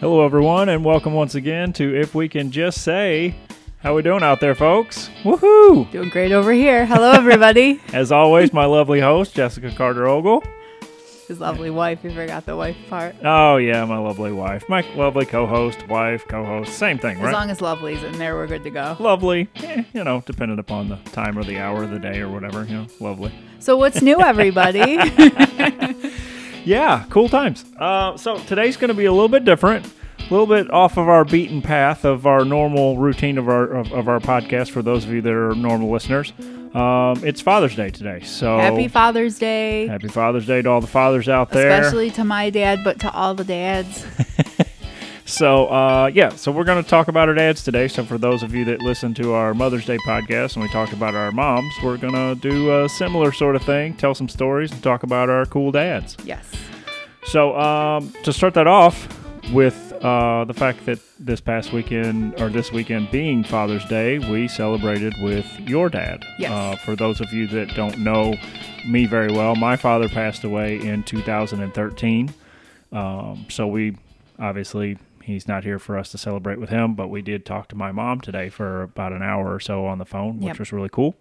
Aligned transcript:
Hello, 0.00 0.24
everyone, 0.24 0.68
and 0.68 0.84
welcome 0.84 1.14
once 1.14 1.34
again 1.34 1.72
to 1.74 1.94
If 1.98 2.14
We 2.14 2.28
Can 2.28 2.50
Just 2.50 2.82
Say. 2.82 3.34
How 3.78 3.94
we 3.94 4.02
doing 4.02 4.22
out 4.22 4.40
there, 4.40 4.54
folks? 4.54 5.08
Woohoo! 5.22 5.90
Doing 5.90 6.08
great 6.10 6.32
over 6.32 6.52
here. 6.52 6.84
Hello, 6.86 7.12
everybody. 7.12 7.80
As 7.92 8.12
always, 8.12 8.52
my 8.52 8.64
lovely 8.66 9.00
host, 9.00 9.34
Jessica 9.34 9.70
Carter 9.72 10.06
Ogle. 10.06 10.42
His 11.28 11.40
lovely 11.40 11.70
wife. 11.70 12.04
You 12.04 12.10
forgot 12.10 12.46
the 12.46 12.56
wife 12.56 12.76
part. 12.88 13.16
Oh, 13.24 13.56
yeah, 13.56 13.84
my 13.84 13.98
lovely 13.98 14.30
wife. 14.32 14.68
My 14.68 14.82
lovely 14.94 15.26
co 15.26 15.44
host, 15.46 15.88
wife, 15.88 16.24
co 16.28 16.44
host. 16.44 16.74
Same 16.74 16.98
thing, 16.98 17.18
right? 17.18 17.28
As 17.28 17.32
long 17.32 17.50
as 17.50 17.60
lovely's 17.60 18.02
in 18.04 18.16
there, 18.18 18.36
we're 18.36 18.46
good 18.46 18.62
to 18.62 18.70
go. 18.70 18.96
lovely. 19.00 19.48
Eh, 19.56 19.82
you 19.92 20.04
know, 20.04 20.22
depending 20.24 20.58
upon 20.60 20.88
the 20.88 20.96
time 21.10 21.36
or 21.36 21.42
the 21.42 21.58
hour 21.58 21.82
of 21.82 21.90
the 21.90 21.98
day 21.98 22.20
or 22.20 22.28
whatever, 22.28 22.64
you 22.64 22.74
know, 22.74 22.86
lovely. 23.00 23.32
So, 23.58 23.76
what's 23.76 24.02
new, 24.02 24.20
everybody? 24.20 24.98
Yeah, 26.66 27.04
cool 27.10 27.28
times. 27.28 27.64
Uh, 27.78 28.16
so 28.16 28.38
today's 28.38 28.76
going 28.76 28.88
to 28.88 28.94
be 28.94 29.04
a 29.04 29.12
little 29.12 29.28
bit 29.28 29.44
different, 29.44 29.86
a 30.18 30.22
little 30.30 30.48
bit 30.48 30.68
off 30.70 30.96
of 30.96 31.08
our 31.08 31.24
beaten 31.24 31.62
path 31.62 32.04
of 32.04 32.26
our 32.26 32.44
normal 32.44 32.98
routine 32.98 33.38
of 33.38 33.48
our 33.48 33.64
of, 33.66 33.92
of 33.92 34.08
our 34.08 34.18
podcast. 34.18 34.70
For 34.70 34.82
those 34.82 35.04
of 35.04 35.12
you 35.12 35.22
that 35.22 35.32
are 35.32 35.54
normal 35.54 35.90
listeners, 35.90 36.32
um, 36.74 37.24
it's 37.24 37.40
Father's 37.40 37.76
Day 37.76 37.90
today. 37.90 38.20
So 38.24 38.58
Happy 38.58 38.88
Father's 38.88 39.38
Day. 39.38 39.86
Happy 39.86 40.08
Father's 40.08 40.46
Day 40.46 40.60
to 40.60 40.68
all 40.68 40.80
the 40.80 40.88
fathers 40.88 41.28
out 41.28 41.50
there. 41.50 41.70
Especially 41.70 42.10
to 42.10 42.24
my 42.24 42.50
dad, 42.50 42.80
but 42.82 42.98
to 43.00 43.12
all 43.12 43.34
the 43.34 43.44
dads. 43.44 44.04
So 45.26 45.66
uh, 45.66 46.10
yeah, 46.14 46.28
so 46.30 46.52
we're 46.52 46.64
going 46.64 46.82
to 46.82 46.88
talk 46.88 47.08
about 47.08 47.28
our 47.28 47.34
dads 47.34 47.64
today. 47.64 47.88
So 47.88 48.04
for 48.04 48.16
those 48.16 48.44
of 48.44 48.54
you 48.54 48.64
that 48.66 48.80
listen 48.80 49.12
to 49.14 49.32
our 49.32 49.54
Mother's 49.54 49.84
Day 49.84 49.98
podcast 50.06 50.54
and 50.54 50.62
we 50.62 50.70
talked 50.70 50.92
about 50.92 51.16
our 51.16 51.32
moms, 51.32 51.74
we're 51.82 51.96
going 51.96 52.14
to 52.14 52.36
do 52.40 52.84
a 52.84 52.88
similar 52.88 53.32
sort 53.32 53.56
of 53.56 53.62
thing, 53.64 53.94
tell 53.94 54.14
some 54.14 54.28
stories, 54.28 54.70
and 54.70 54.80
talk 54.84 55.02
about 55.02 55.28
our 55.28 55.44
cool 55.44 55.72
dads. 55.72 56.16
Yes. 56.24 56.48
So 57.24 57.58
um, 57.58 58.12
to 58.22 58.32
start 58.32 58.54
that 58.54 58.68
off 58.68 59.08
with 59.52 59.92
uh, 60.00 60.44
the 60.44 60.54
fact 60.54 60.86
that 60.86 61.00
this 61.18 61.40
past 61.40 61.72
weekend 61.72 62.40
or 62.40 62.48
this 62.48 62.70
weekend 62.70 63.10
being 63.10 63.42
Father's 63.42 63.84
Day, 63.86 64.20
we 64.20 64.46
celebrated 64.46 65.12
with 65.20 65.46
your 65.58 65.88
dad. 65.88 66.24
Yes. 66.38 66.52
Uh, 66.52 66.76
for 66.84 66.94
those 66.94 67.20
of 67.20 67.32
you 67.32 67.48
that 67.48 67.74
don't 67.74 67.98
know 67.98 68.36
me 68.86 69.06
very 69.06 69.32
well, 69.32 69.56
my 69.56 69.74
father 69.74 70.08
passed 70.08 70.44
away 70.44 70.76
in 70.80 71.02
2013. 71.02 72.32
Um, 72.92 73.46
so 73.48 73.66
we 73.66 73.96
obviously 74.38 74.98
he's 75.26 75.46
not 75.48 75.64
here 75.64 75.78
for 75.78 75.98
us 75.98 76.10
to 76.12 76.18
celebrate 76.18 76.58
with 76.60 76.70
him, 76.70 76.94
but 76.94 77.08
we 77.08 77.20
did 77.22 77.44
talk 77.44 77.68
to 77.68 77.76
my 77.76 77.92
mom 77.92 78.20
today 78.20 78.48
for 78.48 78.82
about 78.82 79.12
an 79.12 79.22
hour 79.22 79.52
or 79.52 79.60
so 79.60 79.84
on 79.86 79.98
the 79.98 80.04
phone, 80.04 80.36
which 80.38 80.46
Yep. 80.46 80.58
was 80.58 80.72
really 80.72 80.88
cool. 80.90 81.16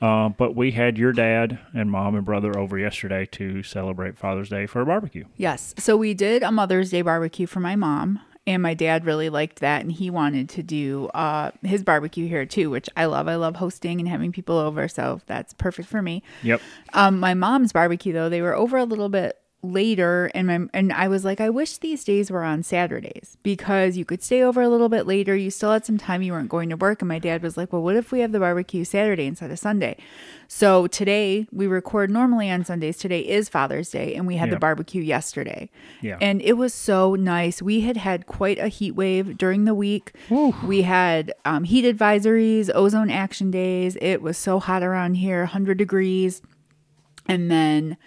Uh, 0.00 0.28
but 0.28 0.54
we 0.54 0.70
had 0.70 0.96
your 0.96 1.12
dad 1.12 1.58
and 1.74 1.90
mom 1.90 2.14
and 2.14 2.24
brother 2.24 2.56
over 2.56 2.78
yesterday 2.78 3.26
to 3.26 3.64
celebrate 3.64 4.16
Father's 4.16 4.48
Day 4.48 4.64
for 4.64 4.80
a 4.80 4.86
barbecue. 4.86 5.24
Yes. 5.36 5.74
So, 5.76 5.96
we 5.96 6.14
did 6.14 6.44
a 6.44 6.52
Mother's 6.52 6.90
Day 6.90 7.02
barbecue 7.02 7.46
for 7.46 7.58
my 7.60 7.74
mom. 7.76 8.20
And 8.46 8.62
my 8.62 8.72
dad 8.72 9.04
really 9.04 9.28
liked 9.28 9.60
that, 9.60 9.82
and 9.82 9.92
he 9.92 10.08
wanted 10.08 10.48
to 10.50 10.62
do 10.62 11.08
uh, 11.12 11.50
his 11.62 11.82
barbecue 11.82 12.26
here 12.26 12.46
too, 12.46 12.70
which 12.70 12.88
I 12.96 13.04
love. 13.04 13.28
I 13.28 13.34
love 13.34 13.56
hosting 13.56 14.00
and 14.00 14.08
having 14.08 14.32
people 14.32 14.56
over, 14.56 14.88
so 14.88 15.20
that's 15.26 15.52
perfect 15.52 15.86
for 15.86 16.00
me. 16.00 16.22
Yep. 16.42 16.62
Um, 16.94 17.20
my 17.20 17.34
mom's 17.34 17.72
barbecue 17.74 18.14
though, 18.14 18.30
they 18.30 18.40
were 18.40 18.54
over 18.54 18.78
a 18.78 18.84
little 18.84 19.10
bit 19.10 19.36
later 19.62 20.30
and 20.34 20.46
my 20.46 20.60
and 20.72 20.92
I 20.92 21.08
was 21.08 21.24
like, 21.24 21.40
I 21.40 21.50
wish 21.50 21.78
these 21.78 22.04
days 22.04 22.30
were 22.30 22.44
on 22.44 22.62
Saturdays 22.62 23.36
because 23.42 23.96
you 23.96 24.04
could 24.04 24.22
stay 24.22 24.42
over 24.42 24.62
a 24.62 24.68
little 24.68 24.88
bit 24.88 25.06
later. 25.06 25.34
You 25.34 25.50
still 25.50 25.72
had 25.72 25.84
some 25.84 25.98
time 25.98 26.22
you 26.22 26.32
weren't 26.32 26.48
going 26.48 26.68
to 26.68 26.76
work. 26.76 27.02
And 27.02 27.08
my 27.08 27.18
dad 27.18 27.42
was 27.42 27.56
like, 27.56 27.72
Well, 27.72 27.82
what 27.82 27.96
if 27.96 28.12
we 28.12 28.20
have 28.20 28.30
the 28.30 28.38
barbecue 28.38 28.84
Saturday 28.84 29.26
instead 29.26 29.50
of 29.50 29.58
Sunday? 29.58 29.96
So 30.46 30.86
today 30.86 31.46
we 31.50 31.66
record 31.66 32.10
normally 32.10 32.50
on 32.50 32.64
Sundays. 32.64 32.96
Today 32.96 33.20
is 33.20 33.48
Father's 33.48 33.90
Day, 33.90 34.14
and 34.14 34.26
we 34.26 34.36
had 34.36 34.50
the 34.50 34.58
barbecue 34.58 35.02
yesterday. 35.02 35.68
Yeah. 36.00 36.18
And 36.20 36.40
it 36.40 36.54
was 36.54 36.72
so 36.72 37.16
nice. 37.16 37.60
We 37.60 37.80
had 37.80 37.96
had 37.96 38.26
quite 38.26 38.58
a 38.58 38.68
heat 38.68 38.92
wave 38.92 39.36
during 39.36 39.64
the 39.64 39.74
week. 39.74 40.12
We 40.64 40.82
had 40.82 41.34
um, 41.44 41.64
heat 41.64 41.84
advisories, 41.84 42.70
ozone 42.74 43.10
action 43.10 43.50
days. 43.50 43.96
It 44.00 44.22
was 44.22 44.38
so 44.38 44.60
hot 44.60 44.82
around 44.82 45.14
here, 45.14 45.40
100 45.40 45.76
degrees. 45.76 46.42
And 47.26 47.50
then 47.50 47.98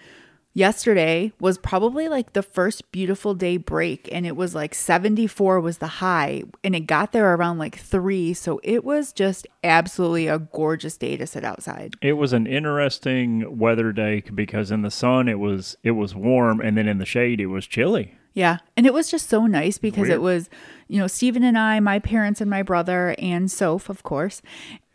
yesterday 0.53 1.31
was 1.39 1.57
probably 1.57 2.07
like 2.09 2.33
the 2.33 2.43
first 2.43 2.91
beautiful 2.91 3.33
day 3.33 3.55
break 3.57 4.09
and 4.11 4.25
it 4.25 4.35
was 4.35 4.53
like 4.53 4.75
74 4.75 5.61
was 5.61 5.77
the 5.77 5.87
high 5.87 6.43
and 6.63 6.75
it 6.75 6.81
got 6.81 7.13
there 7.13 7.33
around 7.33 7.57
like 7.57 7.77
3 7.77 8.33
so 8.33 8.59
it 8.63 8.83
was 8.83 9.13
just 9.13 9.47
absolutely 9.63 10.27
a 10.27 10.39
gorgeous 10.39 10.97
day 10.97 11.15
to 11.15 11.25
sit 11.25 11.45
outside 11.45 11.93
It 12.01 12.13
was 12.13 12.33
an 12.33 12.47
interesting 12.47 13.57
weather 13.57 13.91
day 13.93 14.23
because 14.33 14.71
in 14.71 14.81
the 14.81 14.91
sun 14.91 15.29
it 15.29 15.39
was 15.39 15.77
it 15.83 15.91
was 15.91 16.13
warm 16.15 16.59
and 16.59 16.77
then 16.77 16.87
in 16.87 16.97
the 16.97 17.05
shade 17.05 17.39
it 17.39 17.47
was 17.47 17.65
chilly. 17.65 18.13
yeah 18.33 18.57
and 18.75 18.85
it 18.85 18.93
was 18.93 19.09
just 19.09 19.29
so 19.29 19.45
nice 19.47 19.77
because 19.77 20.01
Weird. 20.09 20.13
it 20.13 20.21
was 20.21 20.49
you 20.89 20.99
know 20.99 21.07
Stephen 21.07 21.43
and 21.43 21.57
I 21.57 21.79
my 21.79 21.99
parents 21.99 22.41
and 22.41 22.49
my 22.49 22.61
brother 22.63 23.15
and 23.17 23.49
Soph 23.49 23.87
of 23.87 24.03
course 24.03 24.41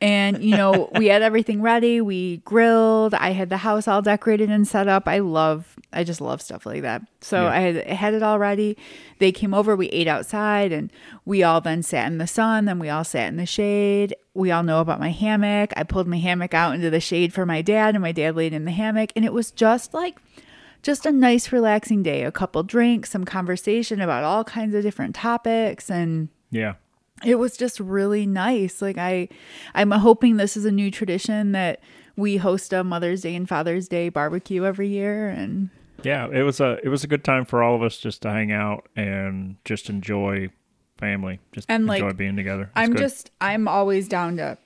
and 0.00 0.42
you 0.44 0.56
know 0.56 0.90
we 0.96 1.06
had 1.06 1.22
everything 1.22 1.62
ready. 1.62 2.00
We 2.00 2.38
grilled. 2.38 3.14
I 3.14 3.30
had 3.30 3.48
the 3.48 3.56
house 3.56 3.88
all 3.88 4.02
decorated 4.02 4.50
and 4.50 4.66
set 4.68 4.88
up. 4.88 5.08
I 5.08 5.18
love 5.20 5.76
I 5.92 6.04
just 6.04 6.20
love 6.20 6.42
stuff 6.42 6.66
like 6.66 6.82
that. 6.82 7.02
So 7.22 7.42
Yeah. 7.44 7.48
I 7.50 7.58
had, 7.60 7.76
I 7.88 7.94
had 7.94 8.14
it 8.14 8.22
all 8.22 8.38
ready. 8.38 8.76
They 9.18 9.32
came 9.32 9.54
over. 9.54 9.74
We 9.74 9.88
ate 9.88 10.06
outside 10.08 10.70
and 10.72 10.92
we 11.24 11.42
all 11.42 11.60
then 11.62 11.82
sat 11.82 12.06
in 12.10 12.18
the 12.18 12.26
sun. 12.26 12.66
Then 12.66 12.78
we 12.78 12.90
all 12.90 13.04
sat 13.04 13.28
in 13.28 13.36
the 13.36 13.46
shade. 13.46 14.14
We 14.34 14.50
all 14.50 14.62
know 14.62 14.80
about 14.80 15.00
my 15.00 15.10
hammock. 15.10 15.72
I 15.76 15.84
pulled 15.84 16.06
my 16.06 16.18
hammock 16.18 16.52
out 16.52 16.74
into 16.74 16.90
the 16.90 17.00
shade 17.00 17.32
for 17.32 17.46
my 17.46 17.62
dad 17.62 17.94
and 17.94 18.02
my 18.02 18.12
dad 18.12 18.36
laid 18.36 18.52
in 18.52 18.66
the 18.66 18.72
hammock. 18.72 19.12
And 19.16 19.24
it 19.24 19.32
was 19.32 19.50
just 19.50 19.94
like 19.94 20.18
just 20.82 21.06
a 21.06 21.10
nice 21.12 21.50
relaxing 21.50 22.02
day 22.02 22.22
a 22.24 22.30
couple 22.30 22.62
drinks 22.62 23.10
some 23.10 23.24
conversation 23.24 24.00
about 24.00 24.22
all 24.22 24.44
kinds 24.44 24.74
of 24.74 24.82
different 24.82 25.14
topics 25.14 25.90
and 25.90 26.28
Yeah. 26.50 26.74
It 27.24 27.36
was 27.36 27.56
just 27.56 27.80
really 27.80 28.26
nice 28.26 28.82
like 28.82 28.98
i 28.98 29.28
i'm 29.74 29.90
hoping 29.90 30.36
this 30.36 30.56
is 30.56 30.64
a 30.64 30.70
new 30.70 30.90
tradition 30.90 31.52
that 31.52 31.80
we 32.16 32.36
host 32.36 32.72
a 32.72 32.84
mother's 32.84 33.22
day 33.22 33.34
and 33.34 33.48
father's 33.48 33.88
day 33.88 34.08
barbecue 34.08 34.64
every 34.64 34.88
year 34.88 35.28
and 35.28 35.70
Yeah, 36.04 36.28
it 36.30 36.42
was 36.42 36.60
a 36.60 36.78
it 36.84 36.88
was 36.88 37.04
a 37.04 37.06
good 37.06 37.24
time 37.24 37.44
for 37.46 37.62
all 37.62 37.74
of 37.74 37.82
us 37.82 37.96
just 37.98 38.22
to 38.22 38.30
hang 38.30 38.52
out 38.52 38.86
and 38.96 39.56
just 39.64 39.88
enjoy 39.88 40.50
family, 40.98 41.40
just 41.52 41.66
And, 41.70 41.82
enjoy 41.90 42.06
like, 42.06 42.16
being 42.16 42.36
together. 42.36 42.62
It's 42.64 42.72
i'm 42.76 42.92
good. 42.92 42.98
just 42.98 43.30
i'm 43.40 43.66
always 43.68 44.08
down 44.08 44.36
to 44.38 44.56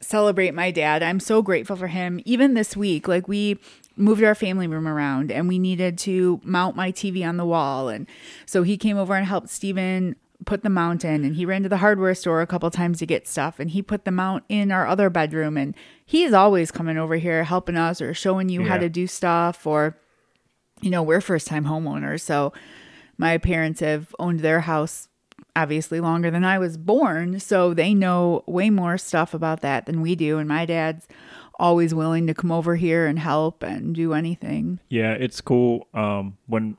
celebrate 0.00 0.52
my 0.52 0.70
dad 0.70 1.02
i'm 1.02 1.18
so 1.18 1.40
grateful 1.40 1.76
for 1.76 1.86
him 1.88 2.20
even 2.26 2.52
this 2.54 2.76
week 2.76 3.08
like 3.08 3.26
we 3.26 3.58
moved 3.96 4.22
our 4.22 4.34
family 4.34 4.66
room 4.66 4.86
around 4.86 5.32
and 5.32 5.48
we 5.48 5.58
needed 5.58 5.96
to 5.96 6.40
mount 6.44 6.76
my 6.76 6.92
tv 6.92 7.26
on 7.26 7.38
the 7.38 7.44
wall 7.46 7.88
and 7.88 8.06
so 8.44 8.62
he 8.64 8.76
came 8.76 8.98
over 8.98 9.14
and 9.14 9.26
helped 9.26 9.48
steven 9.48 10.14
put 10.46 10.62
the 10.62 10.70
mount 10.70 11.04
in 11.04 11.24
and 11.24 11.36
he 11.36 11.46
ran 11.46 11.62
to 11.62 11.68
the 11.68 11.78
hardware 11.78 12.14
store 12.14 12.42
a 12.42 12.46
couple 12.46 12.70
times 12.70 12.98
to 12.98 13.06
get 13.06 13.26
stuff 13.26 13.58
and 13.58 13.70
he 13.70 13.80
put 13.80 14.04
the 14.04 14.10
mount 14.10 14.44
in 14.48 14.72
our 14.72 14.86
other 14.86 15.08
bedroom 15.08 15.56
and 15.56 15.74
he's 16.04 16.32
always 16.32 16.70
coming 16.70 16.98
over 16.98 17.16
here 17.16 17.44
helping 17.44 17.76
us 17.76 18.00
or 18.00 18.12
showing 18.12 18.48
you 18.48 18.64
how 18.64 18.76
to 18.76 18.88
do 18.88 19.06
stuff 19.06 19.66
or 19.66 19.96
you 20.80 20.90
know 20.90 21.02
we're 21.02 21.20
first 21.20 21.46
time 21.46 21.64
homeowners 21.64 22.20
so 22.20 22.52
my 23.16 23.38
parents 23.38 23.80
have 23.80 24.14
owned 24.18 24.40
their 24.40 24.60
house 24.60 25.08
obviously 25.56 26.00
longer 26.00 26.30
than 26.30 26.44
I 26.44 26.58
was 26.58 26.76
born, 26.76 27.38
so 27.40 27.74
they 27.74 27.94
know 27.94 28.42
way 28.46 28.70
more 28.70 28.98
stuff 28.98 29.34
about 29.34 29.60
that 29.60 29.86
than 29.86 30.00
we 30.00 30.14
do. 30.14 30.38
And 30.38 30.48
my 30.48 30.66
dad's 30.66 31.06
always 31.58 31.94
willing 31.94 32.26
to 32.26 32.34
come 32.34 32.50
over 32.50 32.76
here 32.76 33.06
and 33.06 33.18
help 33.18 33.62
and 33.62 33.94
do 33.94 34.12
anything. 34.12 34.80
Yeah, 34.88 35.12
it's 35.12 35.40
cool. 35.40 35.86
Um, 35.94 36.36
when 36.46 36.76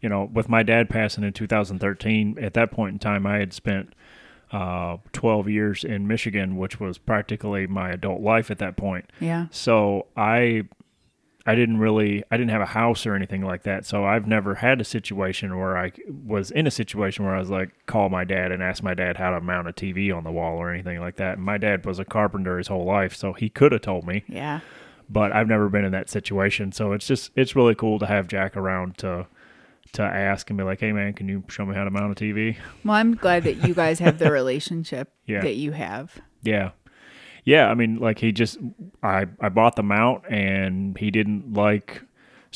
you 0.00 0.08
know, 0.08 0.24
with 0.32 0.48
my 0.48 0.62
dad 0.62 0.88
passing 0.88 1.24
in 1.24 1.32
2013, 1.32 2.38
at 2.40 2.54
that 2.54 2.70
point 2.70 2.92
in 2.94 2.98
time, 2.98 3.26
I 3.26 3.38
had 3.38 3.52
spent 3.52 3.94
uh, 4.52 4.96
12 5.12 5.48
years 5.48 5.84
in 5.84 6.06
Michigan, 6.06 6.56
which 6.56 6.80
was 6.80 6.98
practically 6.98 7.66
my 7.66 7.90
adult 7.90 8.20
life 8.22 8.50
at 8.50 8.58
that 8.58 8.76
point. 8.76 9.04
Yeah. 9.20 9.46
So 9.50 10.06
I 10.16 10.64
I 11.46 11.54
didn't 11.54 11.78
really 11.78 12.22
I 12.30 12.36
didn't 12.36 12.50
have 12.50 12.60
a 12.60 12.66
house 12.66 13.06
or 13.06 13.14
anything 13.14 13.42
like 13.42 13.62
that. 13.64 13.84
So 13.86 14.04
I've 14.04 14.26
never 14.26 14.54
had 14.56 14.80
a 14.80 14.84
situation 14.84 15.58
where 15.58 15.76
I 15.76 15.92
was 16.26 16.50
in 16.50 16.66
a 16.66 16.70
situation 16.70 17.24
where 17.24 17.34
I 17.34 17.38
was 17.38 17.50
like 17.50 17.70
call 17.86 18.08
my 18.08 18.24
dad 18.24 18.52
and 18.52 18.62
ask 18.62 18.82
my 18.82 18.94
dad 18.94 19.16
how 19.16 19.30
to 19.30 19.40
mount 19.40 19.68
a 19.68 19.72
TV 19.72 20.14
on 20.14 20.24
the 20.24 20.32
wall 20.32 20.56
or 20.58 20.70
anything 20.72 21.00
like 21.00 21.16
that. 21.16 21.36
And 21.36 21.44
my 21.44 21.58
dad 21.58 21.84
was 21.84 21.98
a 21.98 22.04
carpenter 22.04 22.56
his 22.58 22.68
whole 22.68 22.84
life, 22.84 23.14
so 23.16 23.32
he 23.32 23.48
could 23.48 23.72
have 23.72 23.80
told 23.82 24.06
me, 24.06 24.24
Yeah. 24.28 24.60
but 25.10 25.32
I've 25.32 25.48
never 25.48 25.68
been 25.68 25.84
in 25.84 25.92
that 25.92 26.08
situation. 26.10 26.72
So 26.72 26.92
it's 26.92 27.06
just 27.06 27.32
it's 27.34 27.56
really 27.56 27.74
cool 27.74 27.98
to 27.98 28.06
have 28.06 28.28
Jack 28.28 28.56
around 28.56 28.96
to 28.98 29.26
to 29.92 30.02
ask 30.02 30.48
and 30.50 30.56
be 30.56 30.64
like, 30.64 30.80
"Hey 30.80 30.92
man, 30.92 31.12
can 31.14 31.28
you 31.28 31.44
show 31.48 31.64
me 31.66 31.74
how 31.74 31.84
to 31.84 31.90
mount 31.90 32.20
a 32.20 32.24
TV?" 32.24 32.56
Well, 32.84 32.94
I'm 32.96 33.14
glad 33.14 33.44
that 33.44 33.66
you 33.66 33.74
guys 33.74 33.98
have 34.00 34.18
the 34.18 34.30
relationship 34.40 35.12
Yeah. 35.26 35.40
that 35.42 35.56
you 35.56 35.72
have. 35.72 36.16
Yeah. 36.42 36.70
Yeah, 37.44 37.68
I 37.68 37.74
mean 37.74 37.96
like 37.98 38.18
he 38.18 38.30
just 38.32 38.58
I 39.02 39.26
I 39.40 39.48
bought 39.48 39.76
the 39.76 39.82
mount 39.82 40.24
and 40.30 40.96
he 40.98 41.10
didn't 41.10 41.54
like 41.54 42.02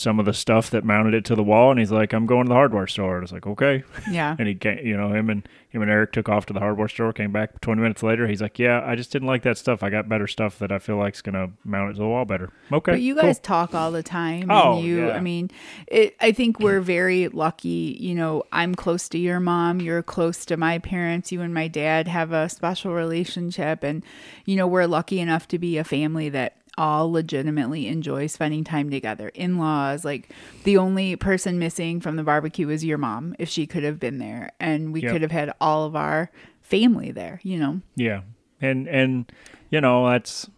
some 0.03 0.19
of 0.19 0.27
the 0.27 0.35
stuff 0.35 0.71
that 0.71 0.85
mounted 0.85 1.15
it 1.15 1.25
to 1.27 1.35
the 1.35 1.43
wall, 1.43 1.71
and 1.71 1.79
he's 1.79 1.93
like, 1.93 2.13
"I'm 2.13 2.27
going 2.27 2.45
to 2.45 2.49
the 2.49 2.55
hardware 2.55 2.87
store." 2.87 3.17
And 3.17 3.25
it's 3.25 3.33
like, 3.33 3.47
"Okay." 3.47 3.85
Yeah. 4.11 4.37
And 4.43 4.49
he 4.49 4.55
came, 4.57 4.85
you 4.85 4.97
know, 4.97 5.13
him 5.13 5.31
and 5.31 5.47
him 5.69 5.83
and 5.83 5.91
Eric 5.91 6.13
took 6.13 6.29
off 6.29 6.47
to 6.47 6.53
the 6.53 6.59
hardware 6.59 6.89
store. 6.89 7.13
Came 7.13 7.33
back 7.33 7.61
20 7.61 7.81
minutes 7.81 8.03
later. 8.03 8.27
He's 8.27 8.43
like, 8.43 8.59
"Yeah, 8.59 8.83
I 8.85 8.97
just 8.97 9.13
didn't 9.13 9.29
like 9.29 9.43
that 9.43 9.57
stuff. 9.57 9.83
I 9.83 9.91
got 9.91 10.09
better 10.09 10.27
stuff 10.27 10.59
that 10.59 10.73
I 10.73 10.79
feel 10.79 10.97
like 10.97 11.15
is 11.15 11.23
gonna 11.23 11.51
mount 11.65 11.91
it 11.91 11.93
to 11.95 12.01
the 12.01 12.09
wall 12.09 12.25
better." 12.25 12.51
Okay. 12.73 12.93
But 12.93 13.01
you 13.01 13.15
cool. 13.15 13.23
guys 13.23 13.39
talk 13.39 13.75
all 13.75 13.93
the 13.93 14.03
time. 14.03 14.51
Oh, 14.51 14.77
and 14.77 14.85
you, 14.85 15.07
yeah. 15.07 15.13
I 15.13 15.21
mean, 15.21 15.51
it, 15.87 16.17
I 16.21 16.33
think 16.33 16.59
we're 16.59 16.81
very 16.81 17.29
lucky. 17.29 17.97
You 18.01 18.15
know, 18.15 18.43
I'm 18.53 18.75
close 18.75 19.09
to 19.11 19.19
your 19.19 19.41
mom. 19.41 19.81
You're 19.81 20.03
close 20.03 20.45
to 20.47 20.57
my 20.57 20.79
parents. 20.79 21.31
You 21.31 21.41
and 21.41 21.55
my 21.55 21.69
dad 21.69 22.09
have 22.09 22.33
a 22.33 22.49
special 22.49 22.93
relationship. 22.93 23.83
And, 23.83 24.05
you 24.45 24.57
know, 24.57 24.67
we're 24.67 24.87
lucky 24.87 25.21
enough 25.21 25.49
to 25.49 25.59
be 25.59 25.79
a 25.79 25.85
family 25.85 26.29
that 26.31 26.57
all 26.79 27.11
legitimately 27.11 27.87
enjoy 27.87 28.27
spending 28.27 28.65
time 28.65 28.91
together. 28.91 29.29
In 29.29 29.59
laws, 29.59 30.05
like 30.05 30.31
the 30.65 30.77
only 30.79 31.17
person 31.17 31.59
missing 31.59 32.01
from 32.01 32.17
the 32.17 32.23
barbecue 32.23 32.69
is 32.71 32.85
your 32.85 32.99
mom, 32.99 33.35
if 33.39 33.49
she 33.49 33.67
could 33.67 33.83
have 33.83 34.01
been 34.01 34.19
there. 34.19 34.51
And 34.59 34.93
we 34.93 35.03
Yep. 35.03 35.13
could 35.13 35.23
have 35.23 35.31
had 35.33 35.53
all 35.61 35.85
of 35.85 35.95
our 35.97 36.31
family 36.61 37.11
there, 37.11 37.41
you 37.43 37.59
know? 37.59 37.81
Yeah, 37.97 38.23
and 38.61 38.89
and 38.89 39.31
you 39.71 39.81
know 39.81 40.09
that's 40.09 40.49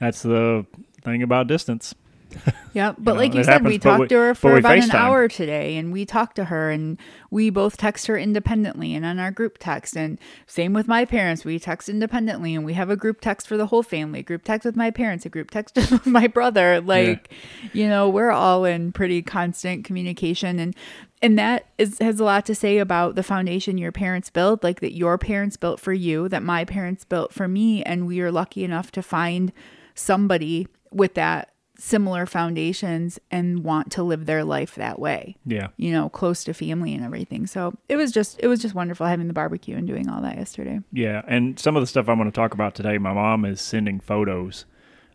that's 0.00 0.22
the 0.22 0.66
thing 1.02 1.22
about 1.22 1.46
distance. 1.46 1.94
Yeah, 2.74 2.94
but 2.96 3.12
know, 3.12 3.18
like 3.18 3.34
you 3.34 3.44
said, 3.44 3.64
we 3.66 3.74
happens, 3.74 3.84
but 3.84 3.90
talked 3.90 4.00
we- 4.00 4.08
to 4.08 4.14
her 4.14 4.34
for 4.34 4.54
we 4.54 4.60
about 4.60 4.78
an 4.78 4.90
hour 4.92 5.28
today, 5.28 5.76
and 5.76 5.92
we 5.92 6.06
talked 6.06 6.36
to 6.36 6.46
her, 6.46 6.70
and 6.70 6.98
we 7.30 7.50
both 7.50 7.76
text 7.76 8.06
her 8.06 8.16
independently 8.16 8.94
and 8.94 9.04
on 9.04 9.18
our 9.18 9.30
group 9.30 9.58
text. 9.58 9.94
And 9.94 10.18
same 10.46 10.72
with 10.72 10.88
my 10.88 11.04
parents, 11.04 11.44
we 11.44 11.58
text 11.58 11.90
independently, 11.90 12.54
and 12.54 12.64
we 12.64 12.72
have 12.72 12.88
a 12.88 12.96
group 12.96 13.20
text 13.20 13.46
for 13.46 13.58
the 13.58 13.66
whole 13.66 13.82
family, 13.82 14.22
group 14.22 14.44
text 14.44 14.64
with 14.64 14.74
my 14.74 14.90
parents, 14.90 15.26
a 15.26 15.28
group 15.28 15.50
text 15.50 15.76
with 15.90 16.06
my 16.06 16.26
brother. 16.26 16.80
Like, 16.80 17.30
you 17.74 17.86
know, 17.86 18.08
we're 18.08 18.30
all 18.30 18.64
in 18.64 18.92
pretty 18.92 19.20
constant 19.20 19.84
communication, 19.84 20.58
and 20.58 20.74
and 21.20 21.38
that 21.38 21.66
is 21.76 21.98
has 21.98 22.20
a 22.20 22.24
lot 22.24 22.46
to 22.46 22.54
say 22.54 22.78
about 22.78 23.16
the 23.16 23.22
foundation 23.22 23.76
your 23.76 23.92
parents 23.92 24.30
built, 24.30 24.64
like 24.64 24.80
that 24.80 24.94
your 24.94 25.18
parents 25.18 25.58
built 25.58 25.78
for 25.78 25.92
you, 25.92 26.26
that 26.30 26.42
my 26.42 26.64
parents 26.64 27.04
built 27.04 27.34
for 27.34 27.48
me, 27.48 27.82
and 27.82 28.06
we 28.06 28.20
are 28.22 28.32
lucky 28.32 28.64
enough 28.64 28.90
to 28.92 29.02
find 29.02 29.52
somebody 29.94 30.66
with 30.90 31.12
that 31.14 31.50
similar 31.84 32.26
foundations 32.26 33.18
and 33.32 33.64
want 33.64 33.90
to 33.90 34.04
live 34.04 34.26
their 34.26 34.44
life 34.44 34.76
that 34.76 35.00
way 35.00 35.36
Yeah, 35.44 35.68
you 35.76 35.90
know 35.90 36.08
close 36.08 36.44
to 36.44 36.54
family 36.54 36.94
and 36.94 37.04
everything 37.04 37.46
so 37.48 37.74
it 37.88 37.96
was 37.96 38.12
just 38.12 38.38
it 38.38 38.46
was 38.46 38.62
just 38.62 38.74
wonderful 38.74 39.06
having 39.06 39.26
the 39.26 39.34
barbecue 39.34 39.76
and 39.76 39.86
doing 39.86 40.08
all 40.08 40.22
that 40.22 40.38
yesterday 40.38 40.80
yeah, 40.92 41.22
and 41.26 41.58
some 41.58 41.76
of 41.76 41.82
the 41.82 41.86
stuff 41.86 42.08
I'm 42.08 42.18
going 42.18 42.30
to 42.30 42.34
talk 42.34 42.54
about 42.54 42.74
today. 42.74 42.98
My 42.98 43.12
mom 43.12 43.44
is 43.44 43.60
sending 43.60 43.98
photos. 44.00 44.64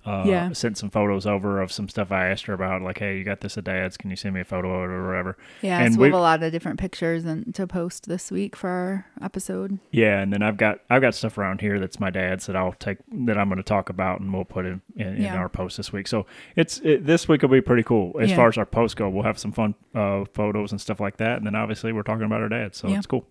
Uh, 0.07 0.23
Yeah. 0.25 0.51
sent 0.53 0.77
some 0.77 0.89
photos 0.89 1.25
over 1.27 1.61
of 1.61 1.71
some 1.71 1.89
stuff 1.89 2.11
I 2.11 2.27
asked 2.27 2.45
her 2.45 2.53
about, 2.53 2.81
like, 2.81 2.99
"Hey, 2.99 3.17
you 3.17 3.23
got 3.23 3.41
this 3.41 3.57
at 3.57 3.65
Dad's? 3.65 3.97
Can 3.97 4.09
you 4.09 4.15
send 4.15 4.33
me 4.35 4.41
a 4.41 4.45
photo 4.45 4.83
of 4.83 4.89
it 4.89 4.93
or 4.93 5.05
whatever?" 5.07 5.37
yeah 5.61 5.81
and 5.81 5.95
so 5.95 5.99
we 6.01 6.07
have 6.07 6.13
a 6.15 6.19
lot 6.19 6.41
of 6.43 6.51
different 6.51 6.79
pictures 6.79 7.25
and 7.25 7.53
to 7.53 7.67
post 7.67 8.07
this 8.07 8.31
week 8.31 8.55
for 8.55 8.69
our 8.69 9.05
episode 9.21 9.79
Yeah, 9.91 10.19
and 10.21 10.31
then 10.31 10.41
I've 10.41 10.57
got 10.57 10.79
I've 10.89 11.01
got 11.01 11.13
stuff 11.15 11.37
around 11.37 11.61
here 11.61 11.79
that's 11.79 11.99
my 11.99 12.09
dad's 12.09 12.45
that 12.47 12.55
I'll 12.55 12.73
take 12.73 12.99
that 13.25 13.37
I'm 13.37 13.49
going 13.49 13.57
to 13.57 13.63
talk 13.63 13.89
about 13.89 14.21
and 14.21 14.33
we'll 14.33 14.45
put 14.45 14.65
in 14.65 14.81
in, 14.95 15.17
in 15.17 15.25
our 15.27 15.49
post 15.49 15.77
this 15.77 15.91
week. 15.91 16.07
So 16.07 16.25
it's 16.55 16.79
it, 16.79 17.05
this 17.05 17.27
week 17.27 17.41
will 17.41 17.49
be 17.49 17.61
pretty 17.61 17.83
cool 17.83 18.15
as 18.21 18.29
Yeah. 18.29 18.35
far 18.37 18.47
as 18.47 18.57
our 18.57 18.65
post 18.65 18.95
go. 18.95 19.09
We'll 19.09 19.23
have 19.23 19.37
some 19.37 19.51
fun 19.51 19.75
uh, 19.93 20.23
photos 20.33 20.71
and 20.71 20.79
stuff 20.79 20.99
like 20.99 21.17
that, 21.17 21.37
and 21.37 21.45
then 21.45 21.55
obviously 21.55 21.91
we're 21.91 22.03
talking 22.03 22.25
about 22.25 22.41
our 22.41 22.49
dad, 22.49 22.75
so 22.75 22.87
Yeah. 22.87 22.97
it's 22.97 23.07
cool. 23.07 23.25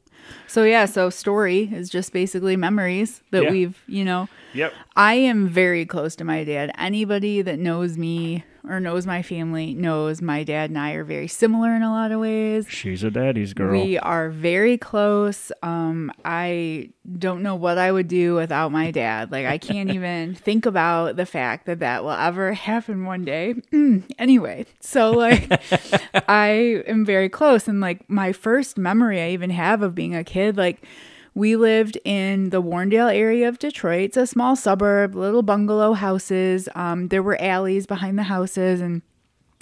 So 0.46 0.64
yeah 0.64 0.84
so 0.86 1.10
story 1.10 1.70
is 1.72 1.88
just 1.90 2.12
basically 2.12 2.56
memories 2.56 3.22
that 3.30 3.44
Yeah. 3.44 3.50
we've 3.50 3.82
you 3.86 4.04
know 4.04 4.28
Yep. 4.54 4.72
I 4.96 5.14
am 5.14 5.48
very 5.48 5.84
close 5.84 6.16
to 6.16 6.24
my 6.24 6.42
dad. 6.42 6.70
Anybody 6.78 7.42
that 7.42 7.58
knows 7.58 7.98
me 7.98 8.42
or 8.68 8.80
knows 8.80 9.06
my 9.06 9.22
family 9.22 9.74
knows 9.74 10.20
my 10.20 10.44
dad 10.44 10.70
and 10.70 10.78
I 10.78 10.92
are 10.92 11.04
very 11.04 11.28
similar 11.28 11.74
in 11.74 11.82
a 11.82 11.90
lot 11.90 12.12
of 12.12 12.20
ways. 12.20 12.66
She's 12.68 13.02
a 13.02 13.10
daddy's 13.10 13.54
girl. 13.54 13.70
We 13.70 13.98
are 13.98 14.30
very 14.30 14.76
close. 14.76 15.52
Um, 15.62 16.12
I 16.24 16.90
don't 17.18 17.42
know 17.42 17.54
what 17.54 17.78
I 17.78 17.92
would 17.92 18.08
do 18.08 18.34
without 18.34 18.72
my 18.72 18.90
dad. 18.90 19.30
Like, 19.30 19.46
I 19.46 19.58
can't 19.58 19.90
even 19.94 20.34
think 20.34 20.66
about 20.66 21.16
the 21.16 21.26
fact 21.26 21.66
that 21.66 21.78
that 21.80 22.02
will 22.02 22.10
ever 22.10 22.52
happen 22.52 23.04
one 23.04 23.24
day. 23.24 23.54
Anyway, 24.18 24.66
so 24.80 25.10
like, 25.10 25.48
I 26.28 26.82
am 26.86 27.04
very 27.04 27.28
close. 27.28 27.68
And 27.68 27.80
like, 27.80 28.08
my 28.08 28.32
first 28.32 28.76
memory 28.78 29.20
I 29.20 29.30
even 29.30 29.50
have 29.50 29.82
of 29.82 29.94
being 29.94 30.14
a 30.14 30.24
kid, 30.24 30.56
like, 30.56 30.82
we 31.36 31.54
lived 31.54 31.98
in 32.02 32.48
the 32.48 32.62
Warrendale 32.62 33.14
area 33.14 33.46
of 33.46 33.58
Detroit. 33.58 34.04
It's 34.04 34.16
a 34.16 34.26
small 34.26 34.56
suburb, 34.56 35.14
little 35.14 35.42
bungalow 35.42 35.92
houses. 35.92 36.66
Um, 36.74 37.08
there 37.08 37.22
were 37.22 37.38
alleys 37.38 37.86
behind 37.86 38.18
the 38.18 38.22
houses, 38.22 38.80
and 38.80 39.02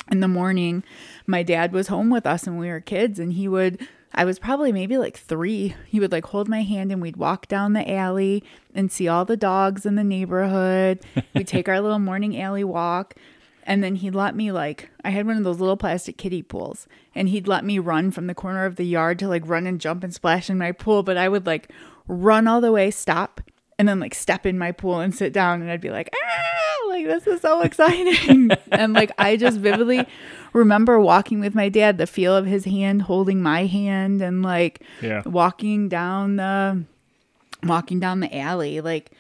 in 0.09 0.21
the 0.21 0.29
morning, 0.29 0.85
my 1.27 1.43
dad 1.43 1.73
was 1.73 1.89
home 1.89 2.11
with 2.11 2.27
us 2.27 2.47
when 2.47 2.59
we 2.59 2.69
were 2.69 2.81
kids, 2.81 3.19
and 3.19 3.33
he 3.33 3.49
would. 3.49 3.89
I 4.15 4.25
was 4.25 4.39
probably 4.39 4.71
maybe 4.71 4.99
like 4.99 5.17
three. 5.17 5.75
He 5.89 5.99
would 5.99 6.13
like 6.13 6.27
hold 6.27 6.49
my 6.49 6.63
hand 6.63 6.93
and 6.93 7.03
we'd 7.03 7.17
walk 7.17 7.49
down 7.49 7.73
the 7.73 7.91
alley 7.91 8.45
and 8.73 8.93
see 8.93 9.09
all 9.09 9.25
the 9.25 9.37
dogs 9.37 9.85
in 9.85 9.97
the 9.97 10.05
neighborhood. 10.05 11.01
We'd 11.35 11.49
take 11.49 11.69
our 11.69 11.81
little 11.81 11.99
morning 11.99 12.41
alley 12.41 12.63
walk. 12.63 13.15
And 13.67 13.83
then 13.83 13.95
he'd 13.97 14.15
let 14.15 14.37
me 14.37 14.53
like 14.53 14.91
I 15.05 15.11
had 15.11 15.27
one 15.27 15.37
of 15.39 15.45
those 15.45 15.59
little 15.59 15.77
plastic 15.77 16.19
kiddie 16.19 16.43
pools 16.43 16.87
and 17.15 17.29
he'd 17.31 17.49
let 17.49 17.65
me 17.65 17.79
run 17.79 18.11
from 18.11 18.27
the 18.27 18.35
corner 18.35 18.67
of 18.67 18.77
the 18.77 18.85
yard 18.85 19.19
to 19.21 19.29
like 19.29 19.43
run 19.49 19.67
and 19.67 19.81
jump 19.81 20.05
and 20.05 20.13
splash 20.15 20.51
in 20.51 20.59
my 20.59 20.71
pool, 20.73 21.03
but 21.03 21.17
I 21.17 21.29
would 21.29 21.47
like 21.47 21.71
run 22.07 22.47
all 22.47 22.61
the 22.61 22.71
way, 22.73 22.91
stop, 22.91 23.41
and 23.79 23.89
then 23.89 23.99
like 24.01 24.15
step 24.15 24.45
in 24.47 24.59
my 24.59 24.71
pool 24.71 25.01
and 25.01 25.15
sit 25.15 25.33
down 25.33 25.63
and 25.63 25.71
I'd 25.71 25.81
be 25.81 25.91
like, 25.91 26.11
ah, 26.15 26.89
like 26.89 27.07
this 27.07 27.27
is 27.27 27.41
so 27.41 27.61
exciting. 27.69 28.51
and 28.71 28.93
like 28.93 29.13
I 29.19 29.37
just 29.37 29.59
vividly 29.59 30.07
remember 30.53 31.01
walking 31.01 31.41
with 31.41 31.55
my 31.55 31.69
dad, 31.71 31.97
the 31.99 32.07
feel 32.07 32.37
of 32.37 32.45
his 32.47 32.67
hand 32.67 33.03
holding 33.03 33.43
my 33.43 33.65
hand 33.67 34.21
and 34.21 34.43
like 34.43 34.83
Yeah. 35.01 35.23
walking 35.25 35.89
down 35.89 36.37
the 36.37 36.85
walking 37.63 37.99
down 37.99 38.21
the 38.21 38.37
alley. 38.37 38.81
Like 38.83 39.11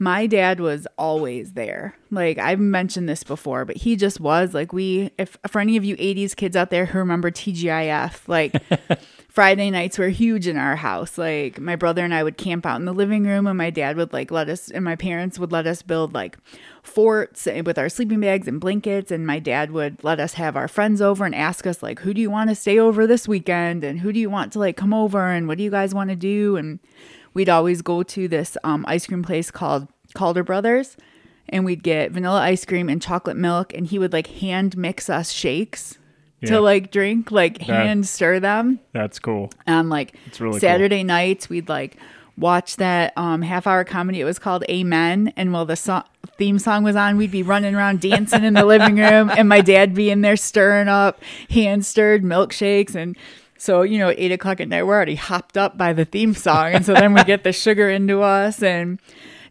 my 0.00 0.26
dad 0.26 0.60
was 0.60 0.86
always 0.96 1.52
there. 1.52 1.94
Like 2.10 2.38
I've 2.38 2.58
mentioned 2.58 3.06
this 3.06 3.22
before, 3.22 3.66
but 3.66 3.76
he 3.76 3.96
just 3.96 4.18
was 4.18 4.54
like 4.54 4.72
we 4.72 5.10
if 5.18 5.36
for 5.46 5.60
any 5.60 5.76
of 5.76 5.84
you 5.84 5.94
80s 5.98 6.34
kids 6.34 6.56
out 6.56 6.70
there 6.70 6.86
who 6.86 6.98
remember 6.98 7.30
TGIF, 7.30 8.26
like 8.26 8.54
Friday 9.28 9.70
nights 9.70 9.98
were 9.98 10.08
huge 10.08 10.46
in 10.46 10.56
our 10.56 10.74
house. 10.74 11.18
Like 11.18 11.60
my 11.60 11.76
brother 11.76 12.02
and 12.02 12.14
I 12.14 12.22
would 12.22 12.38
camp 12.38 12.64
out 12.64 12.80
in 12.80 12.86
the 12.86 12.94
living 12.94 13.24
room 13.24 13.46
and 13.46 13.58
my 13.58 13.68
dad 13.68 13.98
would 13.98 14.14
like 14.14 14.30
let 14.30 14.48
us 14.48 14.70
and 14.70 14.86
my 14.86 14.96
parents 14.96 15.38
would 15.38 15.52
let 15.52 15.66
us 15.66 15.82
build 15.82 16.14
like 16.14 16.38
forts 16.82 17.46
with 17.46 17.78
our 17.78 17.90
sleeping 17.90 18.20
bags 18.20 18.48
and 18.48 18.58
blankets 18.58 19.10
and 19.10 19.26
my 19.26 19.38
dad 19.38 19.70
would 19.70 20.02
let 20.02 20.18
us 20.18 20.32
have 20.32 20.56
our 20.56 20.66
friends 20.66 21.02
over 21.02 21.26
and 21.26 21.34
ask 21.34 21.66
us 21.66 21.82
like 21.82 22.00
who 22.00 22.14
do 22.14 22.22
you 22.22 22.30
want 22.30 22.48
to 22.48 22.56
stay 22.56 22.78
over 22.78 23.06
this 23.06 23.28
weekend 23.28 23.84
and 23.84 24.00
who 24.00 24.14
do 24.14 24.18
you 24.18 24.30
want 24.30 24.50
to 24.50 24.58
like 24.58 24.78
come 24.78 24.94
over 24.94 25.26
and 25.26 25.46
what 25.46 25.58
do 25.58 25.62
you 25.62 25.70
guys 25.70 25.94
want 25.94 26.08
to 26.08 26.16
do 26.16 26.56
and 26.56 26.80
we'd 27.34 27.48
always 27.48 27.82
go 27.82 28.02
to 28.02 28.28
this 28.28 28.56
um, 28.64 28.84
ice 28.88 29.06
cream 29.06 29.22
place 29.22 29.50
called 29.50 29.88
Calder 30.14 30.42
Brothers 30.42 30.96
and 31.48 31.64
we'd 31.64 31.82
get 31.82 32.12
vanilla 32.12 32.40
ice 32.40 32.64
cream 32.64 32.88
and 32.88 33.00
chocolate 33.02 33.36
milk 33.36 33.72
and 33.74 33.86
he 33.86 33.98
would 33.98 34.12
like 34.12 34.26
hand 34.28 34.76
mix 34.76 35.08
us 35.10 35.30
shakes 35.32 35.98
Yeah. 36.40 36.50
to 36.50 36.60
like 36.60 36.90
drink 36.90 37.30
like 37.30 37.58
That- 37.58 37.66
hand 37.66 38.06
stir 38.06 38.40
them 38.40 38.80
That's 38.92 39.18
cool. 39.18 39.50
and 39.66 39.90
like 39.90 40.14
It's 40.26 40.40
really 40.40 40.54
cool. 40.54 40.60
Saturday 40.60 41.02
nights 41.04 41.48
we'd 41.48 41.68
like 41.68 41.96
watch 42.36 42.76
that 42.76 43.12
um 43.16 43.42
half 43.42 43.66
hour 43.66 43.84
comedy 43.84 44.20
it 44.20 44.24
was 44.24 44.38
called 44.38 44.64
Amen 44.70 45.32
and 45.36 45.52
while 45.52 45.66
the 45.66 45.76
so- 45.76 46.04
theme 46.38 46.58
song 46.58 46.82
was 46.84 46.96
on 46.96 47.16
we'd 47.16 47.30
be 47.30 47.42
running 47.42 47.74
around 47.74 48.00
dancing 48.00 48.44
in 48.44 48.54
the 48.54 48.64
living 48.64 48.96
room 48.96 49.28
and 49.30 49.48
my 49.48 49.60
dad 49.60 49.94
be 49.94 50.08
in 50.10 50.22
there 50.22 50.36
stirring 50.36 50.88
up 50.88 51.20
hand 51.50 51.84
stirred 51.84 52.22
milkshakes 52.22 52.94
and 52.94 53.16
so 53.60 53.82
you 53.82 53.98
know 53.98 54.12
eight 54.16 54.32
o'clock 54.32 54.60
at 54.60 54.68
night 54.68 54.82
we're 54.82 54.94
already 54.94 55.14
hopped 55.14 55.56
up 55.56 55.76
by 55.76 55.92
the 55.92 56.04
theme 56.04 56.34
song 56.34 56.72
and 56.72 56.86
so 56.86 56.94
then 56.94 57.12
we 57.12 57.22
get 57.24 57.44
the 57.44 57.52
sugar 57.66 57.90
into 57.90 58.22
us 58.22 58.62
and 58.62 58.98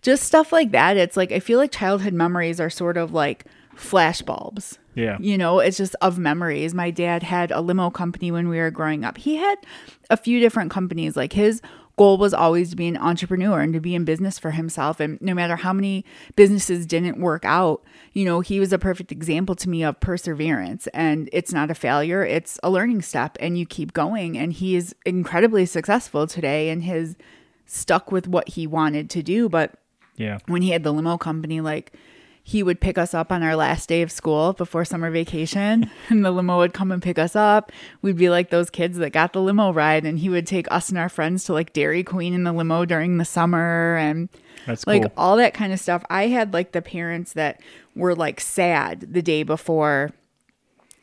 just 0.02 0.24
stuff 0.24 0.52
like 0.52 0.72
that 0.72 0.98
it's 0.98 1.16
like 1.16 1.32
I 1.32 1.40
feel 1.40 1.60
like 1.60 1.72
childhood 1.72 2.14
memories 2.14 2.60
are 2.60 2.70
sort 2.70 2.98
of 2.98 3.14
like 3.14 3.46
flashbulbs. 3.80 4.78
Yeah. 4.96 5.18
you 5.22 5.38
know, 5.38 5.60
it's 5.60 5.78
just 5.78 5.96
of 6.02 6.20
memories. 6.20 6.74
My 6.74 6.92
dad 6.92 7.24
had 7.24 7.52
a 7.52 7.62
limo 7.62 7.90
company 7.90 8.32
when 8.32 8.50
we 8.50 8.58
were 8.58 8.70
growing 8.70 9.06
up. 9.06 9.18
He 9.18 9.38
had 9.38 9.56
a 10.10 10.18
few 10.18 10.42
different 10.42 10.72
companies. 10.72 11.16
Like 11.16 11.32
his 11.34 11.62
goal 11.96 12.18
was 12.18 12.34
always 12.34 12.72
to 12.72 12.76
be 12.76 12.88
an 12.88 12.98
entrepreneur 12.98 13.62
and 13.62 13.74
to 13.74 13.80
be 13.80 13.96
in 13.96 14.04
business 14.04 14.38
for 14.38 14.52
himself. 14.52 15.00
And 15.00 15.20
no 15.22 15.34
matter 15.34 15.56
how 15.56 15.72
many 15.72 16.04
businesses 16.36 16.86
didn't 16.86 17.20
work 17.20 17.46
out, 17.46 17.82
you 18.14 18.26
know, 18.26 18.40
he 18.42 18.60
was 18.60 18.74
a 18.74 18.80
perfect 18.80 19.12
example 19.12 19.56
to 19.56 19.70
me 19.70 19.84
of 19.84 20.00
perseverance. 20.00 20.88
And 20.88 21.30
it's 21.32 21.54
not 21.54 21.70
a 21.72 21.76
failure, 21.76 22.24
it's 22.26 22.60
a 22.64 22.70
learning 22.70 23.02
step, 23.04 23.38
and 23.40 23.58
you 23.58 23.66
keep 23.66 23.94
going. 23.94 24.38
And 24.38 24.52
he 24.54 24.76
is 24.76 24.96
incredibly 25.06 25.66
successful 25.66 26.28
today 26.28 26.70
and 26.70 26.84
has 26.84 27.16
stuck 27.66 28.12
with 28.12 28.28
what 28.28 28.50
he 28.50 28.66
wanted 28.68 29.10
to 29.12 29.22
do. 29.24 29.48
But 29.50 29.74
Yeah. 30.18 30.40
when 30.48 30.62
he 30.62 30.72
had 30.72 30.84
the 30.84 30.92
limo 30.94 31.18
company, 31.18 31.62
like 31.62 31.94
he 32.42 32.64
would 32.64 32.82
pick 32.82 32.98
us 32.98 33.14
up 33.14 33.32
on 33.32 33.44
our 33.44 33.56
last 33.56 33.88
day 33.88 34.02
of 34.02 34.12
school 34.12 34.54
before 34.54 34.84
summer 34.84 35.12
vacation, 35.12 35.88
and 36.10 36.26
the 36.26 36.32
limo 36.32 36.58
would 36.58 36.74
come 36.74 36.92
and 36.92 37.02
pick 37.04 37.20
us 37.20 37.36
up. 37.36 37.72
We'd 38.02 38.18
be 38.18 38.30
like 38.30 38.50
those 38.50 38.72
kids 38.72 38.98
that 38.98 39.12
got 39.12 39.34
the 39.34 39.42
limo 39.42 39.72
ride, 39.72 40.04
and 40.06 40.18
he 40.18 40.30
would 40.30 40.48
take 40.48 40.66
us 40.72 40.90
and 40.90 40.98
our 40.98 41.10
friends 41.10 41.44
to 41.44 41.54
like 41.54 41.74
Dairy 41.74 42.04
Queen 42.04 42.34
in 42.34 42.44
the 42.46 42.54
limo 42.54 42.86
during 42.86 43.18
the 43.18 43.26
summer 43.26 43.98
and 43.98 44.30
That's 44.66 44.86
like 44.88 45.04
cool. 45.04 45.12
all 45.18 45.38
that 45.38 45.54
kind 45.54 45.74
of 45.74 45.80
stuff. 45.80 46.04
I 46.10 46.28
had 46.28 46.54
like 46.54 46.72
the 46.72 46.82
parents 46.82 47.34
that 47.34 47.62
were 47.96 48.16
like 48.16 48.40
sad 48.40 49.14
the 49.14 49.22
day 49.22 49.44
before 49.44 50.12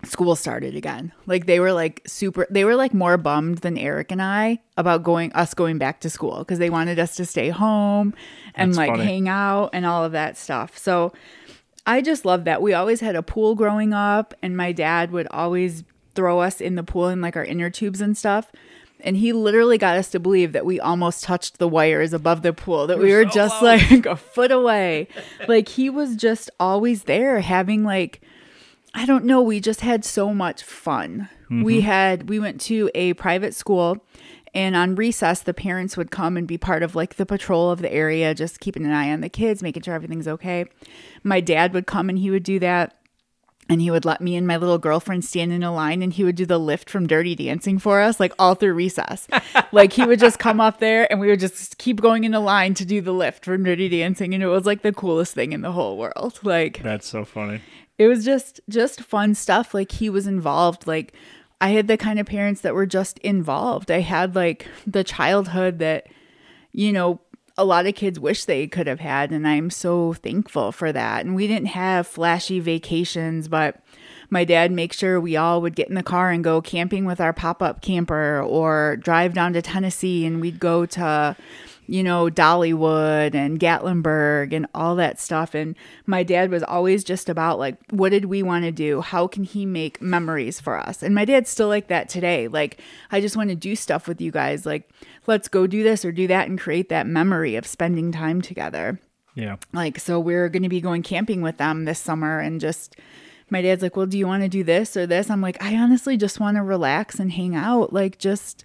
school 0.04 0.36
started 0.36 0.76
again. 0.76 1.12
Like 1.26 1.46
they 1.46 1.58
were 1.58 1.72
like 1.72 2.02
super 2.06 2.46
they 2.50 2.64
were 2.64 2.76
like 2.76 2.94
more 2.94 3.16
bummed 3.16 3.58
than 3.58 3.76
Eric 3.78 4.12
and 4.12 4.22
I 4.22 4.58
about 4.76 5.02
going 5.02 5.32
us 5.32 5.54
going 5.54 5.78
back 5.78 6.00
to 6.00 6.10
school 6.10 6.38
because 6.38 6.58
they 6.58 6.70
wanted 6.70 6.98
us 6.98 7.16
to 7.16 7.24
stay 7.24 7.48
home 7.48 8.14
and 8.54 8.72
That's 8.72 8.78
like 8.78 8.90
funny. 8.90 9.04
hang 9.04 9.28
out 9.28 9.70
and 9.72 9.86
all 9.86 10.04
of 10.04 10.12
that 10.12 10.36
stuff. 10.36 10.76
So 10.78 11.12
I 11.86 12.02
just 12.02 12.24
love 12.24 12.44
that. 12.44 12.62
We 12.62 12.74
always 12.74 13.00
had 13.00 13.16
a 13.16 13.22
pool 13.22 13.54
growing 13.54 13.92
up 13.92 14.34
and 14.42 14.56
my 14.56 14.72
dad 14.72 15.10
would 15.12 15.28
always 15.30 15.82
throw 16.14 16.40
us 16.40 16.60
in 16.60 16.74
the 16.74 16.82
pool 16.82 17.08
in 17.08 17.20
like 17.20 17.36
our 17.36 17.44
inner 17.44 17.70
tubes 17.70 18.00
and 18.00 18.16
stuff. 18.16 18.50
And 19.06 19.16
he 19.16 19.32
literally 19.32 19.78
got 19.78 19.96
us 19.96 20.10
to 20.10 20.20
believe 20.20 20.52
that 20.52 20.66
we 20.66 20.78
almost 20.78 21.24
touched 21.24 21.58
the 21.58 21.68
wires 21.68 22.12
above 22.12 22.42
the 22.42 22.52
pool, 22.52 22.86
that 22.88 22.98
we 22.98 23.12
were 23.12 23.24
just 23.24 23.62
like 23.62 24.04
a 24.04 24.16
foot 24.16 24.52
away. 24.52 25.08
like 25.48 25.68
he 25.68 25.88
was 25.88 26.16
just 26.16 26.50
always 26.60 27.04
there 27.04 27.40
having 27.40 27.84
like 27.84 28.20
I 28.92 29.04
don't 29.04 29.26
know. 29.26 29.42
We 29.42 29.60
just 29.60 29.82
had 29.82 30.04
so 30.04 30.32
much 30.32 30.62
fun. 30.62 31.28
We 31.50 31.78
mm-hmm. 31.78 31.86
had, 31.86 32.28
we 32.30 32.40
went 32.40 32.62
to 32.62 32.90
a 32.94 33.12
private 33.12 33.54
school 33.54 34.02
and 34.56 34.74
on 34.74 34.94
recess, 34.94 35.42
the 35.42 35.52
parents 35.52 35.98
would 35.98 36.10
come 36.10 36.38
and 36.38 36.48
be 36.48 36.56
part 36.56 36.82
of 36.82 36.94
like 36.94 37.16
the 37.16 37.26
patrol 37.26 37.70
of 37.70 37.82
the 37.82 37.92
area, 37.92 38.34
just 38.34 38.58
keeping 38.58 38.86
an 38.86 38.90
eye 38.90 39.12
on 39.12 39.20
the 39.20 39.28
kids, 39.28 39.62
making 39.62 39.82
sure 39.82 39.92
everything's 39.92 40.26
okay. 40.26 40.64
My 41.22 41.42
dad 41.42 41.74
would 41.74 41.86
come 41.86 42.08
and 42.08 42.18
he 42.18 42.30
would 42.30 42.42
do 42.42 42.58
that. 42.60 42.95
And 43.68 43.80
he 43.80 43.90
would 43.90 44.04
let 44.04 44.20
me 44.20 44.36
and 44.36 44.46
my 44.46 44.56
little 44.58 44.78
girlfriend 44.78 45.24
stand 45.24 45.52
in 45.52 45.64
a 45.64 45.74
line 45.74 46.00
and 46.02 46.12
he 46.12 46.22
would 46.22 46.36
do 46.36 46.46
the 46.46 46.58
lift 46.58 46.88
from 46.88 47.06
Dirty 47.08 47.34
Dancing 47.34 47.78
for 47.80 48.00
us, 48.00 48.20
like 48.20 48.32
all 48.38 48.54
through 48.54 48.74
recess. 48.74 49.26
like 49.72 49.92
he 49.92 50.04
would 50.06 50.20
just 50.20 50.38
come 50.38 50.60
up 50.60 50.78
there 50.78 51.10
and 51.10 51.18
we 51.20 51.26
would 51.26 51.40
just 51.40 51.76
keep 51.78 52.00
going 52.00 52.22
in 52.22 52.32
a 52.32 52.38
line 52.40 52.74
to 52.74 52.84
do 52.84 53.00
the 53.00 53.12
lift 53.12 53.44
from 53.44 53.64
Dirty 53.64 53.88
Dancing. 53.88 54.34
And 54.34 54.42
it 54.42 54.46
was 54.46 54.66
like 54.66 54.82
the 54.82 54.92
coolest 54.92 55.34
thing 55.34 55.52
in 55.52 55.62
the 55.62 55.72
whole 55.72 55.96
world. 55.98 56.38
Like, 56.44 56.80
That's 56.82 57.08
so 57.08 57.24
funny. 57.24 57.60
it 57.98 58.06
was 58.06 58.24
just 58.24 58.60
just 58.68 59.00
fun 59.02 59.34
stuff 59.34 59.74
like 59.74 59.90
he 59.90 60.10
was 60.10 60.26
involved 60.26 60.86
like 60.86 61.14
i 61.62 61.70
had 61.70 61.88
the 61.88 61.96
kind 61.96 62.20
of 62.20 62.26
parents 62.26 62.60
that 62.60 62.74
were 62.74 62.84
just 62.84 63.16
involved 63.20 63.90
i 63.90 64.00
had 64.00 64.34
like 64.34 64.66
the 64.86 65.02
childhood 65.02 65.78
that 65.78 66.06
you 66.72 66.92
know 66.92 67.18
a 67.58 67.64
lot 67.64 67.86
of 67.86 67.94
kids 67.94 68.20
wish 68.20 68.44
they 68.44 68.66
could 68.66 68.86
have 68.86 69.00
had 69.00 69.32
and 69.32 69.46
i'm 69.48 69.70
so 69.70 70.12
thankful 70.12 70.72
for 70.72 70.92
that. 70.92 71.24
And 71.24 71.34
we 71.34 71.46
didn't 71.46 71.68
have 71.68 72.06
flashy 72.06 72.60
vacations 72.60 73.48
but 73.48 73.80
my 74.28 74.44
dad 74.44 74.72
makes 74.72 74.98
sure 74.98 75.20
we 75.20 75.36
all 75.36 75.62
would 75.62 75.76
get 75.76 75.88
in 75.88 75.94
the 75.94 76.02
car 76.02 76.30
and 76.30 76.42
go 76.42 76.60
camping 76.60 77.04
with 77.04 77.20
our 77.20 77.32
pop-up 77.32 77.80
camper 77.80 78.42
or 78.42 78.96
drive 78.96 79.34
down 79.34 79.52
to 79.54 79.62
tennessee 79.62 80.26
and 80.26 80.40
we'd 80.40 80.58
go 80.58 80.84
to 80.86 81.36
you 81.86 82.02
know, 82.02 82.28
Dollywood 82.28 83.34
and 83.34 83.60
Gatlinburg 83.60 84.52
and 84.52 84.66
all 84.74 84.96
that 84.96 85.20
stuff. 85.20 85.54
And 85.54 85.76
my 86.04 86.22
dad 86.22 86.50
was 86.50 86.62
always 86.62 87.04
just 87.04 87.28
about 87.28 87.58
like, 87.58 87.76
what 87.90 88.10
did 88.10 88.26
we 88.26 88.42
want 88.42 88.64
to 88.64 88.72
do? 88.72 89.00
How 89.00 89.26
can 89.26 89.44
he 89.44 89.64
make 89.64 90.02
memories 90.02 90.60
for 90.60 90.76
us? 90.76 91.02
And 91.02 91.14
my 91.14 91.24
dad's 91.24 91.50
still 91.50 91.68
like 91.68 91.88
that 91.88 92.08
today. 92.08 92.48
Like, 92.48 92.80
I 93.10 93.20
just 93.20 93.36
want 93.36 93.50
to 93.50 93.56
do 93.56 93.76
stuff 93.76 94.08
with 94.08 94.20
you 94.20 94.30
guys. 94.30 94.66
Like, 94.66 94.90
let's 95.26 95.48
go 95.48 95.66
do 95.66 95.82
this 95.82 96.04
or 96.04 96.12
do 96.12 96.26
that 96.26 96.48
and 96.48 96.58
create 96.58 96.88
that 96.88 97.06
memory 97.06 97.56
of 97.56 97.66
spending 97.66 98.12
time 98.12 98.42
together. 98.42 99.00
Yeah. 99.34 99.56
Like, 99.72 99.98
so 99.98 100.18
we're 100.18 100.48
going 100.48 100.62
to 100.62 100.68
be 100.68 100.80
going 100.80 101.02
camping 101.02 101.42
with 101.42 101.58
them 101.58 101.84
this 101.84 102.00
summer 102.00 102.40
and 102.40 102.60
just. 102.60 102.96
My 103.48 103.62
dad's 103.62 103.80
like, 103.80 103.94
Well, 103.94 104.06
do 104.06 104.18
you 104.18 104.26
want 104.26 104.42
to 104.42 104.48
do 104.48 104.64
this 104.64 104.96
or 104.96 105.06
this? 105.06 105.30
I'm 105.30 105.40
like, 105.40 105.62
I 105.62 105.76
honestly 105.76 106.16
just 106.16 106.40
want 106.40 106.56
to 106.56 106.64
relax 106.64 107.20
and 107.20 107.30
hang 107.30 107.54
out. 107.54 107.92
Like, 107.92 108.18
just 108.18 108.64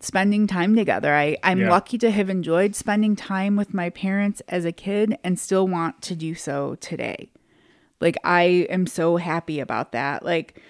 spending 0.00 0.46
time 0.46 0.76
together. 0.76 1.14
I, 1.14 1.36
I'm 1.42 1.60
Yeah. 1.60 1.70
lucky 1.70 1.98
to 1.98 2.10
have 2.10 2.30
enjoyed 2.30 2.74
spending 2.76 3.16
time 3.16 3.56
with 3.56 3.74
my 3.74 3.90
parents 3.90 4.40
as 4.48 4.64
a 4.64 4.72
kid 4.72 5.18
and 5.24 5.38
still 5.38 5.66
want 5.66 6.00
to 6.02 6.14
do 6.14 6.34
so 6.34 6.76
today. 6.80 7.28
Like, 8.00 8.16
I 8.22 8.42
am 8.70 8.86
so 8.86 9.16
happy 9.16 9.58
about 9.60 9.92
that. 9.92 10.24
Like, 10.24 10.60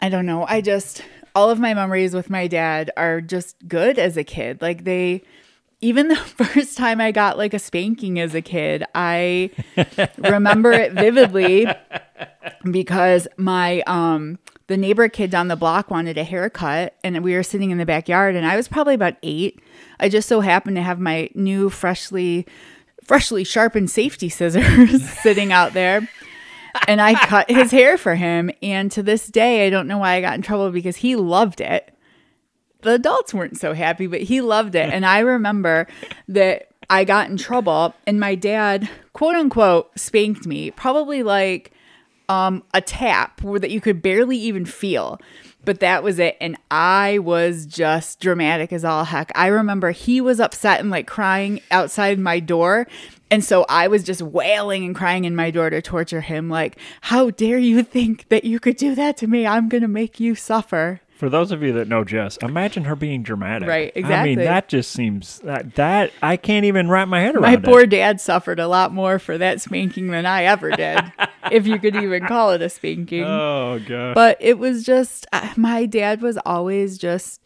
I 0.00 0.08
don't 0.08 0.26
know. 0.26 0.44
I 0.48 0.60
just, 0.60 1.02
all 1.34 1.50
of 1.50 1.58
my 1.58 1.74
memories 1.74 2.14
with 2.14 2.30
my 2.30 2.46
dad 2.46 2.90
are 2.96 3.20
just 3.20 3.56
good 3.66 3.98
as 3.98 4.16
a 4.16 4.22
kid. 4.22 4.62
Like, 4.62 4.84
they, 4.84 5.22
even 5.80 6.06
the 6.08 6.16
first 6.16 6.76
time 6.78 7.00
I 7.00 7.10
got 7.10 7.36
like 7.36 7.52
a 7.52 7.58
spanking 7.58 8.20
as 8.20 8.34
a 8.34 8.42
kid, 8.42 8.84
I 8.94 9.50
remember 10.18 10.70
it 10.72 10.92
vividly 10.92 11.66
because 12.70 13.26
my 13.36 13.80
um 13.86 14.38
the 14.68 14.76
neighbor 14.76 15.08
kid 15.08 15.30
down 15.30 15.48
the 15.48 15.56
block 15.56 15.90
wanted 15.90 16.18
a 16.18 16.24
haircut 16.24 16.96
and 17.04 17.22
we 17.22 17.34
were 17.34 17.42
sitting 17.42 17.70
in 17.70 17.78
the 17.78 17.86
backyard 17.86 18.34
and 18.34 18.46
I 18.46 18.56
was 18.56 18.68
probably 18.68 18.94
about 18.94 19.14
8. 19.22 19.60
I 20.00 20.08
just 20.08 20.28
so 20.28 20.40
happened 20.40 20.76
to 20.76 20.82
have 20.82 20.98
my 20.98 21.30
new 21.34 21.70
freshly 21.70 22.46
freshly 23.04 23.44
sharpened 23.44 23.90
safety 23.90 24.28
scissors 24.30 25.08
sitting 25.22 25.52
out 25.52 25.72
there. 25.72 26.08
And 26.88 27.00
I 27.00 27.14
cut 27.14 27.50
his 27.50 27.70
hair 27.70 27.96
for 27.96 28.16
him 28.16 28.50
and 28.62 28.90
to 28.92 29.02
this 29.02 29.28
day 29.28 29.66
I 29.66 29.70
don't 29.70 29.88
know 29.88 29.98
why 29.98 30.14
I 30.14 30.20
got 30.20 30.34
in 30.34 30.42
trouble 30.42 30.70
because 30.70 30.96
he 30.96 31.16
loved 31.16 31.60
it 31.60 31.92
the 32.86 32.94
adults 32.94 33.34
weren't 33.34 33.58
so 33.58 33.74
happy, 33.74 34.06
but 34.06 34.22
he 34.22 34.40
loved 34.40 34.74
it. 34.74 34.92
And 34.92 35.04
I 35.04 35.18
remember 35.18 35.86
that 36.28 36.68
I 36.88 37.04
got 37.04 37.28
in 37.28 37.36
trouble 37.36 37.94
and 38.06 38.20
my 38.20 38.34
dad, 38.34 38.88
quote 39.12 39.34
unquote, 39.34 39.98
spanked 39.98 40.46
me, 40.46 40.70
probably 40.70 41.22
like 41.22 41.72
um, 42.28 42.62
a 42.74 42.80
tap 42.80 43.40
that 43.42 43.70
you 43.70 43.80
could 43.80 44.02
barely 44.02 44.36
even 44.36 44.64
feel. 44.64 45.20
But 45.64 45.80
that 45.80 46.04
was 46.04 46.20
it. 46.20 46.36
And 46.40 46.56
I 46.70 47.18
was 47.18 47.66
just 47.66 48.20
dramatic 48.20 48.72
as 48.72 48.84
all 48.84 49.04
heck. 49.04 49.32
I 49.34 49.48
remember 49.48 49.90
he 49.90 50.20
was 50.20 50.38
upset 50.38 50.78
and 50.78 50.90
like 50.90 51.08
crying 51.08 51.60
outside 51.72 52.20
my 52.20 52.38
door. 52.38 52.86
And 53.32 53.44
so 53.44 53.66
I 53.68 53.88
was 53.88 54.04
just 54.04 54.22
wailing 54.22 54.84
and 54.84 54.94
crying 54.94 55.24
in 55.24 55.34
my 55.34 55.50
door 55.50 55.68
to 55.70 55.82
torture 55.82 56.20
him. 56.20 56.48
Like, 56.48 56.78
how 57.00 57.30
dare 57.30 57.58
you 57.58 57.82
think 57.82 58.28
that 58.28 58.44
you 58.44 58.60
could 58.60 58.76
do 58.76 58.94
that 58.94 59.16
to 59.18 59.26
me? 59.26 59.44
I'm 59.44 59.68
going 59.68 59.82
to 59.82 59.88
make 59.88 60.20
you 60.20 60.36
suffer. 60.36 61.00
For 61.16 61.28
those 61.30 61.50
of 61.50 61.62
you 61.62 61.72
that 61.74 61.88
know 61.88 62.04
Jess, 62.04 62.36
imagine 62.38 62.84
her 62.84 62.94
being 62.94 63.22
dramatic. 63.22 63.68
Right, 63.68 63.90
exactly. 63.94 64.32
I 64.32 64.36
mean, 64.36 64.44
that 64.44 64.68
just 64.68 64.92
seems 64.92 65.38
that, 65.40 65.74
that 65.76 66.12
I 66.22 66.36
can't 66.36 66.64
even 66.66 66.88
wrap 66.90 67.08
my 67.08 67.20
head 67.20 67.34
around 67.34 67.42
My 67.42 67.54
it. 67.54 67.62
poor 67.64 67.86
dad 67.86 68.20
suffered 68.20 68.60
a 68.60 68.68
lot 68.68 68.92
more 68.92 69.18
for 69.18 69.38
that 69.38 69.60
spanking 69.62 70.08
than 70.08 70.26
I 70.26 70.44
ever 70.44 70.70
did, 70.72 71.00
if 71.50 71.66
you 71.66 71.78
could 71.78 71.96
even 71.96 72.26
call 72.26 72.52
it 72.52 72.60
a 72.62 72.68
spanking. 72.68 73.24
Oh 73.24 73.80
god. 73.86 74.14
but 74.14 74.36
it 74.40 74.58
was 74.58 74.84
just 74.84 75.26
uh, 75.32 75.52
my 75.56 75.86
dad 75.86 76.20
was 76.20 76.38
always 76.44 76.98
just 76.98 77.40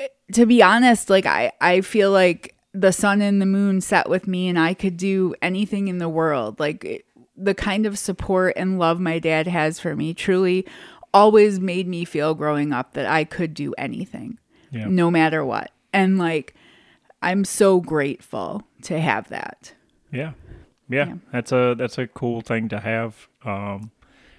uh, 0.00 0.04
to 0.32 0.46
be 0.46 0.62
honest 0.62 1.10
like 1.10 1.26
i 1.26 1.52
i 1.60 1.80
feel 1.82 2.10
like 2.10 2.54
the 2.72 2.92
sun 2.92 3.20
and 3.20 3.40
the 3.40 3.46
moon 3.46 3.80
set 3.82 4.08
with 4.08 4.26
me 4.26 4.48
and 4.48 4.58
i 4.58 4.72
could 4.72 4.96
do 4.96 5.34
anything 5.42 5.88
in 5.88 5.98
the 5.98 6.08
world 6.08 6.58
like 6.58 6.84
it- 6.84 7.04
the 7.36 7.54
kind 7.54 7.86
of 7.86 7.98
support 7.98 8.52
and 8.56 8.78
love 8.78 9.00
my 9.00 9.18
dad 9.18 9.46
has 9.46 9.78
for 9.80 9.94
me 9.96 10.12
truly 10.14 10.66
always 11.14 11.60
made 11.60 11.86
me 11.86 12.04
feel 12.04 12.34
growing 12.34 12.72
up 12.72 12.94
that 12.94 13.06
i 13.06 13.24
could 13.24 13.54
do 13.54 13.74
anything 13.78 14.38
Yeah. 14.70 14.86
no 14.88 15.10
matter 15.10 15.44
what 15.44 15.70
and 15.92 16.18
like 16.18 16.54
i'm 17.22 17.44
so 17.44 17.80
grateful 17.80 18.62
to 18.82 18.98
have 19.00 19.28
that 19.28 19.74
Yeah. 20.10 20.32
yeah. 20.88 21.06
Yeah. 21.06 21.14
That's 21.32 21.52
a 21.52 21.74
that's 21.78 21.98
a 21.98 22.06
cool 22.06 22.40
thing 22.42 22.68
to 22.70 22.80
have. 22.80 23.28
Um 23.44 23.90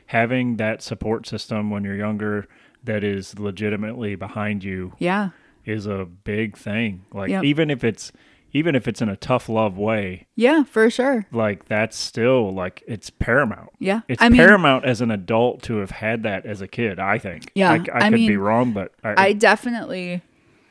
having 0.08 0.58
that 0.58 0.82
support 0.82 1.26
system 1.28 1.70
when 1.72 1.84
you're 1.84 1.96
younger 1.96 2.46
that 2.84 3.04
is 3.04 3.40
legitimately 3.40 4.14
behind 4.16 4.64
you 4.64 4.94
yeah 5.00 5.30
is 5.66 5.86
a 5.88 6.06
big 6.06 6.58
thing. 6.58 7.06
Like 7.14 7.30
Yep. 7.30 7.44
even 7.46 7.70
if 7.72 7.84
it's 7.84 8.12
even 8.54 8.76
if 8.76 8.88
it's 8.88 9.02
in 9.02 9.10
a 9.10 9.16
tough 9.16 9.50
love 9.50 9.78
way, 9.78 10.28
yeah 10.36 10.64
for 10.64 10.90
sure 10.90 11.26
like 11.32 11.66
that's 11.66 11.98
still 11.98 12.54
like 12.54 12.84
it's 12.88 13.10
paramount. 13.10 13.70
yeah 13.80 14.02
It's 14.08 14.22
i 14.22 14.30
mean 14.30 14.38
paramount 14.38 14.86
as 14.86 15.02
an 15.02 15.12
adult 15.12 15.62
to 15.64 15.78
have 15.78 15.92
had 15.92 16.24
that 16.24 16.46
as 16.46 16.62
a 16.62 16.68
kid, 16.68 17.00
I 17.00 17.18
think. 17.18 17.52
Yeah, 17.56 17.72
I, 17.72 17.76
I, 17.94 18.06
I 18.08 18.10
could 18.10 18.18
be 18.18 18.38
wrong, 18.38 18.72
but 18.74 18.92
I, 19.04 19.16
I 19.28 19.34
definitely 19.34 20.22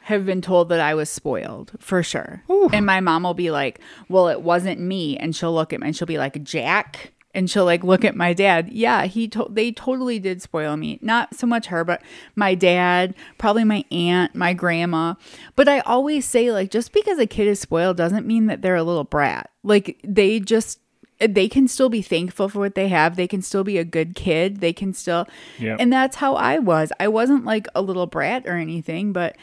have 0.03 0.27
been 0.27 0.41
told 0.43 0.69
that 0.71 0.81
I 0.81 0.95
was 0.95 1.09
spoiled 1.09 1.73
for 1.79 2.03
sure. 2.03 2.43
And 2.73 2.85
my 2.85 2.99
mom 3.01 3.23
will 3.23 3.35
be 3.35 3.51
like, 3.53 3.81
"Well, 4.09 4.29
it 4.29 4.43
wasn't 4.43 4.81
me," 4.81 5.17
and 5.17 5.35
she'll 5.35 5.55
look 5.55 5.73
at 5.73 5.81
me 5.81 5.87
and 5.89 5.97
she'll 5.97 6.07
be 6.07 6.19
like, 6.19 6.43
"Jack." 6.43 7.13
And 7.35 7.51
she'll 7.51 7.65
like 7.65 7.83
look 7.83 8.05
at 8.05 8.15
my 8.15 8.35
dad. 8.35 8.69
Yeah, 8.73 9.07
he 9.07 9.27
to- 9.29 9.47
they 9.51 9.73
totally 9.73 10.19
did 10.19 10.43
spoil 10.43 10.77
me. 10.77 10.99
Not 11.01 11.35
so 11.35 11.47
much 11.47 11.67
her, 11.69 11.83
but 11.83 12.03
my 12.37 12.55
dad, 12.55 13.15
probably 13.39 13.65
my 13.65 13.85
aunt, 13.91 14.35
my 14.35 14.53
grandma. 14.53 15.15
But 15.57 15.67
I 15.67 15.81
always 15.81 16.27
say 16.27 16.53
like 16.53 16.71
just 16.71 16.93
because 16.93 17.19
a 17.19 17.27
kid 17.27 17.49
is 17.49 17.59
spoiled 17.61 17.97
doesn't 17.97 18.27
mean 18.27 18.47
that 18.49 18.61
they're 18.61 18.77
a 18.77 18.83
little 18.83 19.05
brat. 19.05 19.51
Like 19.63 19.99
they 20.05 20.41
just 20.41 20.79
they 21.19 21.49
can 21.49 21.69
still 21.69 21.89
be 21.89 22.03
thankful 22.03 22.49
for 22.51 22.59
what 22.59 22.75
they 22.75 22.89
have. 22.89 23.17
They 23.17 23.29
can 23.29 23.43
still 23.43 23.63
be 23.65 23.79
a 23.79 23.85
good 23.85 24.15
kid. 24.15 24.61
They 24.61 24.73
can 24.73 24.93
still 24.93 25.27
Yeah. 25.59 25.77
and 25.79 25.91
that's 25.93 26.17
how 26.17 26.35
I 26.35 26.59
was. 26.59 26.93
I 27.01 27.09
wasn't 27.09 27.45
like 27.47 27.67
a 27.75 27.81
little 27.81 28.07
brat 28.07 28.47
or 28.47 28.57
anything, 28.59 29.13
but 29.15 29.37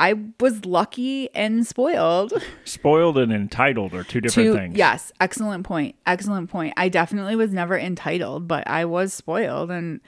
I 0.00 0.14
was 0.40 0.64
lucky 0.64 1.32
and 1.34 1.66
spoiled. 1.66 2.32
spoiled 2.64 3.18
and 3.18 3.30
entitled 3.30 3.92
are 3.92 4.02
two 4.02 4.22
different 4.22 4.56
things. 4.56 4.76
yes, 4.76 5.12
excellent 5.20 5.64
point. 5.64 5.94
Excellent 6.06 6.50
point. 6.50 6.72
I 6.78 6.88
definitely 6.88 7.36
was 7.36 7.52
never 7.52 7.78
entitled, 7.78 8.48
but 8.48 8.66
I 8.66 8.86
was 8.86 9.12
spoiled 9.12 9.70
and 9.70 10.00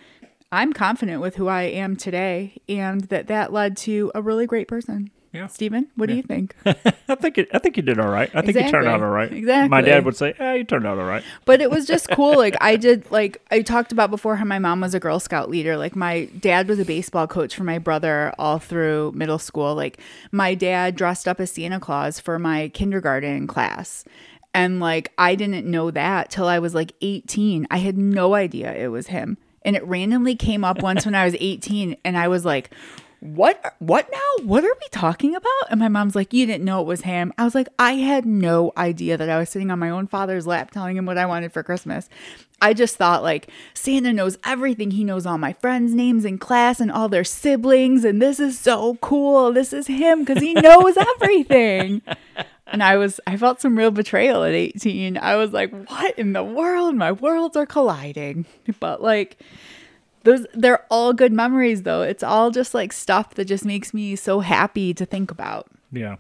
I'm 0.51 0.73
confident 0.73 1.21
with 1.21 1.37
who 1.37 1.47
I 1.47 1.63
am 1.65 1.97
today 1.97 2.57
and 2.71 3.03
that 3.03 3.27
that 3.27 3.53
led 3.53 3.77
to 3.79 4.11
a 4.15 4.23
really 4.23 4.47
great 4.47 4.67
person. 4.67 5.11
Yeah. 5.33 5.47
Steven, 5.47 5.89
what 5.97 6.11
do 6.11 6.15
you 6.15 6.23
think? 6.23 6.55
I 6.67 7.15
think 7.15 7.39
it, 7.39 7.49
I 7.55 7.59
think 7.59 7.79
you 7.79 7.83
did 7.83 7.99
all 7.99 8.11
right. 8.11 8.31
I 8.35 8.43
think 8.43 8.59
you 8.59 8.69
turned 8.69 8.87
out 8.87 9.01
all 9.03 9.09
right. 9.09 9.33
Exactly. 9.33 9.69
My 9.71 9.81
dad 9.81 10.05
would 10.05 10.15
say, 10.15 10.35
"Yeah, 10.39 10.53
you 10.53 10.65
turned 10.65 10.87
out 10.87 10.99
all 10.99 11.07
right." 11.07 11.25
But 11.47 11.63
it 11.63 11.71
was 11.71 11.87
just 11.87 12.11
cool. 12.11 12.37
Like 12.37 12.55
I 12.61 12.77
did 12.77 13.11
like 13.11 13.41
I 13.51 13.63
talked 13.63 13.93
about 13.93 14.11
before 14.11 14.37
how 14.37 14.45
my 14.45 14.59
mom 14.59 14.83
was 14.83 14.95
a 14.95 15.01
Girl 15.01 15.19
Scout 15.19 15.49
leader. 15.49 15.79
Like 15.79 15.97
my 15.97 16.27
dad 16.39 16.69
was 16.69 16.79
a 16.79 16.85
baseball 16.85 17.27
coach 17.27 17.57
for 17.57 17.65
my 17.65 17.79
brother 17.79 18.35
all 18.39 18.59
through 18.59 19.13
middle 19.15 19.39
school. 19.39 19.75
Like 19.75 19.99
my 20.33 20.55
dad 20.55 20.97
dressed 20.97 21.27
up 21.27 21.41
as 21.41 21.51
Santa 21.51 21.81
Claus 21.81 22.21
for 22.21 22.39
my 22.39 22.69
kindergarten 22.69 23.47
class. 23.47 24.05
And 24.53 24.81
like 24.81 25.13
I 25.17 25.35
didn't 25.35 25.65
know 25.65 25.91
that 25.91 26.31
till 26.31 26.47
I 26.47 26.59
was 26.59 26.75
like 26.75 26.93
18. 27.01 27.67
I 27.71 27.79
had 27.79 27.97
no 27.97 28.35
idea 28.35 28.75
it 28.75 28.89
was 28.89 29.07
him. 29.07 29.39
And 29.65 29.77
it 29.77 29.85
randomly 29.87 30.35
came 30.35 30.65
up 30.65 30.83
once 30.83 31.07
when 31.07 31.15
I 31.15 31.25
was 31.25 31.37
18 31.39 31.97
and 32.05 32.19
I 32.19 32.29
was 32.29 32.45
like, 32.45 32.71
what 33.23 33.77
what 33.79 34.11
now? 34.11 34.45
What 34.45 34.65
are 34.65 34.75
we 34.81 34.89
talking 34.91 35.37
about? 35.37 35.71
And 35.71 35.79
my 35.79 35.87
mom's 35.87 36.17
like 36.17 36.33
you 36.33 36.45
didn't 36.45 36.65
know 36.65 36.81
it 36.81 36.89
was 36.89 37.03
him. 37.03 37.33
I 37.39 37.45
was 37.45 37.55
like 37.55 37.69
i 37.79 37.93
had 37.93 38.27
no 38.27 38.73
idea 38.77 39.17
that 39.17 39.31
i 39.31 39.39
was 39.39 39.49
sitting 39.49 39.71
on 39.71 39.79
my 39.79 39.91
own 39.91 40.09
father's 40.09 40.45
lap 40.45 40.73
telling 40.73 40.97
him 40.97 41.07
what 41.07 41.19
i 41.19 41.25
wanted 41.25 41.53
for 41.53 41.63
christmas. 41.63 42.09
I 42.61 42.75
just 42.75 42.97
thought 42.97 43.23
like 43.23 43.49
santa 43.75 44.13
knows 44.13 44.39
everything. 44.45 44.91
He 44.91 45.05
knows 45.05 45.25
all 45.25 45.39
my 45.39 45.53
friends 45.53 45.95
names 45.95 46.25
in 46.25 46.39
class 46.39 46.81
and 46.81 46.91
all 46.91 47.09
their 47.09 47.23
siblings 47.23 48.05
and 48.05 48.21
this 48.21 48.41
is 48.41 48.59
so 48.59 48.97
cool. 48.97 49.53
This 49.53 49.73
is 49.73 49.87
him 49.87 50.25
because 50.25 50.43
he 50.43 50.55
knows 50.55 50.97
everything. 51.15 52.03
And 52.67 52.83
i 52.83 52.97
was 52.97 53.21
i 53.29 53.37
felt 53.37 53.61
some 53.61 53.79
real 53.79 53.93
betrayal 53.93 54.43
at 54.43 54.53
18 54.53 55.17
i 55.17 55.37
was 55.37 55.53
like 55.53 55.71
what 55.89 56.19
in 56.19 56.33
the 56.33 56.43
world? 56.43 56.97
My 56.97 57.13
worlds 57.13 57.57
are 57.57 57.67
colliding. 57.67 58.47
But 58.81 59.01
like 59.01 59.39
those 60.25 60.47
they're 60.55 60.85
all 60.91 61.13
good 61.13 61.33
memories 61.33 61.83
though. 61.83 62.03
It's 62.03 62.23
all 62.23 62.51
just 62.51 62.75
like 62.75 62.93
stuff 62.93 63.35
that 63.35 63.45
just 63.47 63.65
makes 63.65 63.93
me 63.93 64.17
so 64.17 64.41
happy 64.41 64.95
to 64.95 65.05
think 65.05 65.31
about. 65.31 65.67
Yeah. 65.91 66.17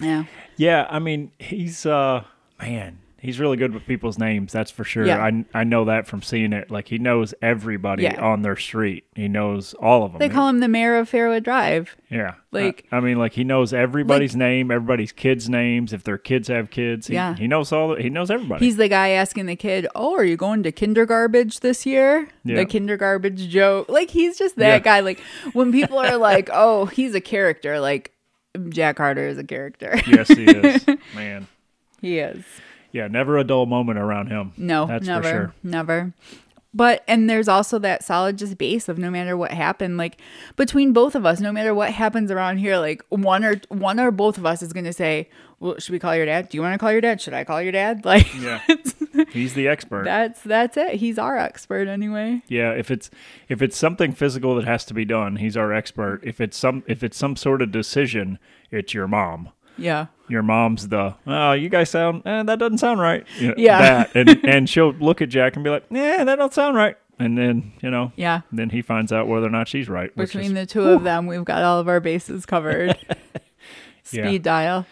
Yeah. 0.00 0.24
Yeah, 0.56 0.86
I 0.88 0.98
mean, 0.98 1.32
he's 1.38 1.84
uh 1.84 2.24
man, 2.60 2.99
he's 3.20 3.38
really 3.38 3.56
good 3.56 3.72
with 3.74 3.86
people's 3.86 4.18
names, 4.18 4.52
that's 4.52 4.70
for 4.70 4.82
sure. 4.84 5.06
Yeah. 5.06 5.22
I 5.24 5.44
I 5.54 5.64
know 5.64 5.84
that 5.84 6.06
from 6.06 6.22
seeing 6.22 6.52
it. 6.52 6.70
Like 6.70 6.88
he 6.88 6.98
knows 6.98 7.34
everybody 7.42 8.02
Yeah. 8.04 8.20
on 8.20 8.42
their 8.42 8.56
street. 8.56 9.04
He 9.14 9.28
knows 9.28 9.74
all 9.74 10.02
of 10.04 10.12
them. 10.12 10.18
They 10.18 10.28
call 10.28 10.48
him 10.48 10.60
the 10.60 10.68
mayor 10.68 10.96
of 10.96 11.10
Fairwood 11.10 11.42
Drive. 11.44 11.96
yeah. 12.10 12.34
like- 12.52 12.86
I, 12.90 12.96
I 12.96 13.00
mean, 13.00 13.18
like 13.18 13.34
he 13.34 13.44
knows 13.44 13.72
everybody's 13.72 14.34
name, 14.34 14.70
everybody's 14.70 15.12
kids' 15.12 15.48
names, 15.48 15.92
if 15.92 16.02
their 16.02 16.18
kids 16.18 16.48
have 16.48 16.70
kids. 16.70 17.06
He, 17.06 17.14
Yeah. 17.14 17.36
He 17.36 17.46
knows 17.46 17.70
all 17.72 17.94
he 17.94 18.08
knows 18.10 18.30
everybody. 18.30 18.64
He's 18.64 18.76
the 18.76 18.88
guy 18.88 19.10
asking 19.10 19.46
the 19.46 19.56
kid, 19.56 19.86
"Oh, 19.94 20.14
are 20.16 20.24
you 20.24 20.36
going 20.36 20.62
to 20.64 20.72
kindergarbage 20.72 21.60
this 21.60 21.86
year?" 21.86 22.28
Yeah. 22.44 22.56
The 22.56 22.66
kindergarbage 22.66 23.48
joke. 23.48 23.88
Like 23.88 24.10
he's 24.10 24.38
just 24.38 24.56
that 24.56 24.82
guy. 24.82 25.00
Like 25.00 25.20
when 25.52 25.70
people 25.72 25.98
are 25.98 26.16
like, 26.30 26.48
"Oh, 26.52 26.86
he's 26.86 27.14
a 27.14 27.20
character," 27.20 27.78
like 27.80 28.12
Jack 28.70 28.96
Carter 28.96 29.28
is 29.28 29.38
a 29.38 29.44
character. 29.44 29.94
yes, 30.08 30.26
he 30.28 30.44
is. 30.44 30.84
Man. 31.14 31.46
he 32.00 32.18
is. 32.18 32.42
Yeah, 32.92 33.06
never 33.08 33.38
a 33.38 33.44
dull 33.44 33.66
moment 33.66 33.98
around 33.98 34.28
him. 34.28 34.52
No, 34.56 34.86
That's 34.86 35.06
never, 35.06 35.22
for 35.22 35.28
sure. 35.30 35.54
never. 35.62 36.12
But 36.72 37.02
and 37.08 37.28
there's 37.28 37.48
also 37.48 37.80
that 37.80 38.04
solid 38.04 38.38
just 38.38 38.56
base 38.56 38.88
of 38.88 38.96
no 38.96 39.10
matter 39.10 39.36
what 39.36 39.50
happened, 39.50 39.96
like 39.96 40.20
between 40.54 40.92
both 40.92 41.16
of 41.16 41.26
us, 41.26 41.40
no 41.40 41.50
matter 41.50 41.74
what 41.74 41.90
happens 41.92 42.30
around 42.30 42.58
here, 42.58 42.76
like 42.78 43.02
one 43.08 43.44
or 43.44 43.60
one 43.70 43.98
or 43.98 44.12
both 44.12 44.38
of 44.38 44.46
us 44.46 44.62
is 44.62 44.72
gonna 44.72 44.92
say, 44.92 45.28
"Well, 45.58 45.80
should 45.80 45.90
we 45.92 45.98
call 45.98 46.14
your 46.14 46.26
dad? 46.26 46.48
Do 46.48 46.56
you 46.56 46.62
want 46.62 46.74
to 46.74 46.78
call 46.78 46.92
your 46.92 47.00
dad? 47.00 47.20
Should 47.20 47.34
I 47.34 47.42
call 47.42 47.60
your 47.60 47.72
dad?" 47.72 48.04
Like 48.04 48.32
Yeah. 48.40 48.60
He's 49.32 49.54
the 49.54 49.66
expert. 49.66 50.04
that's 50.04 50.42
that's 50.42 50.76
it. 50.76 50.94
He's 50.94 51.18
our 51.18 51.36
expert 51.36 51.88
anyway. 51.88 52.42
Yeah, 52.46 52.70
if 52.70 52.88
it's 52.92 53.10
if 53.48 53.60
it's 53.62 53.76
something 53.76 54.12
physical 54.12 54.54
that 54.54 54.64
has 54.64 54.84
to 54.84 54.94
be 54.94 55.04
done, 55.04 55.36
he's 55.36 55.56
our 55.56 55.72
expert. 55.72 56.20
If 56.22 56.40
it's 56.40 56.56
some 56.56 56.84
if 56.86 57.02
it's 57.02 57.16
some 57.16 57.34
sort 57.34 57.62
of 57.62 57.72
decision, 57.72 58.38
it's 58.70 58.94
your 58.94 59.08
mom. 59.08 59.48
Yeah, 59.78 60.06
Your 60.28 60.42
mom's 60.42 60.88
the 60.88 61.14
oh, 61.26 61.52
you 61.52 61.68
guys 61.68 61.90
sound 61.90 62.22
eh, 62.26 62.42
that 62.42 62.58
doesn't 62.58 62.78
sound 62.78 63.00
right. 63.00 63.26
You 63.38 63.48
know, 63.48 63.54
Yeah. 63.56 64.04
that 64.04 64.14
and 64.14 64.44
and 64.48 64.68
she'll 64.68 64.92
look 64.92 65.22
at 65.22 65.28
Jack 65.30 65.54
and 65.56 65.64
be 65.64 65.70
like, 65.70 65.84
yeah, 65.90 66.22
that 66.24 66.36
don't 66.36 66.52
sound 66.54 66.76
right. 66.76 66.96
And 67.18 67.36
then 67.36 67.72
you 67.82 67.90
know, 67.90 68.12
yeah. 68.16 68.40
then 68.52 68.70
he 68.70 68.80
finds 68.82 69.12
out 69.12 69.26
whether 69.28 69.46
or 69.46 69.50
not 69.50 69.68
she's 69.68 69.88
right. 69.88 70.14
Between 70.16 70.46
is, 70.46 70.52
the 70.54 70.66
two 70.66 70.88
of 70.88 71.02
them, 71.02 71.26
we've 71.26 71.44
got 71.44 71.62
all 71.62 71.78
of 71.78 71.88
our 71.88 72.00
bases 72.00 72.46
covered. 72.46 72.96
Yeah. 74.12 74.26
Speed 74.26 74.42
dial. 74.42 74.86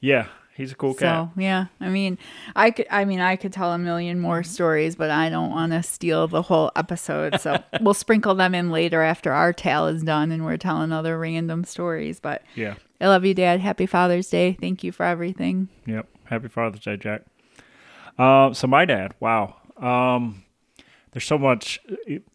yeah, 0.00 0.26
he's 0.56 0.72
a 0.72 0.74
cool 0.74 0.94
cat. 0.94 1.28
So 1.34 1.40
yeah, 1.40 1.66
I 1.80 1.88
mean, 1.88 2.18
I 2.56 2.72
could, 2.72 2.86
I 2.90 3.04
mean, 3.04 3.20
I 3.20 3.36
could 3.36 3.52
tell 3.52 3.72
a 3.72 3.78
million 3.78 4.18
more 4.18 4.42
stories, 4.42 4.96
but 4.96 5.08
I 5.08 5.28
don't 5.30 5.50
want 5.50 5.70
to 5.70 5.84
steal 5.84 6.26
the 6.26 6.42
whole 6.42 6.72
episode. 6.74 7.40
So 7.40 7.62
we'll 7.80 7.94
sprinkle 7.94 8.34
them 8.34 8.52
in 8.56 8.70
later 8.72 9.02
after 9.02 9.30
our 9.32 9.52
tale 9.52 9.86
is 9.86 10.02
done 10.02 10.32
and 10.32 10.44
we're 10.44 10.56
telling 10.56 10.90
other 10.90 11.16
random 11.16 11.62
stories. 11.62 12.18
But 12.18 12.42
Yeah. 12.56 12.74
I 13.00 13.08
love 13.08 13.24
you, 13.24 13.34
Dad. 13.34 13.60
Happy 13.60 13.86
Father's 13.86 14.28
Day. 14.28 14.56
Thank 14.60 14.84
you 14.84 14.92
for 14.92 15.04
everything. 15.04 15.68
Yep. 15.86 16.06
Happy 16.24 16.48
Father's 16.48 16.80
Day, 16.80 16.96
Jack. 16.96 17.22
Uh, 18.18 18.52
so 18.52 18.66
my 18.66 18.84
dad, 18.84 19.14
wow. 19.20 19.56
Um, 19.78 20.44
there's 21.12 21.24
so 21.24 21.38
much. 21.38 21.80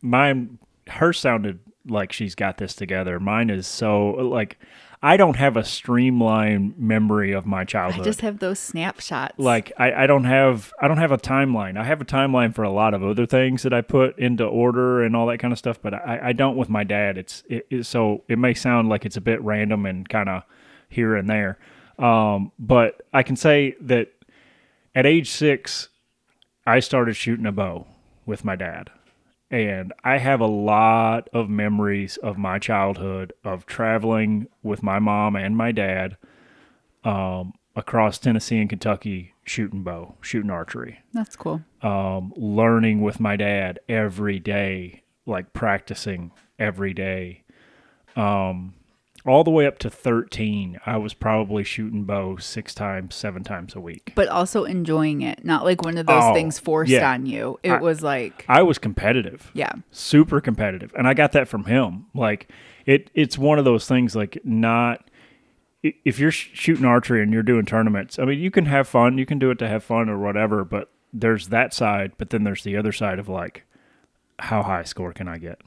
Mine, 0.02 0.58
her 0.88 1.14
sounded 1.14 1.60
like 1.88 2.12
she's 2.12 2.34
got 2.36 2.58
this 2.58 2.74
together. 2.74 3.20
Mine 3.20 3.50
is 3.50 3.68
so 3.68 4.08
like 4.08 4.58
I 5.02 5.18
don't 5.18 5.36
have 5.36 5.56
a 5.58 5.64
streamlined 5.64 6.78
memory 6.78 7.32
of 7.32 7.46
my 7.46 7.64
childhood. 7.64 8.02
I 8.02 8.04
just 8.06 8.22
have 8.22 8.40
those 8.40 8.60
snapshots. 8.60 9.36
like 9.38 9.72
I, 9.78 10.04
I 10.04 10.08
don't 10.08 10.24
have 10.24 10.74
I 10.82 10.88
don't 10.88 10.98
have 10.98 11.12
a 11.12 11.18
timeline. 11.18 11.78
I 11.78 11.84
have 11.84 12.02
a 12.02 12.06
timeline 12.06 12.54
for 12.56 12.64
a 12.64 12.72
lot 12.72 12.94
of 12.94 13.04
other 13.04 13.26
things 13.26 13.64
that 13.64 13.74
I 13.74 13.82
put 13.82 14.18
into 14.18 14.44
order 14.46 15.04
and 15.04 15.16
all 15.16 15.28
that 15.28 15.38
kind 15.40 15.52
of 15.52 15.60
stuff, 15.60 15.82
but 15.82 15.94
I, 15.94 16.20
I 16.30 16.34
don't 16.34 16.58
with 16.58 16.70
my 16.70 16.84
dad. 16.84 17.18
It's 17.18 17.44
it, 17.50 17.68
it, 17.70 17.86
so 17.86 18.24
it 18.28 18.40
may 18.40 18.54
sound 18.54 18.90
like 18.90 19.06
it's 19.06 19.18
a 19.18 19.22
bit 19.22 19.42
random 19.42 19.86
and 19.86 20.08
kind 20.08 20.30
of 20.30 20.44
here 20.90 21.16
and 21.16 21.30
there, 21.30 21.58
um, 22.00 22.52
but 22.58 23.02
I 23.14 23.24
can 23.24 23.36
say 23.36 23.76
that 23.82 24.10
at 24.94 25.06
age 25.06 25.30
six, 25.30 25.90
I 26.66 26.80
started 26.80 27.16
shooting 27.16 27.46
a 27.46 27.52
bow 27.52 27.86
with 28.26 28.46
my 28.46 28.56
dad. 28.56 28.90
And 29.52 29.94
I 30.04 30.18
have 30.18 30.42
a 30.42 30.48
lot 30.48 31.30
of 31.32 31.50
memories 31.50 32.18
of 32.18 32.38
my 32.38 32.60
childhood 32.60 33.32
of 33.44 33.66
traveling 33.66 34.48
with 34.64 34.82
my 34.82 35.00
mom 35.00 35.36
and 35.36 35.56
my 35.56 35.72
dad 35.72 36.18
um, 37.04 37.54
across 37.76 38.18
Tennessee 38.18 38.58
and 38.60 38.70
Kentucky 38.70 39.34
shooting 39.44 39.84
bow, 39.84 40.16
shooting 40.22 40.50
archery, 40.50 41.00
that's 41.14 41.36
cool. 41.36 41.62
um, 41.84 42.34
learning 42.36 43.02
with 43.02 43.20
my 43.20 43.36
dad 43.36 43.80
every 43.88 44.40
day, 44.40 45.04
like 45.28 45.54
practicing 45.54 46.32
every 46.58 46.94
day. 46.96 47.44
Um, 48.16 48.74
all 49.26 49.44
the 49.44 49.52
way 49.52 49.66
up 49.66 49.80
to 49.80 49.90
13, 49.90 50.80
I 50.86 50.98
was 50.98 51.14
probably 51.14 51.64
shooting 51.64 52.04
bow 52.04 52.38
six 52.38 52.74
times, 52.76 53.16
seven 53.16 53.44
times 53.44 53.76
a 53.76 53.80
week. 53.80 54.14
But 54.16 54.28
also 54.28 54.66
enjoying 54.66 55.22
it, 55.22 55.44
not 55.44 55.64
like 55.64 55.82
one 55.84 55.98
of 55.98 56.06
those 56.06 56.24
Oh, 56.24 56.34
things 56.34 56.60
forced 56.60 56.92
yeah. 56.92 57.12
on 57.12 57.26
you. 57.26 57.60
It 57.64 57.72
I- 57.72 57.80
was 57.82 58.04
like, 58.04 58.46
I 58.48 58.62
was 58.62 58.78
competitive. 58.78 59.50
yeah, 59.54 59.72
super 59.92 60.40
competitive 60.42 60.92
and 60.98 61.08
i 61.08 61.14
got 61.14 61.32
that 61.32 61.48
from 61.48 61.66
him 61.66 62.06
like 62.14 62.50
it 62.86 63.10
it's 63.14 63.38
one 63.38 63.58
of 63.58 63.66
those 63.66 63.88
things 63.88 64.16
like 64.16 64.38
not 64.44 65.10
if 65.84 66.20
you're 66.20 66.32
sh- 66.32 66.50
shooting 66.54 66.86
archery 66.86 67.22
and 67.22 67.32
you're 67.34 67.44
doing 67.44 67.66
tournaments 67.66 68.18
i 68.20 68.26
mean 68.26 68.40
you 68.40 68.52
can 68.52 68.66
have 68.66 68.88
fun 68.88 69.18
you 69.18 69.26
can 69.26 69.40
do 69.40 69.50
it 69.52 69.58
to 69.60 69.68
have 69.68 69.84
fun 69.84 70.10
or 70.10 70.18
whatever 70.18 70.64
but 70.64 70.92
there's 71.14 71.48
that 71.50 71.74
side 71.74 72.12
but 72.18 72.30
then 72.30 72.44
there's 72.44 72.64
the 72.64 72.76
other 72.76 72.92
side 72.92 73.20
of 73.20 73.28
like 73.30 73.64
how 74.40 74.62
high 74.64 74.84
score 74.84 75.14
can 75.14 75.28
i 75.28 75.38
get 75.38 75.60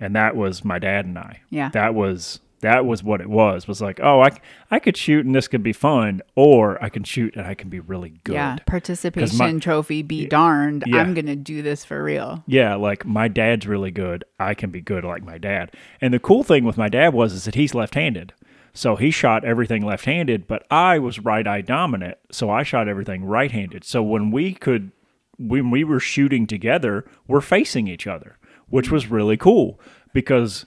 and 0.00 0.14
that 0.16 0.34
was 0.36 0.64
my 0.64 0.78
dad 0.78 1.04
and 1.04 1.18
i 1.18 1.40
Yeah. 1.50 1.68
that 1.70 1.94
was 1.94 2.40
that 2.60 2.86
was 2.86 3.02
what 3.02 3.20
it 3.20 3.28
was 3.28 3.68
was 3.68 3.80
like 3.80 4.00
oh 4.02 4.20
i, 4.20 4.30
I 4.70 4.78
could 4.78 4.96
shoot 4.96 5.26
and 5.26 5.34
this 5.34 5.48
could 5.48 5.62
be 5.62 5.72
fun 5.72 6.22
or 6.34 6.82
i 6.82 6.88
can 6.88 7.04
shoot 7.04 7.36
and 7.36 7.46
i 7.46 7.54
can 7.54 7.68
be 7.68 7.80
really 7.80 8.20
good 8.24 8.34
yeah, 8.34 8.56
participation 8.66 9.38
my- 9.38 9.58
trophy 9.58 10.02
be 10.02 10.26
darned. 10.26 10.84
Yeah. 10.86 10.98
I'm 10.98 11.14
gonna 11.14 11.36
do 11.36 11.62
this 11.62 11.84
for 11.84 12.02
real. 12.02 12.42
Yeah, 12.46 12.74
like 12.74 13.04
my 13.04 13.28
dad's 13.28 13.66
really 13.66 13.90
good. 13.90 14.24
I 14.38 14.54
can 14.54 14.70
be 14.70 14.80
good 14.80 15.04
like 15.04 15.22
my 15.22 15.38
dad. 15.38 15.74
And 16.00 16.12
the 16.12 16.18
cool 16.18 16.42
thing 16.42 16.64
with 16.64 16.76
my 16.76 16.88
dad 16.88 17.12
was 17.14 17.32
is 17.32 17.44
that 17.44 17.54
he's 17.54 17.74
left-handed. 17.74 18.32
So 18.72 18.96
he 18.96 19.10
shot 19.10 19.44
everything 19.44 19.82
left-handed, 19.84 20.46
but 20.46 20.66
I 20.70 20.98
was 20.98 21.18
right-eye 21.18 21.62
dominant, 21.62 22.18
so 22.30 22.50
I 22.50 22.62
shot 22.62 22.88
everything 22.88 23.24
right-handed. 23.24 23.84
So 23.84 24.02
when 24.02 24.30
we 24.30 24.52
could 24.52 24.92
when 25.38 25.70
we 25.70 25.84
were 25.84 26.00
shooting 26.00 26.46
together, 26.46 27.04
we're 27.26 27.40
facing 27.40 27.88
each 27.88 28.06
other, 28.06 28.38
which 28.68 28.90
was 28.90 29.10
really 29.10 29.36
cool 29.36 29.80
because 30.12 30.66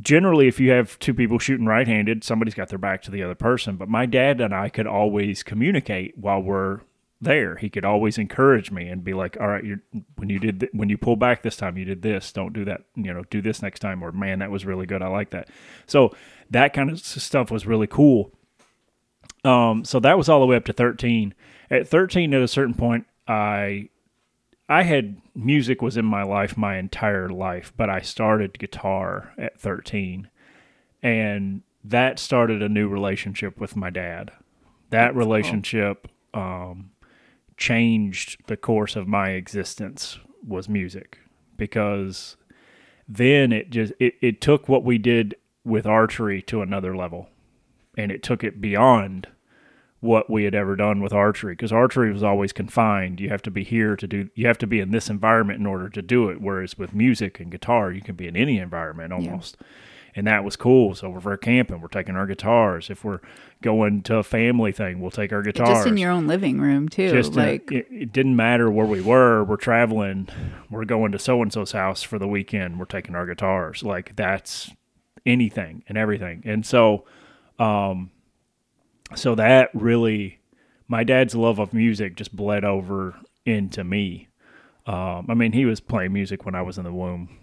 generally 0.00 0.48
if 0.48 0.60
you 0.60 0.70
have 0.70 0.98
two 0.98 1.14
people 1.14 1.38
shooting 1.38 1.66
right-handed, 1.66 2.24
somebody's 2.24 2.54
got 2.54 2.68
their 2.68 2.78
back 2.78 3.02
to 3.02 3.10
the 3.10 3.22
other 3.22 3.34
person, 3.34 3.76
but 3.76 3.88
my 3.88 4.06
dad 4.06 4.40
and 4.40 4.54
I 4.54 4.68
could 4.68 4.86
always 4.86 5.42
communicate 5.42 6.16
while 6.18 6.40
we're 6.40 6.80
there. 7.20 7.56
He 7.56 7.70
could 7.70 7.84
always 7.84 8.18
encourage 8.18 8.70
me 8.70 8.88
and 8.88 9.02
be 9.02 9.14
like, 9.14 9.38
"All 9.40 9.48
right, 9.48 9.64
you're, 9.64 9.80
when 10.16 10.28
you 10.28 10.38
did 10.38 10.60
th- 10.60 10.72
when 10.74 10.88
you 10.88 10.98
pull 10.98 11.16
back 11.16 11.42
this 11.42 11.56
time, 11.56 11.78
you 11.78 11.84
did 11.84 12.02
this. 12.02 12.30
Don't 12.30 12.52
do 12.52 12.64
that. 12.66 12.82
You 12.94 13.12
know, 13.14 13.24
do 13.30 13.40
this 13.40 13.62
next 13.62 13.80
time." 13.80 14.02
Or, 14.02 14.12
"Man, 14.12 14.40
that 14.40 14.50
was 14.50 14.66
really 14.66 14.86
good. 14.86 15.02
I 15.02 15.08
like 15.08 15.30
that." 15.30 15.48
So 15.86 16.14
that 16.50 16.74
kind 16.74 16.90
of 16.90 17.00
stuff 17.00 17.50
was 17.50 17.66
really 17.66 17.86
cool. 17.86 18.32
Um, 19.44 19.84
so 19.84 19.98
that 20.00 20.18
was 20.18 20.28
all 20.28 20.40
the 20.40 20.46
way 20.46 20.56
up 20.56 20.66
to 20.66 20.72
thirteen. 20.72 21.34
At 21.70 21.88
thirteen, 21.88 22.34
at 22.34 22.42
a 22.42 22.48
certain 22.48 22.74
point, 22.74 23.06
I 23.26 23.88
I 24.68 24.82
had 24.82 25.20
music 25.34 25.80
was 25.80 25.96
in 25.96 26.04
my 26.04 26.22
life 26.22 26.56
my 26.56 26.76
entire 26.76 27.28
life, 27.28 27.72
but 27.76 27.88
I 27.88 28.00
started 28.00 28.58
guitar 28.58 29.32
at 29.38 29.58
13. 29.58 30.28
And 31.02 31.62
that 31.84 32.18
started 32.18 32.62
a 32.62 32.68
new 32.68 32.88
relationship 32.88 33.60
with 33.60 33.76
my 33.76 33.90
dad. 33.90 34.32
That 34.90 35.14
relationship 35.14 36.08
um, 36.34 36.90
changed 37.56 38.42
the 38.46 38.56
course 38.56 38.96
of 38.96 39.06
my 39.06 39.30
existence 39.30 40.18
was 40.46 40.68
music 40.68 41.18
because 41.56 42.36
then 43.08 43.52
it 43.52 43.70
just 43.70 43.92
it, 43.98 44.14
it 44.20 44.40
took 44.40 44.68
what 44.68 44.84
we 44.84 44.98
did 44.98 45.34
with 45.64 45.86
archery 45.86 46.42
to 46.42 46.62
another 46.62 46.96
level 46.96 47.28
and 47.96 48.12
it 48.12 48.22
took 48.22 48.44
it 48.44 48.60
beyond 48.60 49.26
what 50.00 50.28
we 50.30 50.44
had 50.44 50.54
ever 50.54 50.76
done 50.76 51.00
with 51.00 51.12
archery 51.12 51.52
because 51.54 51.72
archery 51.72 52.12
was 52.12 52.22
always 52.22 52.52
confined. 52.52 53.18
You 53.18 53.28
have 53.30 53.42
to 53.42 53.50
be 53.50 53.64
here 53.64 53.96
to 53.96 54.06
do 54.06 54.28
you 54.34 54.46
have 54.46 54.58
to 54.58 54.66
be 54.66 54.78
in 54.80 54.90
this 54.90 55.08
environment 55.08 55.58
in 55.58 55.66
order 55.66 55.88
to 55.88 56.02
do 56.02 56.28
it 56.28 56.40
whereas 56.40 56.76
with 56.76 56.94
music 56.94 57.40
and 57.40 57.50
guitar 57.50 57.90
you 57.90 58.02
can 58.02 58.14
be 58.14 58.28
in 58.28 58.36
any 58.36 58.58
environment 58.58 59.12
almost. 59.12 59.56
And 60.14 60.26
that 60.26 60.44
was 60.44 60.56
cool. 60.56 60.94
So 60.94 61.16
if 61.16 61.24
we're 61.24 61.38
camping 61.38 61.80
we're 61.80 61.88
taking 61.88 62.14
our 62.14 62.26
guitars. 62.26 62.90
If 62.90 63.04
we're 63.04 63.20
going 63.62 64.02
to 64.02 64.16
a 64.18 64.22
family 64.22 64.70
thing 64.70 65.00
we'll 65.00 65.10
take 65.10 65.32
our 65.32 65.42
guitars 65.42 65.68
Just 65.70 65.86
in 65.86 65.96
your 65.96 66.10
own 66.10 66.26
living 66.26 66.60
room 66.60 66.88
too. 66.90 67.10
just 67.10 67.30
in- 67.32 67.36
like 67.38 67.72
it, 67.72 67.86
it 67.90 68.12
didn't 68.12 68.36
matter 68.36 68.70
where 68.70 68.86
we 68.86 69.00
were. 69.00 69.44
We're 69.44 69.56
traveling. 69.56 70.28
We're 70.70 70.84
going 70.84 71.12
to 71.12 71.18
so 71.18 71.40
and 71.40 71.50
so's 71.52 71.72
house 71.72 72.02
for 72.02 72.18
the 72.18 72.28
weekend. 72.28 72.78
We're 72.78 72.84
taking 72.84 73.14
our 73.14 73.24
guitars. 73.26 73.82
Like 73.82 74.14
that's 74.14 74.70
anything 75.24 75.84
and 75.88 75.96
everything. 75.96 76.42
And 76.44 76.66
so 76.66 77.04
um 77.58 78.10
so 79.14 79.34
that 79.34 79.70
really 79.74 80.38
my 80.88 81.04
dad's 81.04 81.34
love 81.34 81.58
of 81.58 81.72
music 81.72 82.16
just 82.16 82.34
bled 82.34 82.64
over 82.64 83.16
into 83.44 83.84
me 83.84 84.28
um 84.86 85.26
i 85.28 85.34
mean 85.34 85.52
he 85.52 85.64
was 85.64 85.80
playing 85.80 86.12
music 86.12 86.44
when 86.44 86.54
i 86.54 86.62
was 86.62 86.78
in 86.78 86.84
the 86.84 86.92
womb 86.92 87.38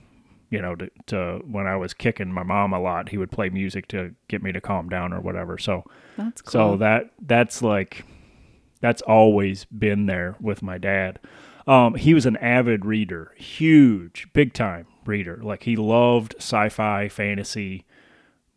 you 0.49 0.61
know 0.61 0.75
to, 0.75 0.89
to 1.05 1.41
when 1.45 1.65
i 1.65 1.75
was 1.75 1.93
kicking 1.93 2.31
my 2.31 2.43
mom 2.43 2.73
a 2.73 2.79
lot 2.79 3.09
he 3.09 3.17
would 3.17 3.31
play 3.31 3.49
music 3.49 3.87
to 3.87 4.13
get 4.27 4.43
me 4.43 4.51
to 4.51 4.61
calm 4.61 4.89
down 4.89 5.13
or 5.13 5.21
whatever 5.21 5.57
so 5.57 5.83
that's 6.17 6.41
cool. 6.41 6.51
so 6.51 6.77
that 6.77 7.11
that's 7.21 7.61
like 7.61 8.05
that's 8.83 9.01
always 9.03 9.63
been 9.63 10.07
there 10.07 10.35
with 10.41 10.61
my 10.61 10.77
dad. 10.77 11.17
Um, 11.65 11.95
he 11.95 12.13
was 12.13 12.25
an 12.25 12.35
avid 12.35 12.83
reader, 12.83 13.33
huge, 13.37 14.27
big 14.33 14.53
time 14.53 14.87
reader. 15.05 15.39
Like 15.41 15.63
he 15.63 15.77
loved 15.77 16.35
sci-fi, 16.37 17.07
fantasy 17.07 17.85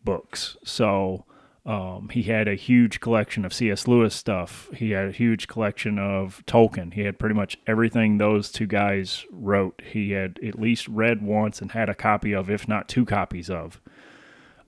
books. 0.05 0.57
So 0.65 1.26
um, 1.67 2.11
he 2.11 2.23
had 2.23 2.47
a 2.47 2.55
huge 2.55 3.01
collection 3.01 3.45
of 3.45 3.53
C.S. 3.53 3.89
Lewis 3.89 4.15
stuff. 4.15 4.71
He 4.73 4.93
had 4.93 5.09
a 5.09 5.13
huge 5.13 5.49
collection 5.49 5.99
of 5.99 6.45
Tolkien. 6.47 6.95
He 6.95 7.01
had 7.01 7.19
pretty 7.19 7.35
much 7.35 7.59
everything 7.67 8.19
those 8.19 8.53
two 8.53 8.69
guys 8.69 9.25
wrote. 9.33 9.83
He 9.85 10.13
had 10.13 10.39
at 10.45 10.61
least 10.61 10.87
read 10.87 11.23
once 11.23 11.61
and 11.61 11.73
had 11.73 11.89
a 11.89 11.95
copy 11.95 12.33
of, 12.33 12.49
if 12.49 12.69
not 12.69 12.89
two 12.89 13.05
copies 13.05 13.51
of. 13.51 13.81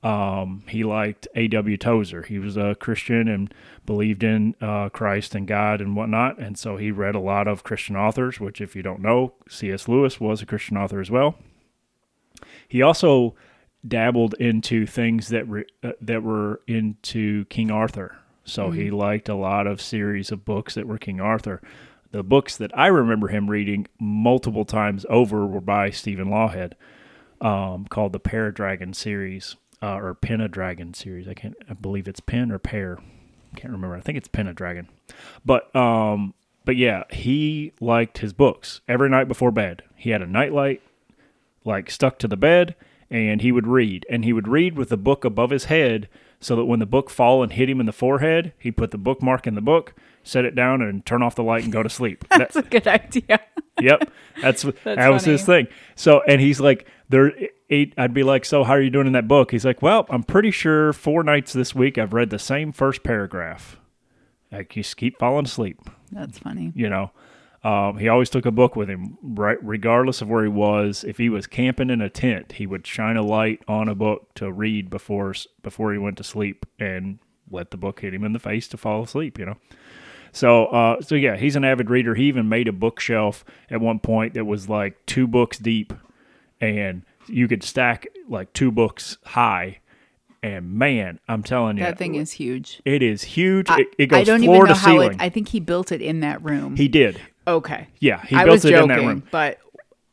Um, 0.02 0.64
he 0.68 0.82
liked 0.82 1.28
A.W. 1.36 1.76
Tozer. 1.76 2.22
He 2.22 2.40
was 2.40 2.56
a 2.56 2.74
Christian 2.74 3.28
and 3.28 3.54
believed 3.86 4.24
in 4.24 4.56
uh, 4.60 4.88
Christ 4.88 5.36
and 5.36 5.46
God 5.46 5.80
and 5.80 5.94
whatnot. 5.94 6.38
And 6.38 6.58
so 6.58 6.78
he 6.78 6.90
read 6.90 7.14
a 7.14 7.20
lot 7.20 7.46
of 7.46 7.62
Christian 7.62 7.94
authors, 7.94 8.40
which, 8.40 8.60
if 8.60 8.74
you 8.74 8.82
don't 8.82 9.00
know, 9.00 9.34
C.S. 9.48 9.86
Lewis 9.86 10.18
was 10.20 10.42
a 10.42 10.46
Christian 10.46 10.76
author 10.76 11.00
as 11.00 11.12
well. 11.12 11.36
He 12.66 12.82
also 12.82 13.36
dabbled 13.86 14.34
into 14.34 14.86
things 14.86 15.28
that 15.28 15.48
re- 15.48 15.66
uh, 15.82 15.92
that 16.00 16.22
were 16.22 16.60
into 16.66 17.44
King 17.46 17.70
Arthur. 17.70 18.16
So 18.44 18.70
he 18.70 18.90
liked 18.90 19.28
a 19.28 19.34
lot 19.34 19.66
of 19.66 19.78
series 19.80 20.32
of 20.32 20.46
books 20.46 20.74
that 20.74 20.86
were 20.86 20.96
King 20.96 21.20
Arthur. 21.20 21.60
The 22.12 22.22
books 22.22 22.56
that 22.56 22.76
I 22.76 22.86
remember 22.86 23.28
him 23.28 23.50
reading 23.50 23.86
multiple 24.00 24.64
times 24.64 25.04
over 25.10 25.46
were 25.46 25.60
by 25.60 25.90
Stephen 25.90 26.28
Lawhead, 26.28 26.72
um, 27.42 27.84
called 27.86 28.14
the 28.14 28.20
Paradragon 28.20 28.94
series 28.94 29.56
uh, 29.82 29.96
or 29.96 30.14
Pentadragon 30.14 30.96
series. 30.96 31.28
I 31.28 31.34
can't. 31.34 31.56
I 31.68 31.74
believe 31.74 32.08
it's 32.08 32.20
Pen 32.20 32.50
or 32.50 32.58
Pear. 32.58 32.98
Can't 33.56 33.72
remember. 33.72 33.96
I 33.96 34.00
think 34.00 34.16
it's 34.16 34.28
Pentadragon. 34.28 34.86
But 35.44 35.74
um, 35.76 36.34
but 36.64 36.76
yeah, 36.76 37.04
he 37.10 37.72
liked 37.80 38.18
his 38.18 38.32
books 38.32 38.80
every 38.88 39.08
night 39.08 39.28
before 39.28 39.50
bed. 39.50 39.82
He 39.94 40.10
had 40.10 40.22
a 40.22 40.26
nightlight 40.26 40.82
like 41.64 41.90
stuck 41.90 42.18
to 42.20 42.28
the 42.28 42.36
bed 42.36 42.74
and 43.10 43.40
he 43.40 43.52
would 43.52 43.66
read. 43.66 44.04
And 44.10 44.24
he 44.24 44.32
would 44.32 44.48
read 44.48 44.76
with 44.76 44.88
the 44.90 44.96
book 44.96 45.24
above 45.24 45.50
his 45.50 45.64
head 45.64 46.08
so 46.40 46.54
that 46.56 46.66
when 46.66 46.78
the 46.78 46.86
book 46.86 47.10
fall 47.10 47.42
and 47.42 47.52
hit 47.52 47.68
him 47.68 47.80
in 47.80 47.86
the 47.86 47.92
forehead 47.92 48.52
he'd 48.58 48.76
put 48.76 48.90
the 48.92 48.98
bookmark 48.98 49.46
in 49.46 49.54
the 49.56 49.60
book 49.60 49.94
set 50.22 50.44
it 50.44 50.54
down 50.54 50.80
and 50.82 51.04
turn 51.06 51.22
off 51.22 51.34
the 51.34 51.42
light 51.42 51.64
and 51.64 51.72
go 51.72 51.82
to 51.82 51.88
sleep. 51.88 52.24
That- 52.30 52.38
that's 52.38 52.56
a 52.56 52.62
good 52.62 52.86
idea. 52.86 53.40
yep. 53.80 54.10
That's, 54.42 54.62
that 54.84 55.08
was 55.08 55.24
his 55.24 55.44
thing. 55.44 55.66
So 55.96 56.20
and 56.28 56.40
he's 56.40 56.60
like 56.60 56.86
there 57.08 57.32
eight 57.70 57.92
i'd 57.98 58.14
be 58.14 58.22
like 58.22 58.44
so 58.44 58.62
how 58.64 58.72
are 58.74 58.80
you 58.80 58.90
doing 58.90 59.06
in 59.08 59.14
that 59.14 59.26
book? 59.26 59.50
He's 59.50 59.64
like 59.64 59.82
well 59.82 60.06
i'm 60.10 60.22
pretty 60.22 60.50
sure 60.52 60.92
four 60.92 61.22
nights 61.24 61.52
this 61.52 61.74
week 61.74 61.98
i've 61.98 62.12
read 62.12 62.30
the 62.30 62.38
same 62.38 62.70
first 62.72 63.02
paragraph. 63.02 63.76
I 64.52 64.62
just 64.62 64.96
keep 64.96 65.18
falling 65.18 65.44
asleep. 65.46 65.78
That's 66.12 66.38
funny. 66.38 66.72
you 66.76 66.88
know 66.88 67.10
um, 67.64 67.98
he 67.98 68.08
always 68.08 68.30
took 68.30 68.46
a 68.46 68.50
book 68.52 68.76
with 68.76 68.88
him 68.88 69.18
right 69.22 69.58
regardless 69.62 70.20
of 70.22 70.28
where 70.28 70.42
he 70.44 70.48
was 70.48 71.04
if 71.04 71.18
he 71.18 71.28
was 71.28 71.46
camping 71.46 71.90
in 71.90 72.00
a 72.00 72.08
tent 72.10 72.52
he 72.52 72.66
would 72.66 72.86
shine 72.86 73.16
a 73.16 73.22
light 73.22 73.60
on 73.66 73.88
a 73.88 73.94
book 73.94 74.32
to 74.34 74.50
read 74.52 74.88
before 74.90 75.34
before 75.62 75.92
he 75.92 75.98
went 75.98 76.16
to 76.16 76.24
sleep 76.24 76.64
and 76.78 77.18
let 77.50 77.70
the 77.70 77.76
book 77.76 78.00
hit 78.00 78.14
him 78.14 78.24
in 78.24 78.32
the 78.32 78.38
face 78.38 78.68
to 78.68 78.76
fall 78.76 79.02
asleep 79.02 79.38
you 79.38 79.44
know 79.46 79.56
so 80.30 80.66
uh, 80.66 81.00
so 81.00 81.14
yeah 81.14 81.36
he's 81.36 81.56
an 81.56 81.64
avid 81.64 81.90
reader 81.90 82.14
he 82.14 82.24
even 82.24 82.48
made 82.48 82.68
a 82.68 82.72
bookshelf 82.72 83.44
at 83.70 83.80
one 83.80 83.98
point 83.98 84.34
that 84.34 84.44
was 84.44 84.68
like 84.68 85.04
two 85.06 85.26
books 85.26 85.58
deep 85.58 85.92
and 86.60 87.02
you 87.28 87.48
could 87.48 87.62
stack 87.62 88.06
like 88.28 88.52
two 88.52 88.70
books 88.70 89.16
high 89.24 89.78
and 90.42 90.70
man 90.72 91.18
i'm 91.28 91.42
telling 91.42 91.76
you 91.76 91.82
That 91.82 91.98
thing 91.98 92.14
is 92.14 92.32
huge. 92.32 92.80
it 92.84 93.02
is 93.02 93.22
huge 93.22 93.68
I, 93.68 93.80
it, 93.80 93.88
it 93.98 94.06
goes 94.06 94.20
I 94.20 94.24
don't 94.24 94.42
floor 94.42 94.56
even 94.56 94.68
know 94.68 94.74
to 94.74 94.78
how 94.78 94.86
ceiling 94.92 95.12
it. 95.14 95.20
I 95.20 95.28
think 95.28 95.48
he 95.48 95.58
built 95.60 95.90
it 95.90 96.00
in 96.00 96.20
that 96.20 96.42
room. 96.44 96.76
he 96.76 96.86
did 96.88 97.20
okay. 97.56 97.88
yeah 98.00 98.22
he 98.24 98.36
I 98.36 98.44
built 98.44 98.54
was 98.54 98.64
it 98.64 98.70
joking, 98.70 98.90
in 98.90 98.96
that 98.96 99.06
room 99.06 99.22
but 99.30 99.58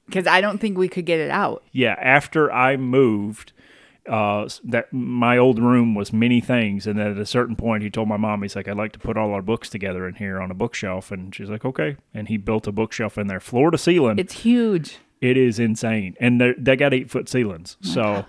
because 0.07 0.27
I 0.27 0.41
don't 0.41 0.59
think 0.59 0.77
we 0.77 0.87
could 0.87 1.05
get 1.05 1.19
it 1.19 1.31
out. 1.31 1.63
yeah, 1.71 1.95
after 1.99 2.51
I 2.51 2.77
moved, 2.77 3.53
uh, 4.07 4.47
that 4.65 4.93
my 4.93 5.35
old 5.37 5.57
room 5.57 5.95
was 5.95 6.13
many 6.13 6.39
things, 6.41 6.85
and 6.85 6.99
then 6.99 7.07
at 7.07 7.17
a 7.17 7.25
certain 7.25 7.55
point, 7.55 7.81
he 7.81 7.89
told 7.89 8.07
my 8.07 8.17
mom, 8.17 8.43
he's 8.43 8.55
like, 8.55 8.67
"I'd 8.67 8.77
like 8.77 8.91
to 8.91 8.99
put 8.99 9.17
all 9.17 9.33
our 9.33 9.41
books 9.41 9.67
together 9.67 10.07
in 10.07 10.13
here 10.15 10.39
on 10.39 10.51
a 10.51 10.53
bookshelf," 10.53 11.11
and 11.11 11.33
she's 11.33 11.49
like, 11.49 11.65
"Okay," 11.65 11.97
and 12.13 12.27
he 12.27 12.37
built 12.37 12.67
a 12.67 12.71
bookshelf 12.71 13.17
in 13.17 13.25
there, 13.25 13.39
floor 13.39 13.71
to 13.71 13.79
ceiling. 13.79 14.19
It's 14.19 14.33
huge. 14.41 14.99
it 15.21 15.37
is 15.37 15.57
insane, 15.57 16.15
and 16.19 16.39
they 16.39 16.53
they 16.55 16.75
got 16.75 16.93
eight 16.93 17.09
foot 17.09 17.27
ceilings, 17.27 17.77
so 17.81 18.03
I 18.03 18.25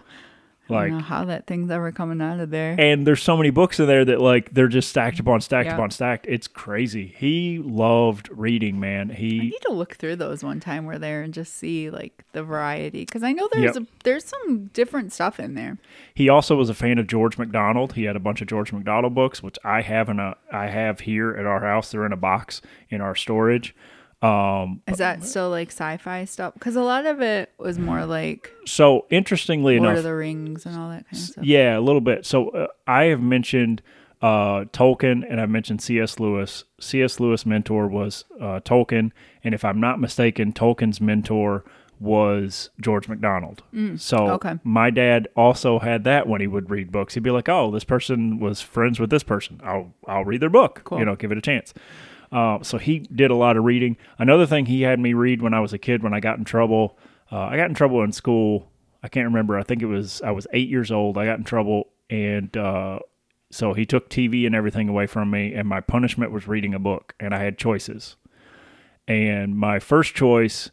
like. 0.69 0.89
don't 0.91 0.99
know 0.99 1.05
how 1.05 1.25
that 1.27 1.47
thing's 1.47 1.71
ever 1.71 1.93
coming 1.93 2.21
out 2.21 2.41
of 2.41 2.51
there. 2.51 2.75
And 2.79 3.07
there's 3.07 3.23
so 3.23 3.37
many 3.37 3.51
books 3.51 3.79
in 3.81 3.87
there 3.87 4.05
that 4.05 4.21
like 4.21 4.53
they're 4.55 4.69
just 4.69 4.89
stacked 4.89 5.19
upon 5.21 5.41
stacked 5.41 5.67
Yeah. 5.67 5.75
upon 5.75 5.91
stacked. 5.91 6.27
It's 6.29 6.49
crazy. 6.49 7.15
He 7.17 7.59
loved 7.63 8.29
reading, 8.33 8.81
man. 8.81 9.11
I 9.11 9.15
He 9.15 9.39
need 9.39 9.61
to 9.67 9.73
look 9.73 9.95
through 9.97 10.17
those 10.17 10.43
one 10.43 10.61
time 10.61 10.85
we're 10.87 10.99
there 10.99 11.23
and 11.23 11.33
just 11.35 11.55
see 11.55 11.91
like 11.91 12.25
the 12.33 12.43
variety 12.43 13.05
because 13.05 13.23
I 13.23 13.33
know 13.33 13.49
there's 13.53 13.77
Yep. 13.77 13.85
a, 13.85 13.87
there's 14.05 14.25
some 14.25 14.67
different 14.73 15.13
stuff 15.13 15.39
in 15.41 15.55
there. 15.55 15.79
He 16.15 16.29
also 16.29 16.57
was 16.57 16.69
a 16.69 16.75
fan 16.75 16.99
of 16.99 17.07
George 17.07 17.39
MacDonald. 17.39 17.93
He 17.95 18.05
had 18.05 18.17
a 18.17 18.21
bunch 18.21 18.41
of 18.43 18.49
George 18.49 18.73
MacDonald 18.73 19.15
books, 19.15 19.43
which 19.43 19.59
I 19.65 19.83
have 19.83 20.09
in 20.09 20.19
a 20.19 20.37
I 20.53 20.67
have 20.67 21.01
here 21.01 21.35
at 21.37 21.47
our 21.47 21.61
house. 21.61 21.91
They're 21.93 22.07
in 22.07 22.13
a 22.13 22.17
box 22.17 22.61
in 22.91 23.01
our 23.01 23.15
storage. 23.15 23.75
Um, 24.23 24.83
Is 24.89 24.99
that 24.99 25.25
still 25.25 25.51
like 25.51 25.69
sci-fi 25.69 26.25
stuff? 26.25 26.55
Because 26.55 26.75
a 26.77 26.83
lot 26.83 27.05
of 27.07 27.21
it 27.21 27.53
was 27.59 27.79
more 27.79 28.07
like 28.07 28.51
so 28.67 29.07
interestingly 29.11 29.75
enough 29.77 29.83
Lord 29.85 29.93
enough, 29.93 29.99
of 29.99 30.05
the 30.05 30.15
Rings 30.15 30.67
and 30.67 30.77
all 30.77 30.89
that 30.91 31.05
kind 31.05 31.13
of 31.13 31.19
stuff. 31.19 31.45
yeah, 31.45 31.79
a 31.79 31.81
little 31.81 32.01
bit. 32.01 32.25
So 32.25 32.49
uh, 32.51 32.67
I 32.87 33.05
have 33.05 33.21
mentioned 33.21 33.83
uh, 34.23 34.65
Tolkien 34.73 35.23
and 35.31 35.41
I've 35.41 35.51
mentioned 35.51 35.83
C.S. 35.83 36.19
Lewis. 36.19 36.65
C.S. 36.81 37.21
Lewis' 37.21 37.45
mentor 37.45 37.87
was 37.89 38.25
uh, 38.41 38.61
Tolkien, 38.61 39.13
and 39.45 39.55
if 39.55 39.65
I'm 39.65 39.79
not 39.81 40.01
mistaken, 40.01 40.53
Tolkien's 40.53 41.01
mentor 41.01 41.65
was 42.01 42.69
George 42.81 43.09
MacDonald. 43.09 43.63
so 43.97 44.19
Mm, 44.19 44.31
okay. 44.33 44.59
my 44.65 44.91
dad 44.91 45.29
also 45.37 45.79
had 45.79 46.05
that 46.05 46.27
when 46.27 46.41
he 46.41 46.47
would 46.47 46.71
read 46.71 46.93
books. 46.93 47.15
He'd 47.15 47.23
be 47.23 47.31
like, 47.31 47.49
"Oh, 47.49 47.71
this 47.71 47.85
person 47.85 48.39
was 48.39 48.61
friends 48.61 48.99
with 49.01 49.11
this 49.11 49.23
person. 49.23 49.61
I'll 49.65 49.95
I'll 50.07 50.25
read 50.25 50.41
their 50.41 50.51
book. 50.51 50.83
Cool. 50.85 50.99
You 50.99 51.05
know, 51.05 51.17
give 51.17 51.33
it 51.33 51.39
a 51.39 51.43
chance." 51.43 51.73
Uh, 52.33 52.63
so 52.63 52.79
he 52.79 53.01
did 53.01 53.31
a 53.31 53.37
lot 53.37 53.57
of 53.57 53.65
reading. 53.65 53.97
Another 54.19 54.47
thing 54.47 54.67
he 54.67 54.83
had 54.83 54.99
me 54.99 55.15
read 55.15 55.43
when 55.43 55.55
I 55.55 55.61
was 55.61 55.73
a 55.73 55.79
kid, 55.79 56.03
when 56.03 56.15
I 56.15 56.21
got 56.21 56.39
in 56.39 56.45
trouble, 56.45 56.99
uh, 57.31 57.41
I 57.41 57.57
got 57.57 57.69
in 57.69 57.75
trouble 57.75 58.03
in 58.03 58.13
school. 58.13 58.71
I 59.03 59.09
can't 59.09 59.27
remember. 59.27 59.59
I 59.59 59.63
think 59.63 59.83
it 59.83 59.87
was 59.87 60.23
I 60.23 60.31
was 60.33 60.47
eight 60.53 60.69
years 60.69 60.91
old. 60.91 61.19
I 61.19 61.27
got 61.27 61.39
in 61.39 61.45
trouble, 61.45 61.89
and 62.11 62.57
uh, 62.57 62.99
so 63.51 63.73
he 63.73 63.87
took 63.87 64.11
TV 64.11 64.47
and 64.47 64.55
everything 64.55 64.89
away 64.89 65.07
from 65.07 65.31
me, 65.31 65.55
and 65.55 65.69
my 65.69 65.81
punishment 65.81 66.33
was 66.33 66.49
reading 66.49 66.75
a 66.75 66.79
book, 66.79 67.15
and 67.21 67.35
I 67.35 67.39
had 67.39 67.59
choices. 67.59 68.17
And 69.07 69.57
my 69.57 69.79
first 69.79 70.15
choice, 70.15 70.71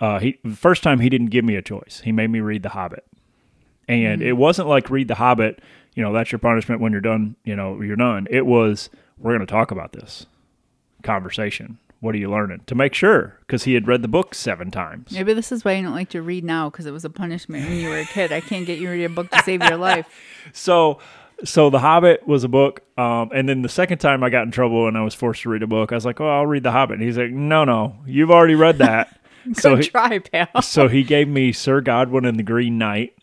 uh, 0.00 0.18
he 0.18 0.38
first 0.54 0.82
time 0.82 1.00
he 1.00 1.08
didn't 1.08 1.28
give 1.28 1.44
me 1.44 1.54
a 1.54 1.62
choice. 1.62 2.02
He 2.04 2.10
made 2.10 2.30
me 2.30 2.40
read 2.40 2.62
The 2.64 2.70
Hobbit, 2.70 3.06
and 3.86 4.22
it 4.22 4.32
wasn't 4.32 4.68
like 4.68 4.90
read 4.90 5.08
The 5.08 5.16
Hobbit. 5.16 5.60
You 5.94 6.02
know, 6.02 6.12
that's 6.12 6.32
your 6.32 6.40
punishment 6.40 6.80
when 6.80 6.92
you're 6.92 7.00
done. 7.00 7.36
You 7.44 7.54
know, 7.54 7.80
you're 7.80 7.96
done. 7.96 8.26
It 8.30 8.46
was 8.46 8.90
we're 9.18 9.36
going 9.36 9.46
to 9.46 9.52
talk 9.52 9.70
about 9.70 9.92
this 9.92 10.26
conversation. 11.02 11.78
What 12.00 12.14
are 12.14 12.18
you 12.18 12.30
learning? 12.30 12.62
To 12.66 12.74
make 12.74 12.94
sure, 12.94 13.36
because 13.40 13.64
he 13.64 13.74
had 13.74 13.86
read 13.86 14.00
the 14.00 14.08
book 14.08 14.34
seven 14.34 14.70
times. 14.70 15.12
Maybe 15.12 15.34
this 15.34 15.52
is 15.52 15.66
why 15.66 15.74
you 15.74 15.82
don't 15.82 15.92
like 15.92 16.08
to 16.10 16.22
read 16.22 16.44
now 16.44 16.70
because 16.70 16.86
it 16.86 16.92
was 16.92 17.04
a 17.04 17.10
punishment 17.10 17.68
when 17.68 17.76
you 17.76 17.90
were 17.90 17.98
a 17.98 18.06
kid. 18.06 18.32
I 18.32 18.40
can't 18.40 18.64
get 18.64 18.78
you 18.78 18.86
to 18.86 18.92
read 18.92 19.04
a 19.04 19.08
book 19.10 19.30
to 19.30 19.42
save 19.42 19.62
your 19.62 19.76
life. 19.76 20.06
So, 20.54 20.98
so 21.44 21.68
The 21.68 21.80
Hobbit 21.80 22.26
was 22.26 22.44
a 22.44 22.48
book, 22.48 22.80
um, 22.96 23.30
and 23.34 23.46
then 23.46 23.60
the 23.60 23.68
second 23.68 23.98
time 23.98 24.24
I 24.24 24.30
got 24.30 24.44
in 24.44 24.50
trouble 24.50 24.88
and 24.88 24.96
I 24.96 25.02
was 25.02 25.14
forced 25.14 25.42
to 25.42 25.50
read 25.50 25.62
a 25.62 25.66
book, 25.66 25.92
I 25.92 25.94
was 25.94 26.06
like, 26.06 26.18
"Oh, 26.18 26.26
I'll 26.28 26.46
read 26.46 26.62
The 26.62 26.72
Hobbit." 26.72 26.94
And 26.94 27.02
he's 27.02 27.18
like, 27.18 27.30
"No, 27.30 27.64
no, 27.64 27.96
you've 28.06 28.30
already 28.30 28.54
read 28.54 28.78
that." 28.78 29.20
so 29.52 29.76
he, 29.76 29.82
try, 29.84 30.18
pal. 30.18 30.62
so 30.62 30.88
he 30.88 31.02
gave 31.02 31.28
me 31.28 31.52
Sir 31.52 31.82
Gawain 31.82 32.24
and 32.24 32.38
the 32.38 32.42
Green 32.42 32.78
Knight. 32.78 33.14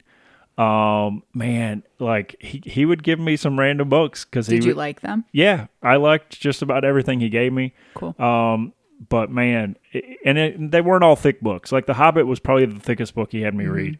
Um, 0.58 1.22
man, 1.34 1.84
like 2.00 2.36
he 2.40 2.62
he 2.66 2.86
would 2.86 3.04
give 3.04 3.20
me 3.20 3.36
some 3.38 3.60
random 3.60 3.90
books 3.90 4.26
because 4.26 4.48
he 4.48 4.56
Did 4.56 4.66
you 4.66 4.70
would, 4.72 4.78
like 4.78 5.02
them? 5.02 5.24
yeah, 5.32 5.68
I 5.84 5.98
liked 5.98 6.40
just 6.40 6.62
about 6.64 6.84
everything 6.84 7.20
he 7.20 7.30
gave 7.30 7.54
me. 7.54 7.74
Cool. 7.94 8.16
Um, 8.20 8.74
but 9.10 9.30
man, 9.30 9.78
it, 9.92 10.18
and 10.26 10.38
it, 10.40 10.72
they 10.72 10.82
weren't 10.82 11.04
all 11.04 11.16
thick 11.16 11.42
books. 11.42 11.72
Like 11.72 11.86
The 11.86 11.94
Hobbit 11.94 12.26
was 12.26 12.40
probably 12.40 12.66
the 12.66 12.80
thickest 12.80 13.14
book 13.14 13.32
he 13.32 13.42
had 13.42 13.54
me 13.54 13.68
read. 13.68 14.00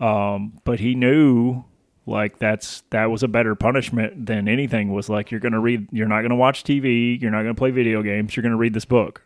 Um, 0.00 0.54
but 0.64 0.80
he 0.80 0.94
knew 0.94 1.64
like 2.06 2.38
that's 2.38 2.80
that 2.88 3.10
was 3.10 3.22
a 3.22 3.28
better 3.28 3.54
punishment 3.54 4.24
than 4.24 4.48
anything. 4.48 4.92
Was 4.94 5.10
like 5.10 5.30
you're 5.30 5.40
gonna 5.40 5.60
read, 5.60 5.86
you're 5.92 6.08
not 6.08 6.22
gonna 6.22 6.36
watch 6.36 6.64
TV, 6.64 7.20
you're 7.20 7.30
not 7.30 7.42
gonna 7.42 7.54
play 7.54 7.70
video 7.70 8.02
games, 8.02 8.34
you're 8.34 8.42
gonna 8.42 8.56
read 8.56 8.72
this 8.72 8.86
book. 8.86 9.22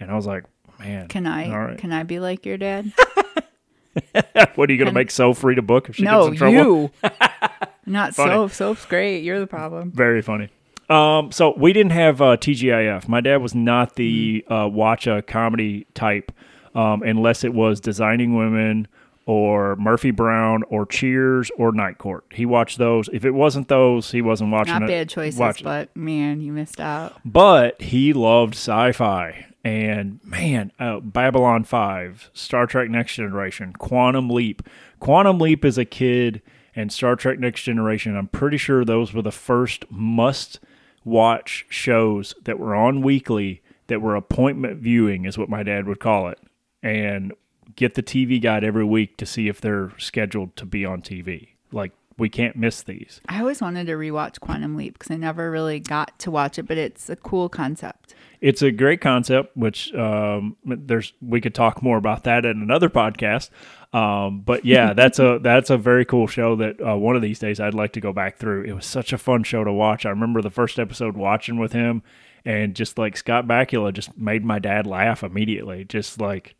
And 0.00 0.10
I 0.10 0.16
was 0.16 0.26
like, 0.26 0.42
man, 0.80 1.06
Can 1.06 1.26
I 1.28 1.50
All 1.52 1.60
right. 1.60 1.78
can 1.78 1.92
I 1.92 2.02
be 2.02 2.18
like 2.18 2.44
your 2.44 2.56
dad? 2.56 2.92
what 4.54 4.68
are 4.68 4.72
you 4.72 4.78
gonna 4.78 4.92
make 4.92 5.10
Soph 5.10 5.42
read 5.44 5.58
a 5.58 5.62
book 5.62 5.88
if 5.88 5.96
she 5.96 6.02
no, 6.04 6.30
gets 6.30 6.32
in 6.32 6.36
trouble? 6.38 6.54
you. 6.54 6.90
Not 7.86 8.14
Funny. 8.14 8.30
soap. 8.32 8.52
Soap's 8.52 8.86
great. 8.86 9.24
You're 9.24 9.40
the 9.40 9.46
problem. 9.46 9.90
Very 9.90 10.22
funny. 10.22 10.48
Um, 10.88 11.32
so 11.32 11.54
we 11.56 11.72
didn't 11.72 11.92
have 11.92 12.20
uh, 12.20 12.36
TGIF. 12.36 13.08
My 13.08 13.20
dad 13.20 13.36
was 13.38 13.54
not 13.54 13.94
the 13.96 14.44
uh, 14.48 14.68
watch 14.70 15.06
a 15.06 15.22
comedy 15.22 15.86
type, 15.94 16.32
um, 16.74 17.02
unless 17.02 17.44
it 17.44 17.54
was 17.54 17.80
Designing 17.80 18.34
Women 18.36 18.88
or 19.26 19.76
Murphy 19.76 20.10
Brown 20.10 20.64
or 20.64 20.86
Cheers 20.86 21.50
or 21.56 21.70
Night 21.72 21.98
Court. 21.98 22.24
He 22.32 22.44
watched 22.44 22.78
those. 22.78 23.08
If 23.12 23.24
it 23.24 23.30
wasn't 23.30 23.68
those, 23.68 24.10
he 24.10 24.22
wasn't 24.22 24.50
watching 24.50 24.74
Not 24.74 24.82
it. 24.84 24.88
bad 24.88 25.08
choices, 25.08 25.38
watch 25.38 25.60
it. 25.60 25.64
but 25.64 25.96
man, 25.96 26.40
you 26.40 26.52
missed 26.52 26.80
out. 26.80 27.20
But 27.24 27.80
he 27.80 28.12
loved 28.12 28.54
sci-fi 28.54 29.46
and 29.62 30.20
man, 30.24 30.72
uh, 30.78 31.00
Babylon 31.00 31.64
5, 31.64 32.30
Star 32.32 32.66
Trek 32.66 32.88
Next 32.88 33.14
Generation, 33.14 33.72
Quantum 33.74 34.30
Leap. 34.30 34.62
Quantum 34.98 35.38
Leap 35.38 35.64
is 35.64 35.76
a 35.76 35.84
kid 35.84 36.40
and 36.74 36.92
Star 36.92 37.16
Trek 37.16 37.38
Next 37.38 37.62
Generation. 37.62 38.16
I'm 38.16 38.28
pretty 38.28 38.56
sure 38.56 38.84
those 38.84 39.12
were 39.12 39.22
the 39.22 39.30
first 39.30 39.84
must 39.90 40.60
watch 41.04 41.66
shows 41.68 42.34
that 42.44 42.58
were 42.58 42.74
on 42.74 43.02
weekly 43.02 43.62
that 43.88 44.00
were 44.00 44.14
appointment 44.14 44.78
viewing 44.78 45.24
is 45.24 45.36
what 45.36 45.48
my 45.48 45.62
dad 45.62 45.86
would 45.86 46.00
call 46.00 46.28
it. 46.28 46.38
And 46.82 47.34
get 47.76 47.94
the 47.94 48.02
TV 48.02 48.40
guide 48.40 48.64
every 48.64 48.84
week 48.84 49.16
to 49.18 49.26
see 49.26 49.48
if 49.48 49.60
they're 49.60 49.92
scheduled 49.98 50.56
to 50.56 50.64
be 50.64 50.84
on 50.84 51.02
TV. 51.02 51.48
Like 51.72 51.92
we 52.20 52.28
can't 52.28 52.54
miss 52.54 52.82
these. 52.82 53.20
I 53.28 53.40
always 53.40 53.62
wanted 53.62 53.86
to 53.86 53.94
rewatch 53.94 54.38
Quantum 54.40 54.76
Leap 54.76 54.98
because 54.98 55.10
I 55.10 55.16
never 55.16 55.50
really 55.50 55.80
got 55.80 56.16
to 56.20 56.30
watch 56.30 56.58
it, 56.58 56.64
but 56.64 56.76
it's 56.76 57.08
a 57.08 57.16
cool 57.16 57.48
concept. 57.48 58.14
It's 58.42 58.60
a 58.60 58.70
great 58.70 59.00
concept, 59.00 59.56
which 59.56 59.92
um, 59.94 60.56
there's 60.64 61.14
we 61.20 61.40
could 61.40 61.54
talk 61.54 61.82
more 61.82 61.96
about 61.96 62.24
that 62.24 62.44
in 62.44 62.60
another 62.62 62.90
podcast. 62.90 63.48
Um, 63.92 64.42
but 64.42 64.64
yeah, 64.66 64.92
that's 64.94 65.18
a 65.18 65.38
that's 65.42 65.70
a 65.70 65.78
very 65.78 66.04
cool 66.04 66.26
show 66.26 66.56
that 66.56 66.80
uh, 66.80 66.96
one 66.96 67.16
of 67.16 67.22
these 67.22 67.38
days 67.38 67.58
I'd 67.58 67.74
like 67.74 67.94
to 67.94 68.00
go 68.00 68.12
back 68.12 68.36
through. 68.36 68.64
It 68.64 68.74
was 68.74 68.86
such 68.86 69.12
a 69.14 69.18
fun 69.18 69.42
show 69.42 69.64
to 69.64 69.72
watch. 69.72 70.04
I 70.04 70.10
remember 70.10 70.42
the 70.42 70.50
first 70.50 70.78
episode 70.78 71.16
watching 71.16 71.58
with 71.58 71.72
him, 71.72 72.02
and 72.44 72.76
just 72.76 72.98
like 72.98 73.16
Scott 73.16 73.46
Bakula 73.46 73.94
just 73.94 74.16
made 74.16 74.44
my 74.44 74.58
dad 74.58 74.86
laugh 74.86 75.22
immediately. 75.22 75.84
Just 75.84 76.20
like 76.20 76.54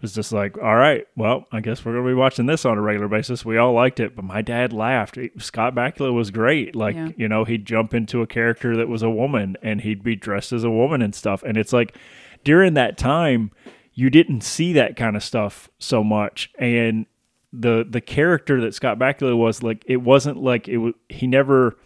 was 0.00 0.14
just 0.14 0.32
like, 0.32 0.56
all 0.58 0.76
right, 0.76 1.06
well, 1.16 1.46
I 1.52 1.60
guess 1.60 1.84
we're 1.84 1.94
gonna 1.94 2.08
be 2.08 2.14
watching 2.14 2.46
this 2.46 2.64
on 2.64 2.78
a 2.78 2.80
regular 2.80 3.08
basis. 3.08 3.44
We 3.44 3.58
all 3.58 3.72
liked 3.72 4.00
it, 4.00 4.16
but 4.16 4.24
my 4.24 4.42
dad 4.42 4.72
laughed. 4.72 5.18
Scott 5.38 5.74
Bakula 5.74 6.12
was 6.12 6.30
great. 6.30 6.74
Like, 6.74 6.96
Yeah. 6.96 7.08
you 7.16 7.28
know, 7.28 7.44
he'd 7.44 7.66
jump 7.66 7.94
into 7.94 8.22
a 8.22 8.26
character 8.26 8.76
that 8.76 8.88
was 8.88 9.02
a 9.02 9.10
woman 9.10 9.56
and 9.62 9.80
he'd 9.80 10.02
be 10.02 10.16
dressed 10.16 10.52
as 10.52 10.64
a 10.64 10.70
woman 10.70 11.02
and 11.02 11.14
stuff. 11.14 11.42
And 11.42 11.56
it's 11.56 11.72
like 11.72 11.96
during 12.44 12.74
that 12.74 12.96
time, 12.96 13.50
you 13.92 14.08
didn't 14.10 14.42
see 14.42 14.72
that 14.72 14.96
kind 14.96 15.16
of 15.16 15.22
stuff 15.22 15.68
so 15.78 16.02
much. 16.02 16.50
And 16.58 17.06
the 17.52 17.84
the 17.88 18.00
character 18.00 18.60
that 18.60 18.74
Scott 18.74 18.98
Bakula 18.98 19.36
was 19.36 19.62
like, 19.62 19.82
it 19.86 19.98
wasn't 19.98 20.36
like 20.42 20.68
it 20.68 20.78
was. 20.78 20.94
He 21.08 21.26
never. 21.26 21.76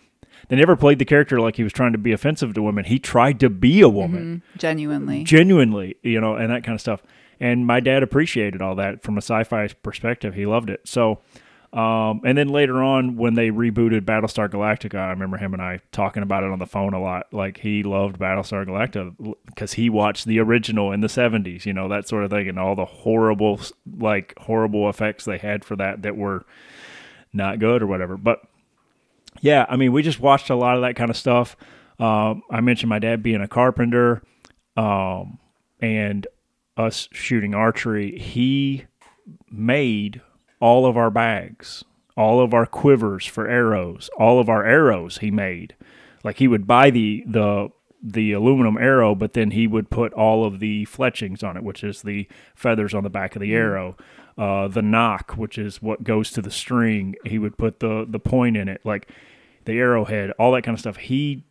They 0.48 0.56
never 0.56 0.76
played 0.76 0.98
the 0.98 1.06
character 1.06 1.40
like 1.40 1.56
he 1.56 1.62
was 1.62 1.72
trying 1.72 1.92
to 1.92 1.98
be 1.98 2.12
offensive 2.12 2.52
to 2.52 2.62
women. 2.62 2.84
He 2.84 2.98
tried 2.98 3.40
to 3.40 3.48
be 3.48 3.80
a 3.80 3.88
woman 3.88 4.42
mm-hmm. 4.42 4.58
Genuinely. 4.58 5.24
genuinely, 5.24 5.96
you 6.02 6.20
know, 6.20 6.34
and 6.34 6.50
that 6.50 6.64
kind 6.64 6.74
of 6.74 6.82
stuff. 6.82 7.02
And 7.40 7.66
my 7.66 7.80
dad 7.80 8.02
appreciated 8.02 8.62
all 8.62 8.74
that 8.76 9.02
from 9.02 9.16
a 9.16 9.22
sci-fi 9.22 9.68
perspective. 9.82 10.34
He 10.34 10.46
loved 10.46 10.70
it. 10.70 10.80
So, 10.84 11.20
um, 11.72 12.20
and 12.24 12.38
then 12.38 12.48
later 12.48 12.82
on, 12.84 13.16
when 13.16 13.34
they 13.34 13.48
rebooted 13.48 14.02
Battlestar 14.02 14.48
Galactica, 14.48 14.96
I 14.96 15.10
remember 15.10 15.38
him 15.38 15.54
and 15.54 15.62
I 15.62 15.80
talking 15.90 16.22
about 16.22 16.44
it 16.44 16.52
on 16.52 16.60
the 16.60 16.66
phone 16.66 16.94
a 16.94 17.00
lot. 17.00 17.26
Like 17.32 17.58
he 17.58 17.82
loved 17.82 18.18
Battlestar 18.18 18.64
Galactica 18.64 19.34
because 19.46 19.72
he 19.72 19.90
watched 19.90 20.24
the 20.24 20.38
original 20.38 20.92
in 20.92 21.00
the 21.00 21.08
'70s, 21.08 21.66
you 21.66 21.72
know, 21.72 21.88
that 21.88 22.06
sort 22.06 22.22
of 22.22 22.30
thing, 22.30 22.48
and 22.48 22.60
all 22.60 22.76
the 22.76 22.84
horrible, 22.84 23.60
like 23.98 24.34
horrible 24.38 24.88
effects 24.88 25.24
they 25.24 25.38
had 25.38 25.64
for 25.64 25.74
that 25.74 26.02
that 26.02 26.16
were 26.16 26.46
not 27.32 27.58
good 27.58 27.82
or 27.82 27.88
whatever. 27.88 28.16
But 28.16 28.40
yeah, 29.40 29.66
I 29.68 29.74
mean, 29.74 29.92
we 29.92 30.02
just 30.04 30.20
watched 30.20 30.50
a 30.50 30.54
lot 30.54 30.76
of 30.76 30.82
that 30.82 30.94
kind 30.94 31.10
of 31.10 31.16
stuff. 31.16 31.56
Um, 31.98 32.42
I 32.50 32.60
mentioned 32.60 32.88
my 32.88 33.00
dad 33.00 33.22
being 33.22 33.40
a 33.40 33.48
carpenter, 33.48 34.22
um, 34.76 35.38
and 35.80 36.26
us 36.76 37.08
shooting 37.12 37.54
archery. 37.54 38.18
He 38.18 38.86
made 39.50 40.20
all 40.60 40.86
of 40.86 40.96
our 40.96 41.10
bags, 41.10 41.84
all 42.16 42.40
of 42.40 42.54
our 42.54 42.66
quivers 42.66 43.26
for 43.26 43.48
arrows, 43.48 44.10
all 44.18 44.38
of 44.38 44.48
our 44.48 44.64
arrows. 44.64 45.18
He 45.18 45.30
made 45.30 45.74
like 46.24 46.38
he 46.38 46.48
would 46.48 46.66
buy 46.66 46.90
the 46.90 47.22
the 47.26 47.68
the 48.02 48.32
aluminum 48.32 48.76
arrow, 48.76 49.14
but 49.14 49.32
then 49.32 49.52
he 49.52 49.66
would 49.66 49.88
put 49.88 50.12
all 50.12 50.44
of 50.44 50.60
the 50.60 50.84
fletchings 50.84 51.42
on 51.42 51.56
it, 51.56 51.62
which 51.62 51.82
is 51.82 52.02
the 52.02 52.28
feathers 52.54 52.92
on 52.92 53.02
the 53.02 53.10
back 53.10 53.34
of 53.34 53.40
the 53.40 53.54
arrow. 53.54 53.96
Uh, 54.36 54.68
the 54.68 54.82
nock, 54.82 55.32
which 55.36 55.56
is 55.56 55.80
what 55.80 56.02
goes 56.04 56.30
to 56.30 56.42
the 56.42 56.50
string, 56.50 57.14
he 57.24 57.38
would 57.38 57.56
put 57.56 57.80
the 57.80 58.04
the 58.08 58.18
point 58.18 58.56
in 58.56 58.68
it, 58.68 58.80
like 58.84 59.08
the 59.64 59.78
arrowhead, 59.78 60.32
all 60.32 60.52
that 60.52 60.62
kind 60.62 60.74
of 60.74 60.80
stuff. 60.80 60.96
He 60.96 61.44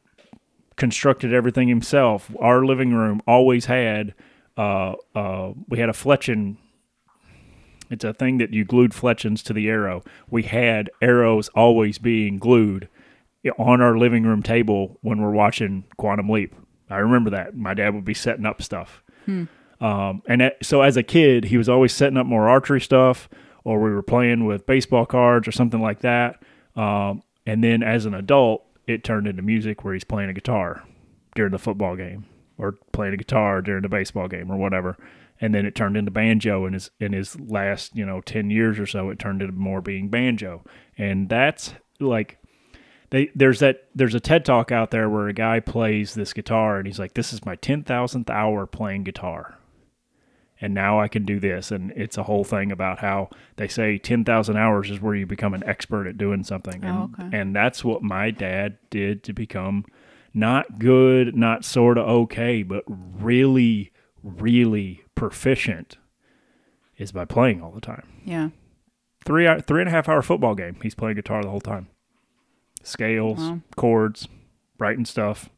constructed 0.75 1.33
everything 1.33 1.67
himself. 1.67 2.31
Our 2.39 2.65
living 2.65 2.93
room 2.93 3.21
always 3.25 3.65
had 3.65 4.13
uh, 4.57 4.93
uh, 5.15 5.53
we 5.67 5.79
had 5.79 5.89
a 5.89 5.93
fletching. 5.93 6.57
It's 7.89 8.03
a 8.03 8.13
thing 8.13 8.37
that 8.39 8.51
you 8.53 8.65
glued 8.65 8.93
fletchings 8.93 9.43
to 9.43 9.53
the 9.53 9.69
arrow. 9.69 10.03
We 10.29 10.43
had 10.43 10.89
arrows 11.01 11.49
always 11.49 11.97
being 11.97 12.39
glued 12.39 12.87
on 13.59 13.81
our 13.81 13.97
living 13.97 14.23
room 14.23 14.41
table 14.41 14.97
when 15.01 15.21
we're 15.21 15.31
watching 15.31 15.83
Quantum 15.97 16.29
Leap. 16.29 16.55
I 16.89 16.97
remember 16.97 17.29
that. 17.31 17.55
My 17.55 17.73
dad 17.73 17.93
would 17.93 18.05
be 18.05 18.13
setting 18.13 18.45
up 18.45 18.61
stuff. 18.61 19.03
Um, 19.81 20.21
and 20.27 20.41
that, 20.41 20.57
so 20.63 20.81
as 20.81 20.95
a 20.97 21.03
kid, 21.03 21.45
he 21.45 21.57
was 21.57 21.67
always 21.67 21.93
setting 21.93 22.17
up 22.17 22.25
more 22.25 22.47
archery 22.47 22.79
stuff, 22.79 23.27
or 23.63 23.81
we 23.81 23.91
were 23.91 24.01
playing 24.03 24.45
with 24.45 24.65
baseball 24.65 25.05
cards 25.05 25.47
or 25.47 25.51
something 25.51 25.81
like 25.81 25.99
that. 26.01 26.41
Um, 26.75 27.21
and 27.45 27.63
then 27.63 27.83
as 27.83 28.05
an 28.05 28.13
adult, 28.13 28.65
it 28.87 29.03
turned 29.03 29.27
into 29.27 29.41
music 29.41 29.83
where 29.83 29.93
he's 29.93 30.03
playing 30.03 30.29
a 30.29 30.33
guitar 30.33 30.83
during 31.35 31.51
the 31.51 31.59
football 31.59 31.95
game, 31.95 32.25
or 32.57 32.73
playing 32.91 33.13
a 33.13 33.17
guitar 33.17 33.61
during 33.61 33.81
the 33.81 33.89
baseball 33.89 34.27
game, 34.27 34.51
or 34.51 34.57
whatever. 34.57 34.97
And 35.41 35.53
then 35.53 35.65
it 35.65 35.75
turned 35.75 35.97
into 35.97 36.11
banjo 36.11 36.65
in 36.65 36.73
his 36.73 36.91
in 36.99 37.11
his 37.13 37.39
last 37.39 37.95
you 37.95 38.05
know 38.05 38.21
ten 38.21 38.49
years 38.49 38.79
or 38.79 38.85
so. 38.85 39.09
It 39.09 39.19
turned 39.19 39.41
into 39.41 39.53
more 39.53 39.81
being 39.81 40.09
banjo, 40.09 40.63
and 40.97 41.27
that's 41.27 41.73
like 41.99 42.37
they 43.09 43.29
there's 43.35 43.59
that 43.59 43.87
there's 43.93 44.15
a 44.15 44.19
TED 44.19 44.45
talk 44.45 44.71
out 44.71 44.91
there 44.91 45.09
where 45.09 45.27
a 45.27 45.33
guy 45.33 45.59
plays 45.59 46.13
this 46.13 46.33
guitar 46.33 46.77
and 46.77 46.87
he's 46.87 46.99
like, 46.99 47.13
"This 47.15 47.33
is 47.33 47.45
my 47.45 47.55
ten 47.55 47.83
thousandth 47.83 48.29
hour 48.29 48.65
playing 48.65 49.03
guitar." 49.03 49.57
and 50.61 50.73
now 50.73 50.97
I 50.97 51.09
can 51.09 51.25
do 51.25 51.41
this. 51.41 51.71
And 51.71 51.91
it's 51.91 52.17
a 52.17 52.23
whole 52.23 52.45
thing 52.45 52.71
about 52.71 52.99
how 52.99 53.29
they 53.57 53.67
say 53.67 53.97
10,000 53.97 54.55
hours 54.55 54.89
is 54.89 55.01
where 55.01 55.13
you 55.15 55.25
become 55.25 55.53
an 55.53 55.63
expert 55.65 56.07
at 56.07 56.17
doing 56.17 56.43
something. 56.45 56.85
Oh, 56.85 56.87
and, 56.87 56.97
Oh, 57.19 57.25
okay. 57.25 57.37
and 57.37 57.53
that's 57.53 57.83
what 57.83 58.01
my 58.01 58.31
dad 58.31 58.77
did 58.89 59.23
to 59.23 59.33
become 59.33 59.83
not 60.33 60.79
good, 60.79 61.35
not 61.35 61.63
sort 61.65 61.97
of 61.97 62.07
okay, 62.07 62.63
but 62.63 62.83
really, 62.87 63.91
really 64.23 65.03
proficient 65.15 65.97
is 66.97 67.11
by 67.11 67.25
playing 67.25 67.61
all 67.61 67.71
the 67.71 67.81
time. 67.81 68.07
Yeah. 68.25 68.49
Three, 69.25 69.47
hour, 69.47 69.59
three 69.61 69.81
and 69.81 69.87
a 69.87 69.91
half 69.91 70.09
hour 70.09 70.21
football 70.21 70.55
game. 70.55 70.77
He's 70.81 70.95
playing 70.95 71.15
guitar 71.15 71.41
the 71.43 71.49
whole 71.49 71.61
time. 71.61 71.87
Scales, 72.83 73.39
Wow. 73.39 73.61
chords, 73.75 74.27
writing 74.77 75.05
stuff, 75.05 75.49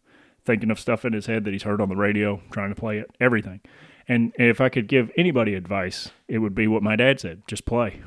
thinking 0.43 0.69
of 0.69 0.79
stuff 0.79 1.05
in 1.05 1.13
his 1.13 1.25
head 1.25 1.43
that 1.45 1.51
he's 1.51 1.63
heard 1.63 1.81
on 1.81 1.89
the 1.89 1.95
radio, 1.95 2.41
trying 2.51 2.69
to 2.69 2.79
play 2.79 2.99
it, 2.99 3.09
everything. 3.19 3.61
And 4.07 4.31
if 4.38 4.61
I 4.61 4.69
could 4.69 4.88
give 4.88 5.09
anybody 5.17 5.55
advice, 5.55 6.11
it 6.27 6.38
would 6.39 6.53
be 6.53 6.67
what 6.67 6.83
my 6.83 6.95
dad 6.95 7.19
said 7.19 7.41
just 7.47 7.65
play. 7.65 8.01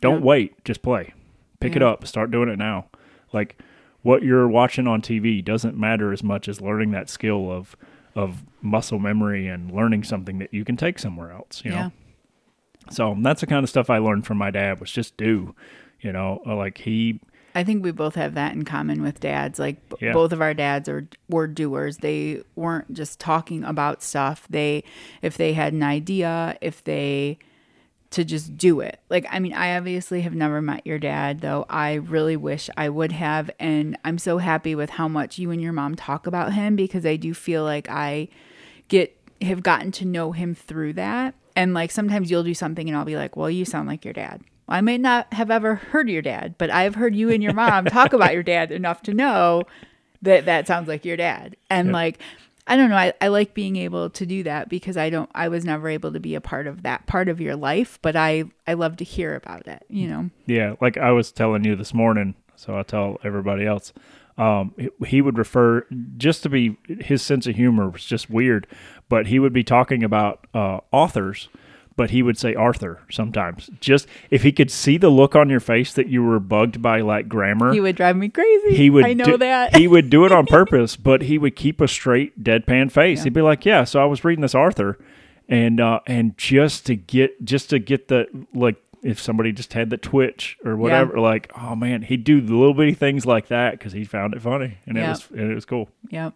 Don't 0.00 0.20
Yeah. 0.20 0.26
wait, 0.26 0.64
just 0.64 0.82
play. 0.82 1.12
Pick 1.60 1.76
it 1.76 1.82
up, 1.82 2.06
start 2.06 2.30
doing 2.30 2.48
it 2.48 2.58
now. 2.58 2.86
Like 3.32 3.58
what 4.04 4.22
you're 4.22 4.46
watching 4.46 4.86
on 4.86 5.02
TV 5.02 5.44
doesn't 5.44 5.76
matter 5.76 6.12
as 6.12 6.22
much 6.22 6.46
as 6.46 6.60
learning 6.60 6.92
that 6.92 7.10
skill 7.10 7.50
of 7.50 7.74
of 8.14 8.44
muscle 8.62 9.00
memory 9.00 9.48
and 9.48 9.72
learning 9.72 10.04
something 10.04 10.38
that 10.38 10.54
you 10.54 10.64
can 10.64 10.76
take 10.76 11.00
somewhere 11.00 11.32
else, 11.32 11.62
you 11.64 11.72
know. 11.72 11.76
Yeah. 11.76 11.90
So 12.90 13.16
that's 13.20 13.40
the 13.40 13.46
kind 13.48 13.64
of 13.64 13.68
stuff 13.70 13.90
I 13.90 13.98
learned 13.98 14.24
from 14.26 14.38
my 14.38 14.50
dad 14.52 14.78
was 14.78 14.92
just 14.92 15.16
do, 15.16 15.54
you 16.00 16.12
know, 16.12 16.40
uh, 16.46 16.54
like 16.54 16.78
he 16.78 17.18
I 17.56 17.62
think 17.64 17.84
we 17.84 17.92
both 17.92 18.16
have 18.16 18.34
that 18.34 18.52
in 18.52 18.64
common 18.64 19.00
with 19.02 19.20
dads. 19.20 19.58
Like 19.60 19.88
b- 19.88 19.96
Yeah. 20.02 20.12
both 20.12 20.32
of 20.32 20.40
our 20.40 20.54
dads 20.54 20.88
are 20.88 21.08
were 21.28 21.46
doers. 21.46 21.98
They 21.98 22.42
weren't 22.56 22.92
just 22.92 23.18
talking 23.20 23.64
about 23.64 24.02
stuff. 24.02 24.46
They 24.50 24.84
if 25.22 25.36
they 25.36 25.52
had 25.54 25.72
an 25.72 25.82
idea, 25.82 26.56
if 26.60 26.84
they 26.84 27.38
to 28.14 28.24
just 28.24 28.56
do 28.56 28.80
it. 28.80 29.00
Like 29.10 29.26
I 29.30 29.38
mean, 29.38 29.52
I 29.52 29.76
obviously 29.76 30.22
have 30.22 30.34
never 30.34 30.62
met 30.62 30.86
your 30.86 30.98
dad, 30.98 31.40
though 31.40 31.66
I 31.68 31.94
really 31.94 32.36
wish 32.36 32.70
I 32.76 32.88
would 32.88 33.12
have 33.12 33.50
and 33.58 33.98
I'm 34.04 34.18
so 34.18 34.38
happy 34.38 34.74
with 34.74 34.90
how 34.90 35.08
much 35.08 35.38
you 35.38 35.50
and 35.50 35.60
your 35.60 35.72
mom 35.72 35.94
talk 35.94 36.26
about 36.26 36.52
him 36.52 36.76
because 36.76 37.04
I 37.04 37.16
do 37.16 37.34
feel 37.34 37.64
like 37.64 37.88
I 37.88 38.28
get 38.88 39.16
have 39.42 39.62
gotten 39.62 39.92
to 39.92 40.04
know 40.04 40.32
him 40.32 40.54
through 40.54 40.94
that. 40.94 41.34
And 41.56 41.74
like 41.74 41.90
sometimes 41.90 42.30
you'll 42.30 42.44
do 42.44 42.54
something 42.54 42.88
and 42.88 42.96
I'll 42.96 43.04
be 43.04 43.16
like, 43.16 43.36
"Well, 43.36 43.50
you 43.50 43.64
sound 43.64 43.88
like 43.88 44.04
your 44.04 44.14
dad." 44.14 44.42
Well, 44.66 44.78
I 44.78 44.80
may 44.80 44.98
not 44.98 45.32
have 45.32 45.50
ever 45.50 45.74
heard 45.74 46.08
your 46.08 46.22
dad, 46.22 46.54
but 46.56 46.70
I've 46.70 46.94
heard 46.94 47.14
you 47.14 47.30
and 47.30 47.42
your 47.42 47.52
mom 47.52 47.84
talk 47.86 48.12
about 48.12 48.32
your 48.32 48.42
dad 48.42 48.70
enough 48.70 49.02
to 49.02 49.14
know 49.14 49.62
that 50.22 50.46
that 50.46 50.66
sounds 50.66 50.88
like 50.88 51.04
your 51.04 51.16
dad. 51.16 51.56
And 51.68 51.92
like 51.92 52.18
I 52.66 52.76
don't 52.76 52.88
know, 52.88 52.96
I, 52.96 53.12
I 53.20 53.28
like 53.28 53.52
being 53.52 53.76
able 53.76 54.08
to 54.10 54.24
do 54.24 54.42
that 54.44 54.68
because 54.70 54.96
I 54.96 55.10
don't 55.10 55.30
I 55.34 55.48
was 55.48 55.64
never 55.64 55.88
able 55.88 56.12
to 56.12 56.20
be 56.20 56.34
a 56.34 56.40
part 56.40 56.66
of 56.66 56.82
that 56.84 57.06
part 57.06 57.28
of 57.28 57.40
your 57.40 57.56
life, 57.56 57.98
but 58.02 58.16
I 58.16 58.44
I 58.66 58.72
love 58.74 58.96
to 58.98 59.04
hear 59.04 59.34
about 59.34 59.66
it, 59.66 59.84
you 59.88 60.08
know. 60.08 60.30
Yeah, 60.46 60.74
like 60.80 60.96
I 60.96 61.10
was 61.12 61.30
telling 61.32 61.64
you 61.64 61.76
this 61.76 61.92
morning, 61.92 62.34
so 62.56 62.74
I'll 62.74 62.84
tell 62.84 63.18
everybody 63.22 63.66
else. 63.66 63.92
Um, 64.38 64.74
he- 64.78 65.06
he 65.06 65.20
would 65.22 65.38
refer 65.38 65.86
just 66.16 66.42
to 66.42 66.48
be 66.48 66.76
his 66.88 67.22
sense 67.22 67.46
of 67.46 67.54
humor 67.54 67.88
was 67.88 68.04
just 68.04 68.28
weird, 68.30 68.66
but 69.08 69.26
he 69.28 69.38
would 69.38 69.52
be 69.52 69.62
talking 69.62 70.02
about 70.02 70.46
uh, 70.54 70.80
authors, 70.90 71.48
but 71.96 72.10
he 72.10 72.22
would 72.22 72.36
say 72.38 72.54
Arthur 72.54 73.00
sometimes. 73.10 73.70
Just 73.80 74.06
if 74.30 74.42
he 74.42 74.50
could 74.52 74.70
see 74.70 74.96
the 74.96 75.08
look 75.10 75.34
on 75.36 75.48
your 75.50 75.60
face 75.60 75.92
that 75.94 76.08
you 76.08 76.22
were 76.22 76.40
bugged 76.40 76.82
by 76.82 77.00
like 77.00 77.28
grammar, 77.28 77.72
He 77.72 77.80
would 77.80 77.96
drive 77.96 78.16
me 78.16 78.28
crazy. 78.28 78.74
he 78.76 78.90
would 78.90 79.04
I 79.04 79.12
know 79.12 79.24
do, 79.24 79.36
that. 79.38 79.76
he 79.76 79.86
would 79.88 80.10
do 80.10 80.24
it 80.24 80.32
on 80.32 80.46
purpose, 80.60 80.96
but 80.96 81.22
he 81.22 81.38
would 81.38 81.56
keep 81.56 81.80
a 81.80 81.88
straight 81.88 82.42
deadpan 82.42 82.90
face. 82.90 83.22
He'd 83.24 83.32
be 83.32 83.42
like, 83.42 83.64
"Yeah, 83.64 83.84
so 83.84 84.00
I 84.02 84.06
was 84.06 84.24
reading 84.24 84.42
this 84.42 84.54
Arthur, 84.54 84.98
and 85.48 85.80
uh, 85.80 86.00
and 86.06 86.36
just 86.36 86.86
to 86.86 86.96
get 86.96 87.44
just 87.44 87.70
to 87.70 87.78
get 87.78 88.08
the 88.08 88.26
like 88.54 88.76
if 89.02 89.20
somebody 89.20 89.52
just 89.52 89.74
had 89.74 89.90
the 89.90 89.98
twitch 89.98 90.56
or 90.64 90.76
whatever, 90.76 91.20
like 91.20 91.52
oh 91.60 91.76
man, 91.76 92.00
he'd 92.02 92.24
do 92.24 92.40
the 92.40 92.54
little 92.54 92.72
bitty 92.72 92.94
things 92.94 93.26
like 93.26 93.48
that 93.48 93.72
because 93.72 93.92
he 93.92 94.02
found 94.02 94.32
it 94.34 94.40
funny 94.40 94.78
and 94.86 94.96
Yeah. 94.96 95.04
it 95.04 95.08
was 95.10 95.30
and 95.30 95.50
it 95.50 95.54
was 95.54 95.64
cool. 95.66 95.90
yep. 96.08 96.32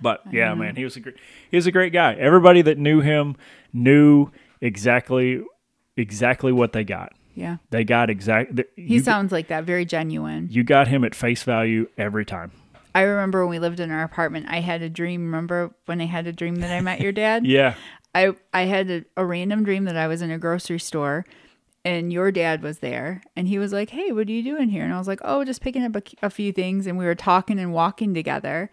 But 0.00 0.22
yeah, 0.32 0.54
man, 0.54 0.76
he 0.76 0.84
was 0.84 0.96
a 0.96 1.00
great 1.00 1.16
he 1.50 1.56
was 1.56 1.66
a 1.66 1.72
great 1.72 1.92
guy. 1.92 2.14
Everybody 2.14 2.62
that 2.62 2.78
knew 2.78 3.00
him 3.00 3.34
knew 3.72 4.30
exactly 4.60 5.42
exactly 5.96 6.52
what 6.52 6.72
they 6.72 6.84
got. 6.84 7.12
Yeah. 7.34 7.56
They 7.70 7.84
got 7.84 8.10
exactly. 8.10 8.64
He 8.76 8.98
sounds 8.98 9.32
like 9.32 9.48
that, 9.48 9.64
very 9.64 9.84
genuine. 9.84 10.48
you 10.50 10.64
got 10.64 10.88
him 10.88 11.04
at 11.04 11.14
face 11.14 11.42
value 11.42 11.88
every 11.96 12.24
time. 12.24 12.52
I 12.94 13.02
remember 13.02 13.42
when 13.46 13.50
we 13.50 13.58
lived 13.60 13.78
in 13.80 13.90
our 13.90 14.02
apartment, 14.02 14.46
I 14.48 14.60
had 14.60 14.82
a 14.82 14.88
dream. 14.88 15.24
Remember 15.26 15.72
when 15.86 16.00
I 16.00 16.06
had 16.06 16.26
a 16.26 16.32
dream 16.32 16.56
that 16.56 16.72
I 16.72 16.80
met 16.80 17.00
your 17.00 17.12
dad? 17.12 17.46
Yeah. 17.46 17.74
I 18.12 18.32
I 18.52 18.62
had 18.62 18.90
a, 18.90 19.04
a 19.16 19.24
random 19.24 19.62
dream 19.62 19.84
that 19.84 19.96
I 19.96 20.08
was 20.08 20.20
in 20.20 20.32
a 20.32 20.38
grocery 20.38 20.80
store 20.80 21.24
and 21.84 22.12
your 22.12 22.32
dad 22.32 22.60
was 22.60 22.80
there 22.80 23.22
and 23.36 23.46
he 23.46 23.56
was 23.58 23.72
like, 23.72 23.90
"Hey, 23.90 24.10
what 24.10 24.26
are 24.26 24.32
you 24.32 24.42
doing 24.42 24.68
here?" 24.68 24.82
And 24.82 24.92
I 24.92 24.98
was 24.98 25.06
like, 25.06 25.20
"Oh, 25.22 25.44
just 25.44 25.60
picking 25.62 25.84
up 25.84 25.94
a, 25.94 26.02
a 26.26 26.28
few 26.30 26.50
things." 26.52 26.88
And 26.88 26.98
we 26.98 27.04
were 27.04 27.14
talking 27.14 27.60
and 27.60 27.72
walking 27.72 28.12
together. 28.12 28.68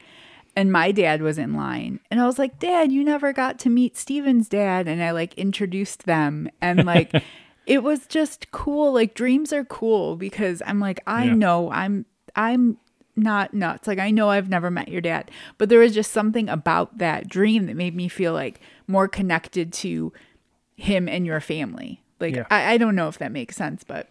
And 0.58 0.72
my 0.72 0.92
dad 0.92 1.22
was 1.22 1.38
in 1.38 1.54
line. 1.54 2.00
And 2.12 2.20
I 2.20 2.26
was 2.26 2.38
like, 2.40 2.60
"Dad, 2.60 2.92
you 2.92 3.04
never 3.04 3.32
got 3.32 3.60
to 3.60 3.70
meet 3.70 3.96
Steven's 3.96 4.50
dad." 4.50 4.88
And 4.88 5.02
I 5.04 5.12
like 5.12 5.34
introduced 5.36 6.04
them 6.06 6.50
and 6.62 6.84
like 6.86 7.14
it 7.66 7.84
was 7.84 8.08
just 8.08 8.52
cool. 8.52 8.92
Like 8.94 9.14
dreams 9.14 9.54
are 9.54 9.64
cool 9.64 10.16
because 10.16 10.62
I'm 10.66 10.80
like, 10.80 11.00
I 11.08 11.26
Yeah. 11.26 11.34
know 11.36 11.72
I'm 11.72 12.06
I'm 12.36 12.78
not 13.16 13.54
nuts. 13.54 13.88
Like 13.88 14.00
I 14.00 14.12
know 14.12 14.30
I've 14.30 14.50
never 14.50 14.70
met 14.72 14.88
your 14.90 15.02
dad, 15.02 15.32
but 15.58 15.70
there 15.70 15.80
was 15.80 15.94
just 15.94 16.12
something 16.12 16.50
about 16.50 16.98
that 16.98 17.28
dream 17.30 17.66
that 17.68 17.76
made 17.76 17.96
me 17.96 18.08
feel 18.08 18.34
like 18.34 18.60
more 18.88 19.08
connected 19.08 19.72
to 19.74 20.12
him 20.76 21.08
and 21.08 21.26
your 21.26 21.40
family. 21.40 22.02
Like 22.20 22.36
Yeah. 22.36 22.46
I, 22.50 22.74
I 22.74 22.78
don't 22.78 22.96
know 22.96 23.08
if 23.08 23.18
that 23.20 23.32
makes 23.32 23.56
sense, 23.56 23.84
but 23.84 24.10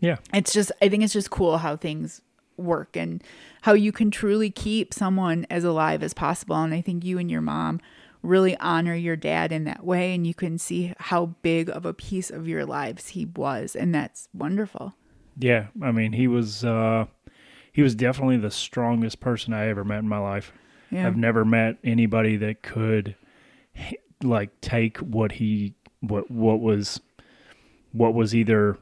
Yeah. 0.00 0.16
it's 0.34 0.52
just 0.52 0.72
I 0.82 0.88
think 0.88 1.02
it's 1.04 1.12
just 1.12 1.30
cool 1.30 1.58
how 1.58 1.76
things 1.76 2.20
work 2.58 2.96
and 2.96 3.22
how 3.62 3.72
you 3.72 3.92
can 3.92 4.10
truly 4.10 4.50
keep 4.50 4.94
someone 4.94 5.46
as 5.50 5.64
alive 5.64 6.02
as 6.02 6.14
possible. 6.14 6.56
And 6.56 6.74
I 6.74 6.80
think 6.80 7.04
you 7.04 7.18
and 7.18 7.30
your 7.30 7.40
mom 7.40 7.80
really 8.22 8.56
honor 8.58 8.94
your 8.94 9.16
dad 9.16 9.52
in 9.52 9.64
that 9.64 9.84
way 9.84 10.14
and 10.14 10.26
you 10.26 10.34
can 10.34 10.58
see 10.58 10.92
how 10.98 11.26
big 11.42 11.70
of 11.70 11.86
a 11.86 11.94
piece 11.94 12.30
of 12.30 12.48
your 12.48 12.64
lives 12.64 13.08
he 13.08 13.24
was 13.24 13.76
and 13.76 13.94
that's 13.94 14.28
wonderful. 14.34 14.94
Yeah, 15.38 15.66
I 15.82 15.92
mean, 15.92 16.12
he 16.12 16.26
was 16.26 16.64
uh 16.64 17.06
he 17.72 17.82
was 17.82 17.94
definitely 17.94 18.38
the 18.38 18.50
strongest 18.50 19.20
person 19.20 19.52
I 19.52 19.68
ever 19.68 19.84
met 19.84 19.98
in 19.98 20.08
my 20.08 20.18
life. 20.18 20.52
Yeah. 20.90 21.06
I've 21.06 21.16
never 21.16 21.44
met 21.44 21.76
anybody 21.84 22.36
that 22.36 22.62
could 22.62 23.16
like 24.22 24.60
take 24.60 24.96
what 24.98 25.32
he 25.32 25.74
what 26.00 26.30
what 26.30 26.60
was 26.60 27.00
what 27.92 28.14
was 28.14 28.34
either 28.34 28.78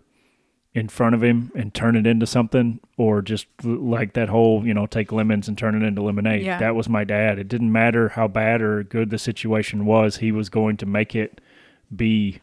in 0.74 0.88
front 0.88 1.14
of 1.14 1.22
him 1.22 1.52
and 1.54 1.72
turn 1.72 1.94
it 1.96 2.04
into 2.06 2.26
something 2.26 2.80
or 2.96 3.22
just 3.22 3.46
like 3.62 4.14
that 4.14 4.28
whole, 4.28 4.66
you 4.66 4.74
know, 4.74 4.86
take 4.86 5.12
lemons 5.12 5.46
and 5.46 5.56
turn 5.56 5.80
it 5.80 5.86
into 5.86 6.02
lemonade. 6.02 6.42
Yeah. 6.44 6.58
That 6.58 6.74
was 6.74 6.88
my 6.88 7.04
dad. 7.04 7.38
It 7.38 7.46
didn't 7.46 7.70
matter 7.70 8.08
how 8.08 8.26
bad 8.26 8.60
or 8.60 8.82
good 8.82 9.10
the 9.10 9.18
situation 9.18 9.86
was, 9.86 10.16
he 10.16 10.32
was 10.32 10.48
going 10.48 10.76
to 10.78 10.86
make 10.86 11.14
it 11.14 11.40
be 11.94 12.40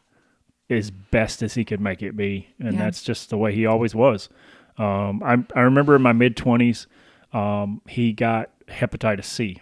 as 0.69 0.89
best 0.91 1.43
as 1.43 1.55
he 1.55 1.65
could 1.65 1.81
make 1.81 2.01
it 2.01 2.15
be, 2.15 2.47
and 2.57 2.75
Yeah. 2.75 2.85
that's 2.85 3.03
just 3.03 3.29
the 3.29 3.37
way 3.37 3.53
he 3.53 3.65
always 3.65 3.93
was. 3.93 4.29
Um, 4.77 5.21
I 5.21 5.43
I 5.53 5.63
remember 5.63 5.97
in 5.97 6.01
my 6.01 6.13
mid 6.13 6.37
twenties, 6.37 6.87
um, 7.33 7.81
he 7.87 8.13
got 8.13 8.49
hepatitis 8.69 9.25
C, 9.25 9.61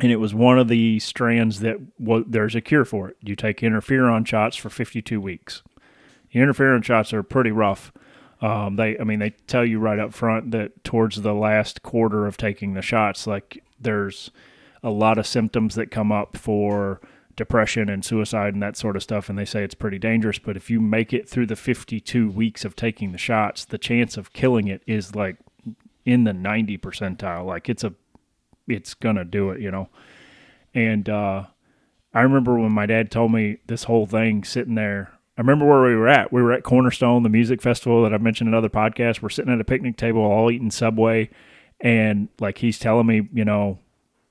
and 0.00 0.12
it 0.12 0.16
was 0.20 0.32
one 0.32 0.60
of 0.60 0.68
the 0.68 1.00
strands 1.00 1.58
that 1.60 1.78
wa 1.98 2.20
there's 2.24 2.54
a 2.54 2.60
cure 2.60 2.84
for 2.84 3.08
it. 3.08 3.16
You 3.20 3.34
take 3.34 3.58
interferon 3.62 4.24
shots 4.24 4.54
for 4.54 4.70
52 4.70 5.20
weeks. 5.20 5.64
The 6.32 6.40
interferon 6.40 6.84
shots 6.84 7.12
are 7.12 7.22
pretty 7.22 7.50
rough. 7.50 7.92
Um, 8.40 8.76
they, 8.76 8.98
I 8.98 9.04
mean, 9.04 9.18
they 9.18 9.30
tell 9.46 9.64
you 9.64 9.78
right 9.78 9.98
up 9.98 10.12
front 10.12 10.50
that 10.50 10.84
towards 10.84 11.22
the 11.22 11.34
last 11.34 11.82
quarter 11.82 12.26
of 12.26 12.36
taking 12.36 12.74
the 12.74 12.82
shots, 12.82 13.26
like 13.26 13.64
there's 13.80 14.30
a 14.82 14.90
lot 14.90 15.18
of 15.18 15.26
symptoms 15.26 15.74
that 15.74 15.90
come 15.90 16.12
up 16.12 16.36
for 16.36 17.00
depression 17.34 17.88
and 17.88 18.04
suicide 18.04 18.54
and 18.54 18.62
that 18.62 18.76
sort 18.76 18.96
of 18.96 19.02
stuff. 19.02 19.28
And 19.28 19.38
they 19.38 19.44
say 19.44 19.62
it's 19.62 19.74
pretty 19.74 19.98
dangerous. 19.98 20.38
But 20.38 20.56
if 20.56 20.70
you 20.70 20.80
make 20.80 21.12
it 21.12 21.28
through 21.28 21.46
the 21.46 21.56
52 21.56 22.30
weeks 22.30 22.64
of 22.64 22.76
taking 22.76 23.12
the 23.12 23.18
shots, 23.18 23.64
the 23.64 23.78
chance 23.78 24.16
of 24.16 24.32
killing 24.32 24.68
it 24.68 24.82
is 24.86 25.14
like 25.14 25.36
in 26.04 26.24
the 26.24 26.32
90 26.32 26.78
percentile. 26.78 27.46
Like 27.46 27.68
it's 27.68 27.84
a, 27.84 27.94
it's 28.68 28.94
gonna 28.94 29.24
do 29.24 29.50
it, 29.50 29.60
you 29.60 29.70
know. 29.70 29.88
And 30.74 31.08
uh, 31.08 31.44
I 32.14 32.20
remember 32.20 32.58
when 32.58 32.72
my 32.72 32.86
dad 32.86 33.10
told 33.10 33.32
me 33.32 33.58
this 33.66 33.84
whole 33.84 34.06
thing 34.06 34.44
sitting 34.44 34.74
there. 34.74 35.12
I 35.36 35.42
remember 35.42 35.66
where 35.66 35.82
we 35.82 35.94
were 35.94 36.08
at. 36.08 36.32
We 36.32 36.42
were 36.42 36.52
at 36.52 36.62
Cornerstone, 36.62 37.22
the 37.22 37.28
music 37.28 37.60
festival 37.60 38.02
that 38.02 38.14
I've 38.14 38.22
mentioned 38.22 38.48
in 38.48 38.54
other 38.54 38.70
podcasts. 38.70 39.20
We're 39.20 39.28
sitting 39.28 39.52
at 39.52 39.60
a 39.60 39.64
picnic 39.64 39.96
table, 39.96 40.22
all 40.22 40.50
eating 40.50 40.70
Subway, 40.70 41.28
and 41.80 42.28
like 42.40 42.58
he's 42.58 42.78
telling 42.78 43.06
me, 43.06 43.28
you 43.32 43.44
know, 43.44 43.78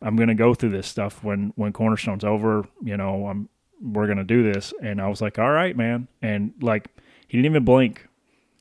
I'm 0.02 0.16
gonna 0.16 0.36
go 0.36 0.54
through 0.54 0.72
this 0.72 0.88
stuff 0.88 1.24
when 1.24 1.54
when 1.56 1.74
Cornerstone's 1.74 2.24
over. 2.24 2.68
You 2.84 2.98
know, 2.98 3.28
I'm 3.28 3.50
we're 3.82 4.08
gonna 4.08 4.24
do 4.24 4.44
this. 4.44 4.74
And 4.82 5.02
I 5.02 5.08
was 5.08 5.22
like, 5.22 5.38
all 5.38 5.52
right, 5.52 5.76
man. 5.76 6.08
And 6.22 6.54
like 6.62 6.88
he 7.28 7.38
didn't 7.38 7.52
even 7.52 7.66
blink. 7.66 8.08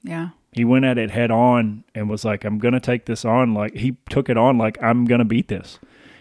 Yeah. 0.03 0.31
He 0.53 0.65
went 0.65 0.85
at 0.85 0.99
it 0.99 1.11
head 1.11 1.31
on 1.31 1.85
and 1.95 2.09
was 2.09 2.25
like, 2.25 2.45
I'm 2.45 2.59
gonna 2.59 2.81
take 2.81 3.07
this 3.07 3.25
on. 3.25 3.55
Like 3.55 3.75
he 3.75 3.97
took 4.11 4.29
it 4.29 4.37
on 4.37 4.59
like 4.59 4.81
I'm 4.83 5.05
gonna 5.05 5.25
beat 5.25 5.49
this. 5.49 5.79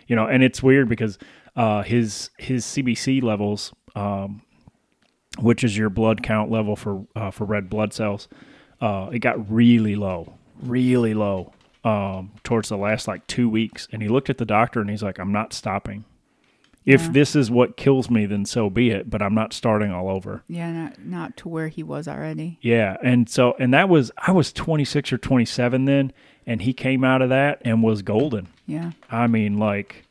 You 0.07 0.15
know, 0.15 0.25
and 0.25 0.43
it's 0.43 0.61
weird 0.61 0.89
because 0.89 1.17
uh, 1.55 1.83
his 1.83 2.29
his 2.37 2.65
CBC 2.65 3.21
levels, 3.21 3.73
um, 3.95 4.41
which 5.39 5.63
is 5.63 5.77
your 5.77 5.89
blood 5.89 6.23
count 6.23 6.51
level 6.51 6.75
for 6.75 7.05
uh, 7.15 7.31
for 7.31 7.45
red 7.45 7.69
blood 7.69 7.93
cells, 7.93 8.27
uh, 8.81 9.09
it 9.11 9.19
got 9.19 9.51
really 9.51 9.95
low, 9.95 10.33
really 10.61 11.13
low 11.13 11.53
um, 11.83 12.31
towards 12.43 12.69
the 12.69 12.77
last 12.77 13.07
like 13.07 13.25
two 13.27 13.49
weeks. 13.49 13.87
And 13.91 14.01
he 14.01 14.07
looked 14.09 14.29
at 14.29 14.37
the 14.37 14.45
doctor 14.45 14.79
and 14.81 14.89
he's 14.89 15.03
like, 15.03 15.19
I'm 15.19 15.31
not 15.31 15.53
stopping. 15.53 16.05
If 16.85 17.01
Yeah. 17.03 17.09
this 17.11 17.35
is 17.35 17.49
what 17.49 17.77
kills 17.77 18.09
me, 18.09 18.25
then 18.25 18.43
so 18.45 18.69
be 18.69 18.89
it. 18.89 19.09
But 19.09 19.21
I'm 19.21 19.33
not 19.33 19.53
starting 19.53 19.91
all 19.91 20.09
over. 20.09 20.43
Yeah, 20.49 20.71
not 20.71 20.99
not 21.05 21.37
to 21.37 21.47
where 21.49 21.69
he 21.69 21.81
was 21.81 22.07
already. 22.09 22.57
Yeah, 22.61 22.97
and 23.01 23.29
so 23.29 23.55
and 23.57 23.73
that 23.73 23.87
was 23.89 24.11
I 24.17 24.31
was 24.33 24.51
26 24.51 25.13
or 25.13 25.17
27 25.17 25.85
then, 25.85 26.11
and 26.45 26.61
he 26.61 26.73
came 26.73 27.03
out 27.05 27.21
of 27.21 27.29
that 27.29 27.61
and 27.63 27.81
was 27.81 28.01
golden. 28.01 28.49
Yeah. 28.67 28.91
I 29.09 29.27
mean, 29.27 29.57
like, 29.57 30.03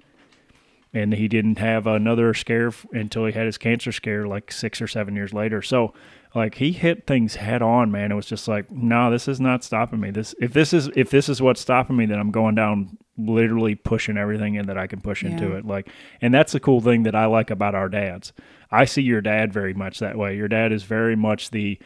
and 0.94 1.14
he 1.14 1.28
didn't 1.28 1.58
have 1.58 1.86
another 1.86 2.34
scare 2.34 2.72
until 2.92 3.24
he 3.26 3.32
had 3.32 3.46
his 3.46 3.58
cancer 3.58 3.92
scare 3.92 4.26
like 4.26 4.52
six 4.52 4.82
or 4.82 4.86
seven 4.86 5.16
years 5.16 5.32
later. 5.32 5.62
So, 5.62 5.94
like, 6.34 6.56
he 6.56 6.72
hit 6.72 7.06
things 7.06 7.36
head 7.36 7.62
on, 7.62 7.90
man. 7.90 8.12
It 8.12 8.14
was 8.14 8.26
just 8.26 8.48
like, 8.48 8.70
no, 8.70 9.10
this 9.10 9.28
is 9.28 9.40
not 9.40 9.64
stopping 9.64 10.00
me. 10.00 10.10
This 10.10 10.34
if 10.40 10.52
this 10.52 10.72
is 10.72 10.90
if 10.94 11.10
this 11.10 11.28
is 11.28 11.40
what's 11.42 11.60
stopping 11.60 11.96
me, 11.96 12.06
then 12.06 12.18
I'm 12.18 12.30
going 12.30 12.54
down, 12.54 12.98
literally 13.18 13.74
pushing 13.74 14.16
everything 14.16 14.54
in 14.54 14.66
that 14.66 14.78
I 14.78 14.86
can 14.86 15.00
push 15.00 15.22
into 15.22 15.54
it. 15.56 15.66
Like, 15.66 15.88
and 16.20 16.32
that's 16.32 16.52
the 16.52 16.60
cool 16.60 16.80
thing 16.80 17.02
that 17.04 17.14
I 17.14 17.26
like 17.26 17.50
about 17.50 17.74
our 17.74 17.88
dads. 17.88 18.32
I 18.70 18.86
see 18.86 19.02
your 19.02 19.20
dad 19.20 19.52
very 19.52 19.74
much 19.74 19.98
that 19.98 20.16
way. 20.16 20.36
Your 20.36 20.48
dad 20.48 20.72
is 20.72 20.82
very 20.82 21.14
much 21.16 21.50
the, 21.50 21.78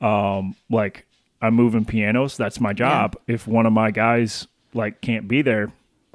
um, 0.00 0.56
like 0.70 1.06
I'm 1.42 1.54
moving 1.54 1.84
pianos. 1.84 2.36
That's 2.36 2.60
my 2.60 2.72
job. 2.72 3.16
If 3.26 3.46
one 3.46 3.66
of 3.66 3.72
my 3.74 3.90
guys 3.90 4.48
like 4.72 5.00
can't 5.02 5.28
be 5.28 5.42
there, 5.42 5.72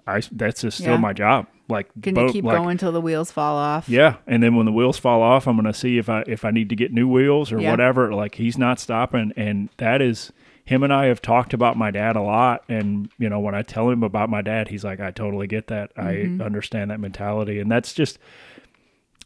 I 0.08 0.22
that's 0.32 0.62
just 0.62 0.78
still 0.78 0.94
Yeah. 0.94 0.98
my 1.00 1.14
job. 1.14 1.48
Like 1.68 1.88
Gonna 2.00 2.14
both- 2.16 2.34
keep 2.34 2.46
like, 2.46 2.58
going 2.58 2.78
till 2.78 2.92
the 2.92 3.02
wheels 3.02 3.32
fall 3.32 3.56
off. 3.58 3.90
Yeah, 3.90 4.18
and 4.28 4.44
then 4.44 4.56
when 4.56 4.66
the 4.68 4.72
wheels 4.72 5.00
fall 5.00 5.22
off, 5.24 5.48
I'm 5.48 5.56
gonna 5.56 5.74
see 5.74 5.98
if 5.98 6.10
I 6.10 6.24
if 6.28 6.46
I 6.46 6.52
need 6.52 6.70
to 6.70 6.76
get 6.76 6.94
new 6.94 7.08
wheels 7.08 7.52
or 7.52 7.60
Yeah. 7.60 7.72
whatever. 7.72 8.14
Like 8.14 8.36
he's 8.36 8.58
not 8.58 8.80
stopping, 8.80 9.34
and 9.36 9.70
that 9.78 10.02
is 10.02 10.32
him 10.64 10.84
and 10.84 10.92
I 10.94 11.06
have 11.06 11.22
talked 11.22 11.54
about 11.54 11.76
my 11.78 11.90
dad 11.92 12.16
a 12.16 12.22
lot. 12.22 12.64
And 12.70 13.10
you 13.18 13.30
know, 13.30 13.40
when 13.40 13.56
I 13.56 13.64
tell 13.64 13.90
him 13.90 14.04
about 14.04 14.30
my 14.30 14.42
dad, 14.44 14.68
he's 14.68 14.84
like, 14.84 15.00
"I 15.00 15.10
totally 15.12 15.48
get 15.48 15.68
that. 15.68 15.96
Mm-hmm. 15.96 16.42
I 16.42 16.46
understand 16.46 16.92
that 16.92 17.00
mentality." 17.00 17.60
And 17.60 17.72
that's 17.72 17.94
just, 17.94 18.20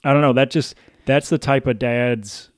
I 0.03 0.13
don't 0.13 0.21
know. 0.21 0.33
That 0.33 0.49
just 0.49 0.75
that's 1.05 1.27
the 1.29 1.37
type 1.37 1.67
of 1.67 1.77
dads. 1.79 2.49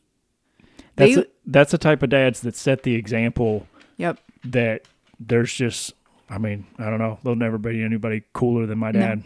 That's 0.95 1.15
They- 1.15 1.21
the- 1.21 1.27
that's 1.45 1.71
the 1.71 1.77
type 1.79 2.03
of 2.03 2.09
dads 2.09 2.41
that 2.41 2.55
set 2.55 2.83
the 2.83 2.93
example 2.93 3.65
Yep. 3.97 4.19
that 4.45 4.83
there's 5.19 5.51
just. 5.53 5.93
I 6.31 6.37
mean, 6.37 6.65
I 6.79 6.89
don't 6.89 6.99
know. 6.99 7.19
There'll 7.21 7.35
never 7.37 7.57
be 7.57 7.83
anybody 7.83 8.23
cooler 8.33 8.65
than 8.65 8.79
my 8.79 8.91
dad. 8.93 9.23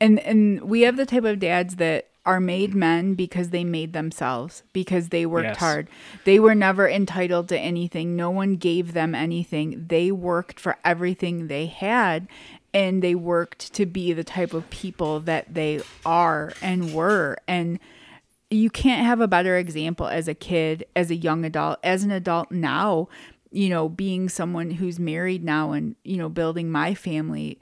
And 0.00 0.20
and 0.20 0.60
we 0.62 0.82
have 0.82 0.96
the 0.96 1.06
type 1.06 1.24
of 1.24 1.38
dads 1.40 1.76
that 1.76 2.08
are 2.26 2.40
made 2.40 2.74
men 2.74 3.14
because 3.14 3.50
they 3.50 3.64
made 3.64 3.92
themselves 3.92 4.62
because 4.72 5.08
they 5.08 5.24
worked 5.24 5.46
Yes. 5.48 5.58
hard. 5.58 5.88
They 6.24 6.38
were 6.38 6.54
never 6.56 6.88
entitled 6.88 7.48
to 7.48 7.58
anything. 7.58 8.16
No 8.16 8.30
one 8.30 8.56
gave 8.56 8.92
them 8.92 9.14
anything. 9.14 9.86
They 9.88 10.10
worked 10.10 10.60
for 10.60 10.76
everything 10.84 11.46
they 11.46 11.66
had 11.66 12.26
and 12.74 13.00
they 13.02 13.14
worked 13.14 13.72
to 13.74 13.86
be 13.86 14.12
the 14.12 14.24
type 14.24 14.52
of 14.52 14.68
people 14.70 15.20
that 15.20 15.54
they 15.54 15.80
are 16.04 16.52
and 16.60 16.92
were 16.92 17.38
and 17.48 17.78
you 18.50 18.70
can't 18.70 19.04
have 19.04 19.20
a 19.20 19.26
better 19.28 19.56
example 19.56 20.06
as 20.06 20.28
a 20.28 20.34
kid, 20.34 20.84
as 20.94 21.10
a 21.10 21.16
young 21.16 21.44
adult, 21.44 21.78
as 21.82 22.04
an 22.04 22.12
adult 22.12 22.52
now, 22.52 23.08
you 23.50 23.68
know, 23.68 23.88
being 23.88 24.28
someone 24.28 24.70
who's 24.72 24.98
married 24.98 25.44
now 25.44 25.72
and, 25.72 25.96
you 26.04 26.16
know, 26.16 26.28
building 26.28 26.70
my 26.70 26.94
family. 26.94 27.58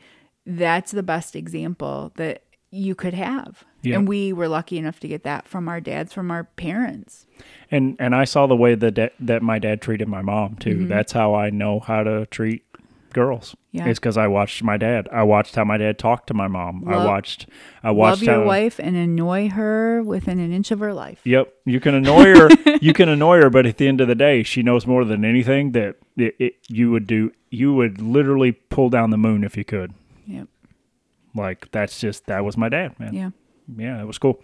That's 0.47 0.91
the 0.91 1.03
best 1.03 1.35
example 1.35 2.13
that 2.17 2.43
you 2.71 2.95
could 2.95 3.15
have. 3.15 3.65
Yeah. 3.83 3.97
And 3.97 4.09
we 4.09 4.33
were 4.33 4.49
lucky 4.49 4.79
enough 4.79 4.99
to 5.01 5.09
get 5.09 5.23
that 5.23 5.47
from 5.47 5.69
our 5.69 5.81
dads, 5.81 6.13
from 6.13 6.31
our 6.31 6.45
parents. 6.45 7.27
And 7.71 7.97
and 7.99 8.15
I 8.15 8.25
saw 8.25 8.47
the 8.47 8.57
way 8.57 8.75
that 8.75 9.13
that 9.19 9.43
my 9.43 9.59
dad 9.59 9.81
treated 9.81 10.09
my 10.09 10.23
mom 10.23 10.57
too. 10.57 10.77
Mm-hmm. 10.79 10.89
That's 10.89 11.13
how 11.13 11.35
I 11.35 11.51
know 11.51 11.81
how 11.81 12.03
to 12.03 12.27
treat 12.27 12.65
girls. 13.13 13.55
Yeah. 13.75 13.89
It's 13.89 13.99
because 13.99 14.17
I 14.17 14.29
watched 14.29 14.63
my 14.63 14.77
dad. 14.77 15.09
I 15.11 15.25
watched 15.25 15.57
how 15.57 15.65
my 15.65 15.77
dad 15.77 15.99
talked 15.99 16.29
to 16.29 16.35
my 16.35 16.47
mom. 16.47 16.85
I 16.87 17.05
watched. 17.05 17.49
I 17.83 17.91
watched 17.91 18.23
Love 18.23 18.23
your 18.23 18.35
how. 18.43 18.47
wife 18.47 18.79
and 18.79 18.95
annoy 18.95 19.49
her 19.49 20.01
within 20.01 20.39
an 20.39 20.53
inch 20.53 20.71
of 20.71 20.79
her 20.79 20.95
life. 20.95 21.21
Yep, 21.25 21.53
you 21.65 21.81
can 21.81 21.97
annoy 21.97 22.39
her. 22.39 22.51
you 22.81 22.93
can 22.93 23.09
annoy 23.17 23.39
her, 23.39 23.51
but 23.51 23.67
at 23.67 23.79
the 23.79 23.89
end 23.89 24.01
of 24.01 24.07
the 24.07 24.15
day, 24.15 24.45
she 24.45 24.63
knows 24.63 24.87
more 24.87 25.05
than 25.05 25.25
anything 25.25 25.73
that 25.73 25.97
it, 26.17 26.37
it, 26.39 26.55
you 26.69 26.93
would 26.93 27.09
do. 27.09 27.33
You 27.51 27.75
would 27.75 28.01
literally 28.01 28.53
pull 28.53 28.91
down 28.91 29.11
the 29.11 29.19
moon 29.19 29.43
if 29.43 29.57
you 29.57 29.65
could. 29.65 29.93
Yep. 30.29 30.47
Like 31.35 31.69
that's 31.73 31.99
just 31.99 32.27
that 32.27 32.45
was 32.45 32.57
my 32.57 32.69
dad, 32.69 32.99
man. 33.01 33.13
Yeah. 33.13 33.31
yeah, 33.77 34.01
it 34.01 34.07
was 34.07 34.19
cool. 34.19 34.41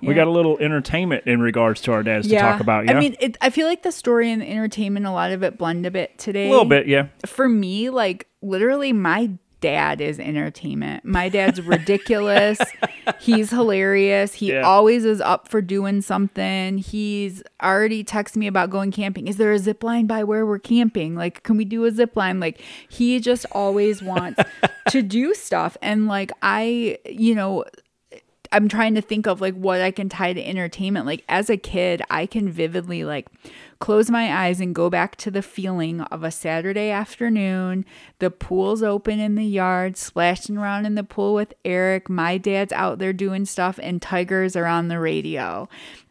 We 0.00 0.14
got 0.14 0.26
a 0.26 0.30
little 0.30 0.58
entertainment 0.58 1.26
in 1.26 1.40
regards 1.40 1.80
to 1.82 1.92
our 1.92 2.02
dads 2.02 2.28
to 2.28 2.38
talk 2.38 2.60
about. 2.60 2.86
Yeah, 2.86 2.96
I 2.96 3.00
mean, 3.00 3.16
it, 3.20 3.36
I 3.40 3.50
feel 3.50 3.66
like 3.66 3.82
the 3.82 3.92
story 3.92 4.30
and 4.30 4.42
the 4.42 4.50
entertainment, 4.50 5.06
a 5.06 5.10
lot 5.10 5.32
of 5.32 5.42
it 5.42 5.56
blend 5.56 5.86
a 5.86 5.90
bit 5.90 6.18
today. 6.18 6.48
a 6.48 6.50
little 6.50 6.64
bit. 6.64 6.86
Yeah, 6.86 7.08
for 7.26 7.48
me, 7.48 7.90
like 7.90 8.26
literally, 8.44 8.92
my 8.92 9.30
dad 9.60 10.02
is 10.02 10.20
entertainment. 10.20 11.06
My 11.06 11.30
dad's 11.30 11.58
ridiculous. 11.62 12.58
He's 13.20 13.48
hilarious. 13.48 14.34
He 14.34 14.52
Yeah. 14.52 14.60
always 14.60 15.06
is 15.06 15.22
up 15.22 15.48
for 15.48 15.62
doing 15.62 16.02
something. 16.02 16.76
He's 16.76 17.42
already 17.62 18.04
texted 18.04 18.36
me 18.36 18.46
about 18.46 18.68
going 18.68 18.90
camping. 18.90 19.26
Is 19.26 19.38
there 19.38 19.52
a 19.52 19.58
zip 19.58 19.82
line 19.82 20.06
by 20.06 20.22
where 20.22 20.44
we're 20.44 20.58
camping? 20.58 21.14
Like, 21.14 21.42
can 21.44 21.56
we 21.56 21.64
do 21.64 21.82
a 21.86 21.90
zip 21.90 22.14
line? 22.14 22.40
Like, 22.40 22.60
he 22.90 23.18
just 23.20 23.46
always 23.52 24.02
wants 24.02 24.38
to 24.90 25.00
do 25.00 25.32
stuff. 25.32 25.78
And 25.80 26.08
like, 26.08 26.30
I, 26.42 26.98
you 27.06 27.34
know, 27.34 27.64
I'm 28.52 28.68
trying 28.68 28.94
to 28.94 29.00
think 29.00 29.26
of 29.26 29.40
like 29.40 29.54
what 29.54 29.80
I 29.80 29.90
can 29.90 30.08
tie 30.08 30.32
to 30.32 30.44
entertainment. 30.44 31.06
Like 31.06 31.24
as 31.28 31.50
a 31.50 31.56
kid, 31.56 32.02
I 32.10 32.26
can 32.26 32.48
vividly 32.48 33.04
like 33.04 33.28
close 33.78 34.10
my 34.10 34.32
eyes 34.32 34.60
and 34.60 34.74
go 34.74 34.88
back 34.88 35.16
to 35.16 35.30
the 35.30 35.42
feeling 35.42 36.00
of 36.02 36.22
a 36.22 36.30
Saturday 36.30 36.90
afternoon, 36.90 37.84
the 38.18 38.30
pool's 38.30 38.82
open 38.82 39.20
in 39.20 39.34
the 39.34 39.44
yard, 39.44 39.96
splashing 39.96 40.56
around 40.56 40.86
in 40.86 40.94
the 40.94 41.04
pool 41.04 41.34
with 41.34 41.52
Eric, 41.64 42.08
my 42.08 42.38
dad's 42.38 42.72
out 42.72 42.98
there 42.98 43.12
doing 43.12 43.44
stuff 43.44 43.78
and 43.82 44.00
tigers 44.00 44.56
are 44.56 44.66
on 44.66 44.88
the 44.88 44.98
radio. 44.98 45.68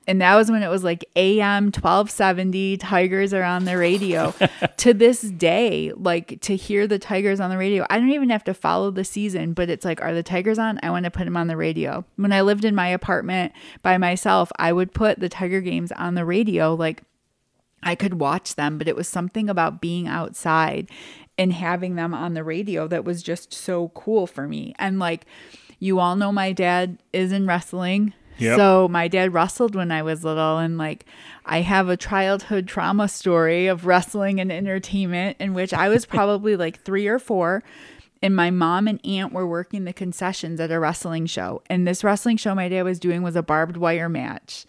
And 0.07 0.21
that 0.21 0.35
was 0.35 0.51
when 0.51 0.63
it 0.63 0.69
was 0.69 0.83
like 0.83 1.05
AM 1.15 1.65
1270, 1.65 2.77
Tigers 2.77 3.33
are 3.33 3.43
on 3.43 3.65
the 3.65 3.77
radio. 3.77 4.33
to 4.77 4.93
this 4.93 5.21
day, 5.21 5.93
like 5.95 6.41
to 6.41 6.55
hear 6.55 6.87
the 6.87 6.99
Tigers 6.99 7.39
on 7.39 7.49
the 7.49 7.57
radio, 7.57 7.85
I 7.89 7.99
don't 7.99 8.11
even 8.11 8.29
have 8.29 8.43
to 8.45 8.53
follow 8.53 8.91
the 8.91 9.05
season, 9.05 9.53
but 9.53 9.69
it's 9.69 9.85
like, 9.85 10.01
are 10.01 10.13
the 10.13 10.23
Tigers 10.23 10.59
on? 10.59 10.79
I 10.83 10.89
want 10.89 11.05
to 11.05 11.11
put 11.11 11.25
them 11.25 11.37
on 11.37 11.47
the 11.47 11.57
radio. 11.57 12.03
When 12.17 12.33
I 12.33 12.41
lived 12.41 12.65
in 12.65 12.75
my 12.75 12.87
apartment 12.87 13.53
by 13.81 13.97
myself, 13.97 14.51
I 14.57 14.73
would 14.73 14.93
put 14.93 15.19
the 15.19 15.29
Tiger 15.29 15.61
games 15.61 15.91
on 15.93 16.15
the 16.15 16.25
radio. 16.25 16.73
Like, 16.73 17.03
I 17.81 17.95
could 17.95 18.19
watch 18.19 18.55
them, 18.55 18.77
but 18.77 18.87
it 18.87 18.95
was 18.95 19.07
something 19.07 19.49
about 19.49 19.81
being 19.81 20.07
outside 20.07 20.89
and 21.37 21.51
having 21.51 21.95
them 21.95 22.13
on 22.13 22.33
the 22.33 22.43
radio 22.43 22.87
that 22.87 23.05
was 23.05 23.23
just 23.23 23.53
so 23.53 23.89
cool 23.89 24.27
for 24.27 24.47
me. 24.47 24.73
And 24.77 24.99
like, 24.99 25.25
you 25.79 25.99
all 25.99 26.15
know 26.15 26.31
my 26.31 26.51
dad 26.51 26.99
is 27.11 27.31
in 27.31 27.47
wrestling. 27.47 28.13
Yep. 28.37 28.57
So 28.57 28.87
my 28.87 29.07
dad 29.07 29.33
wrestled 29.33 29.75
when 29.75 29.91
I 29.91 30.01
was 30.01 30.23
little 30.23 30.57
and 30.57 30.77
like 30.77 31.05
I 31.45 31.61
have 31.61 31.89
a 31.89 31.97
childhood 31.97 32.67
trauma 32.67 33.07
story 33.07 33.67
of 33.67 33.85
wrestling 33.85 34.39
and 34.39 34.51
entertainment 34.51 35.37
in 35.39 35.53
which 35.53 35.73
I 35.73 35.89
was 35.89 36.05
probably 36.07 36.55
like 36.55 36.81
3 36.83 37.07
or 37.07 37.19
4 37.19 37.63
and 38.23 38.33
my 38.33 38.51
mom 38.51 38.87
and 38.87 39.05
aunt 39.05 39.33
were 39.33 39.45
working 39.45 39.83
the 39.83 39.91
concessions 39.91 40.61
at 40.61 40.71
a 40.71 40.79
wrestling 40.79 41.25
show. 41.25 41.61
And 41.69 41.85
this 41.85 42.05
wrestling 42.05 42.37
show 42.37 42.55
my 42.55 42.69
dad 42.69 42.83
was 42.83 42.97
doing 42.97 43.21
was 43.21 43.35
a 43.35 43.43
barbed 43.43 43.75
wire 43.75 44.07
match. 44.07 44.65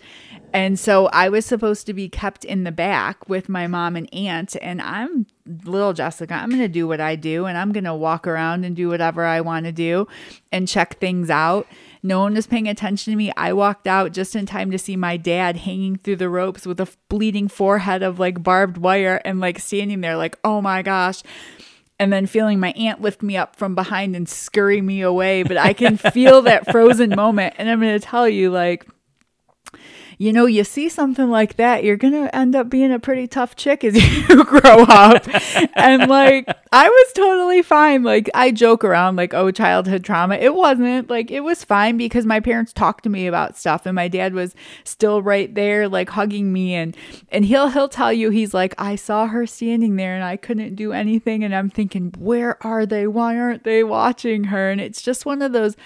And 0.52 0.76
so 0.76 1.06
I 1.06 1.28
was 1.28 1.46
supposed 1.46 1.86
to 1.86 1.94
be 1.94 2.08
kept 2.08 2.44
in 2.44 2.64
the 2.64 2.72
back 2.72 3.28
with 3.28 3.48
my 3.48 3.68
mom 3.68 3.94
and 3.94 4.12
aunt. 4.12 4.56
And 4.60 4.82
I'm 4.82 5.26
little 5.64 5.92
Jessica. 5.92 6.34
I'm 6.34 6.48
going 6.48 6.62
to 6.62 6.68
do 6.68 6.88
what 6.88 7.00
I 7.00 7.14
do 7.14 7.46
and 7.46 7.56
I'm 7.56 7.70
going 7.70 7.84
to 7.84 7.94
walk 7.94 8.26
around 8.26 8.64
and 8.64 8.74
do 8.74 8.88
whatever 8.88 9.24
I 9.24 9.40
want 9.40 9.66
to 9.66 9.72
do 9.72 10.08
and 10.50 10.66
check 10.66 10.98
things 10.98 11.30
out. 11.30 11.68
No 12.04 12.20
one 12.20 12.34
was 12.34 12.46
paying 12.46 12.68
attention 12.68 13.12
to 13.12 13.16
me. 13.16 13.32
I 13.36 13.52
walked 13.54 13.86
out 13.86 14.12
just 14.12 14.36
in 14.36 14.46
time 14.46 14.70
to 14.70 14.78
see 14.78 14.94
my 14.94 15.16
dad 15.16 15.56
hanging 15.56 15.96
through 15.96 16.16
the 16.16 16.28
ropes 16.28 16.66
with 16.66 16.78
a 16.78 16.88
bleeding 17.08 17.48
forehead 17.48 18.02
of 18.02 18.20
like 18.20 18.42
barbed 18.42 18.76
wire 18.76 19.20
and 19.24 19.40
like 19.40 19.58
standing 19.58 20.02
there, 20.02 20.16
like, 20.16 20.38
oh 20.44 20.60
my 20.60 20.82
gosh 20.82 21.22
and 21.98 22.12
then 22.12 22.26
feeling 22.26 22.58
my 22.58 22.72
aunt 22.72 23.00
lift 23.00 23.22
me 23.22 23.36
up 23.36 23.56
from 23.56 23.74
behind 23.74 24.16
and 24.16 24.28
scurry 24.28 24.80
me 24.80 25.00
away. 25.00 25.42
But 25.42 25.56
I 25.56 25.72
can 25.72 25.96
feel 25.96 26.42
that 26.42 26.70
frozen 26.70 27.10
moment. 27.10 27.54
And 27.58 27.70
I'm 27.70 27.80
going 27.80 27.98
to 27.98 28.04
tell 28.04 28.28
you, 28.28 28.50
like, 28.50 28.86
you 30.18 30.32
know, 30.32 30.46
you 30.46 30.64
see 30.64 30.88
something 30.88 31.30
like 31.30 31.56
that, 31.56 31.84
you're 31.84 31.96
going 31.96 32.12
to 32.12 32.34
end 32.34 32.54
up 32.54 32.68
being 32.68 32.92
a 32.92 32.98
pretty 32.98 33.26
tough 33.26 33.56
chick 33.56 33.84
as 33.84 33.94
you 34.28 34.44
grow 34.44 34.84
up. 34.88 35.26
and 35.74 36.08
like, 36.08 36.48
I 36.72 36.88
was 36.88 37.12
totally 37.14 37.62
fine. 37.62 38.02
Like, 38.02 38.30
I 38.34 38.50
joke 38.50 38.84
around, 38.84 39.16
like, 39.16 39.34
oh, 39.34 39.50
childhood 39.50 40.04
trauma. 40.04 40.36
It 40.36 40.54
wasn't. 40.54 41.08
Like, 41.08 41.30
it 41.30 41.40
was 41.40 41.64
fine 41.64 41.96
because 41.96 42.26
my 42.26 42.40
parents 42.40 42.72
talked 42.72 43.04
to 43.04 43.10
me 43.10 43.26
about 43.26 43.56
stuff 43.56 43.86
and 43.86 43.94
my 43.94 44.08
dad 44.08 44.34
was 44.34 44.54
still 44.84 45.22
right 45.22 45.54
there, 45.54 45.88
like, 45.88 46.10
hugging 46.10 46.52
me. 46.52 46.74
And, 46.74 46.96
and 47.30 47.44
he'll, 47.44 47.68
he'll 47.68 47.88
tell 47.88 48.12
you, 48.12 48.30
he's 48.30 48.54
like, 48.54 48.74
I 48.78 48.96
saw 48.96 49.26
her 49.26 49.46
standing 49.46 49.96
there 49.96 50.14
and 50.14 50.24
I 50.24 50.36
couldn't 50.36 50.74
do 50.74 50.92
anything. 50.92 51.44
And 51.44 51.54
I'm 51.54 51.70
thinking, 51.70 52.12
where 52.18 52.64
are 52.66 52.86
they? 52.86 53.06
Why 53.06 53.38
aren't 53.38 53.64
they 53.64 53.84
watching 53.84 54.44
her? 54.44 54.70
And 54.70 54.80
it's 54.80 55.02
just 55.02 55.26
one 55.26 55.42
of 55.42 55.52
those, 55.52 55.76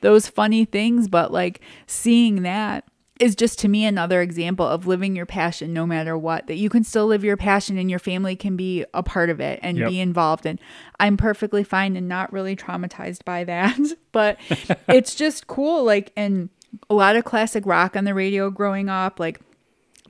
those 0.00 0.28
funny 0.28 0.64
things. 0.64 1.08
But 1.08 1.32
like, 1.32 1.60
seeing 1.86 2.42
that, 2.42 2.84
is 3.18 3.34
just 3.36 3.58
to 3.60 3.68
me 3.68 3.84
another 3.84 4.22
example 4.22 4.66
of 4.66 4.86
living 4.86 5.16
your 5.16 5.26
passion 5.26 5.72
no 5.72 5.86
matter 5.86 6.16
what 6.16 6.46
that 6.46 6.56
you 6.56 6.68
can 6.70 6.84
still 6.84 7.06
live 7.06 7.24
your 7.24 7.36
passion 7.36 7.76
and 7.78 7.90
your 7.90 7.98
family 7.98 8.36
can 8.36 8.56
be 8.56 8.84
a 8.94 9.02
part 9.02 9.30
of 9.30 9.40
it 9.40 9.58
and 9.62 9.76
Yep. 9.78 9.88
be 9.88 10.00
involved 10.00 10.46
and 10.46 10.60
I'm 11.00 11.16
perfectly 11.16 11.64
fine 11.64 11.96
and 11.96 12.08
not 12.08 12.32
really 12.32 12.54
traumatized 12.56 13.24
by 13.24 13.44
that 13.44 13.78
but 14.12 14.38
it's 14.88 15.14
just 15.14 15.46
cool 15.46 15.84
like 15.84 16.12
and 16.16 16.48
a 16.90 16.94
lot 16.94 17.16
of 17.16 17.24
classic 17.24 17.64
rock 17.66 17.96
on 17.96 18.04
the 18.04 18.14
radio 18.14 18.50
growing 18.50 18.88
up 18.88 19.18
like 19.18 19.40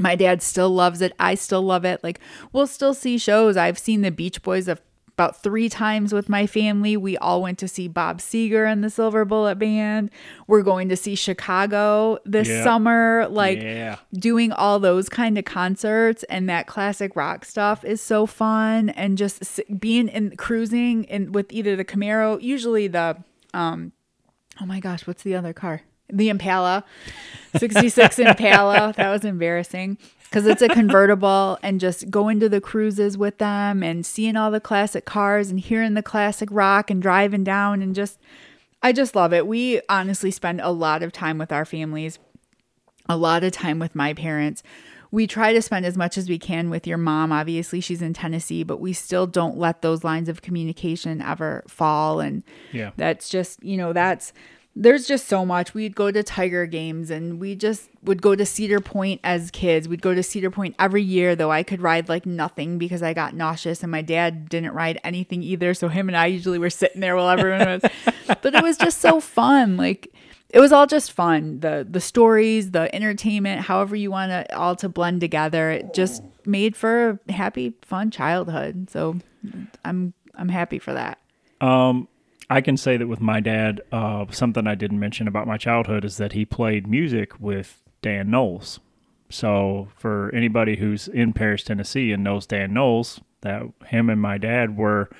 my 0.00 0.14
dad 0.14 0.42
still 0.42 0.70
loves 0.70 1.00
it. 1.02 1.12
I 1.18 1.34
still 1.34 1.62
love 1.62 1.84
it. 1.84 2.04
Like 2.04 2.20
we'll 2.52 2.68
still 2.68 2.94
see 2.94 3.18
shows. 3.18 3.56
I've 3.56 3.80
seen 3.80 4.02
the 4.02 4.12
Beach 4.12 4.42
Boys 4.44 4.68
of 4.68 4.80
about 5.18 5.42
three 5.42 5.68
times 5.68 6.12
with 6.12 6.28
my 6.28 6.46
family. 6.46 6.96
We 6.96 7.16
all 7.18 7.42
went 7.42 7.58
to 7.58 7.66
see 7.66 7.88
Bob 7.88 8.20
Seger 8.20 8.70
and 8.70 8.84
the 8.84 8.88
Silver 8.90 9.24
Bullet 9.24 9.58
Band. 9.58 10.10
We're 10.46 10.62
going 10.62 10.88
to 10.90 10.96
see 10.96 11.16
Chicago 11.16 12.18
this 12.24 12.46
Yeah. 12.46 12.62
summer. 12.62 13.26
Like 13.28 13.58
yeah. 13.60 13.96
doing 14.12 14.52
all 14.52 14.78
those 14.78 15.08
kind 15.08 15.36
of 15.36 15.44
concerts 15.44 16.22
and 16.30 16.48
that 16.48 16.68
classic 16.68 17.16
rock 17.16 17.44
stuff 17.44 17.84
is 17.84 18.00
so 18.00 18.26
fun. 18.26 18.90
And 18.90 19.18
just 19.18 19.60
being 19.80 20.06
in 20.06 20.36
cruising 20.36 21.02
in 21.04 21.32
with 21.32 21.52
either 21.52 21.74
the 21.74 21.84
Camaro, 21.84 22.40
usually 22.40 22.86
the 22.86 23.16
um, 23.52 23.90
oh 24.60 24.66
my 24.66 24.78
gosh, 24.78 25.04
what's 25.04 25.24
the 25.24 25.34
other 25.34 25.52
car? 25.52 25.82
the 26.10 26.30
Impala, 26.30 26.84
66 27.58 28.18
Impala. 28.18 28.94
That 28.96 29.10
was 29.10 29.26
embarrassing 29.26 29.98
because 30.28 30.46
it's 30.46 30.62
a 30.62 30.68
convertible 30.68 31.58
and 31.62 31.80
just 31.80 32.10
going 32.10 32.40
to 32.40 32.48
the 32.48 32.60
cruises 32.60 33.16
with 33.16 33.38
them 33.38 33.82
and 33.82 34.04
seeing 34.04 34.36
all 34.36 34.50
the 34.50 34.60
classic 34.60 35.04
cars 35.04 35.50
and 35.50 35.60
hearing 35.60 35.94
the 35.94 36.02
classic 36.02 36.48
rock 36.52 36.90
and 36.90 37.00
driving 37.02 37.44
down 37.44 37.82
and 37.82 37.94
just, 37.94 38.18
I 38.82 38.92
just 38.92 39.16
love 39.16 39.32
it. 39.32 39.46
We 39.46 39.80
honestly 39.88 40.30
spend 40.30 40.60
a 40.60 40.70
lot 40.70 41.02
of 41.02 41.12
time 41.12 41.38
with 41.38 41.52
our 41.52 41.64
families, 41.64 42.18
a 43.08 43.16
lot 43.16 43.42
of 43.44 43.52
time 43.52 43.78
with 43.78 43.94
my 43.94 44.14
parents. 44.14 44.62
We 45.10 45.26
try 45.26 45.54
to 45.54 45.62
spend 45.62 45.86
as 45.86 45.96
much 45.96 46.18
as 46.18 46.28
we 46.28 46.38
can 46.38 46.68
with 46.68 46.86
your 46.86 46.98
mom. 46.98 47.32
Obviously, 47.32 47.80
she's 47.80 48.02
in 48.02 48.12
Tennessee, 48.12 48.62
but 48.62 48.78
we 48.78 48.92
still 48.92 49.26
don't 49.26 49.56
let 49.56 49.80
those 49.80 50.04
lines 50.04 50.28
of 50.28 50.42
communication 50.42 51.22
ever 51.22 51.64
fall. 51.66 52.20
And 52.20 52.42
Yeah. 52.72 52.90
that's 52.98 53.30
just, 53.30 53.62
you 53.64 53.78
know, 53.78 53.94
that's 53.94 54.34
there's 54.80 55.08
just 55.08 55.26
so 55.26 55.44
much. 55.44 55.74
We'd 55.74 55.96
go 55.96 56.12
to 56.12 56.22
Tiger 56.22 56.64
games 56.64 57.10
and 57.10 57.40
we 57.40 57.56
just 57.56 57.90
would 58.04 58.22
go 58.22 58.36
to 58.36 58.46
Cedar 58.46 58.78
Point 58.78 59.20
as 59.24 59.50
kids. 59.50 59.88
We'd 59.88 60.00
go 60.00 60.14
to 60.14 60.22
Cedar 60.22 60.52
Point 60.52 60.76
every 60.78 61.02
year, 61.02 61.34
though 61.34 61.50
I 61.50 61.64
could 61.64 61.82
ride 61.82 62.08
like 62.08 62.24
nothing 62.24 62.78
because 62.78 63.02
I 63.02 63.12
got 63.12 63.34
nauseous 63.34 63.82
and 63.82 63.90
my 63.90 64.02
dad 64.02 64.48
didn't 64.48 64.72
ride 64.72 65.00
anything 65.02 65.42
either. 65.42 65.74
So 65.74 65.88
him 65.88 66.08
and 66.08 66.16
I 66.16 66.26
usually 66.26 66.60
were 66.60 66.70
sitting 66.70 67.00
there 67.00 67.16
while 67.16 67.28
everyone 67.28 67.66
was. 67.66 67.82
but 68.40 68.54
it 68.54 68.62
was 68.62 68.76
just 68.76 69.00
so 69.00 69.18
fun. 69.18 69.76
Like 69.76 70.14
it 70.50 70.60
was 70.60 70.70
all 70.70 70.86
just 70.86 71.10
fun. 71.10 71.58
The 71.58 71.84
the 71.88 72.00
stories, 72.00 72.70
the 72.70 72.94
entertainment, 72.94 73.62
however 73.62 73.96
you 73.96 74.12
want 74.12 74.30
it 74.30 74.52
all 74.52 74.76
to 74.76 74.88
blend 74.88 75.20
together. 75.20 75.70
It 75.72 75.92
just 75.92 76.22
made 76.46 76.76
for 76.76 77.18
a 77.28 77.32
happy, 77.32 77.74
fun 77.82 78.12
childhood. 78.12 78.90
So 78.90 79.16
I'm 79.84 80.14
I'm 80.36 80.48
happy 80.48 80.78
for 80.78 80.92
that. 80.92 81.18
Um, 81.60 82.06
I 82.50 82.60
can 82.60 82.76
say 82.76 82.96
that 82.96 83.06
with 83.08 83.20
my 83.20 83.40
dad, 83.40 83.82
uh, 83.92 84.26
something 84.30 84.66
I 84.66 84.74
didn't 84.74 84.98
mention 84.98 85.28
about 85.28 85.46
my 85.46 85.58
childhood 85.58 86.04
is 86.04 86.16
that 86.16 86.32
he 86.32 86.44
played 86.44 86.86
music 86.86 87.38
with 87.38 87.82
Dan 88.00 88.30
Knowles. 88.30 88.80
So 89.28 89.88
for 89.96 90.30
anybody 90.34 90.76
who's 90.76 91.08
in 91.08 91.34
Paris, 91.34 91.62
Tennessee, 91.62 92.12
and 92.12 92.24
knows 92.24 92.46
Dan 92.46 92.72
Knowles, 92.72 93.20
that 93.42 93.64
him 93.86 94.08
and 94.08 94.20
my 94.20 94.38
dad 94.38 94.76
were, 94.78 95.10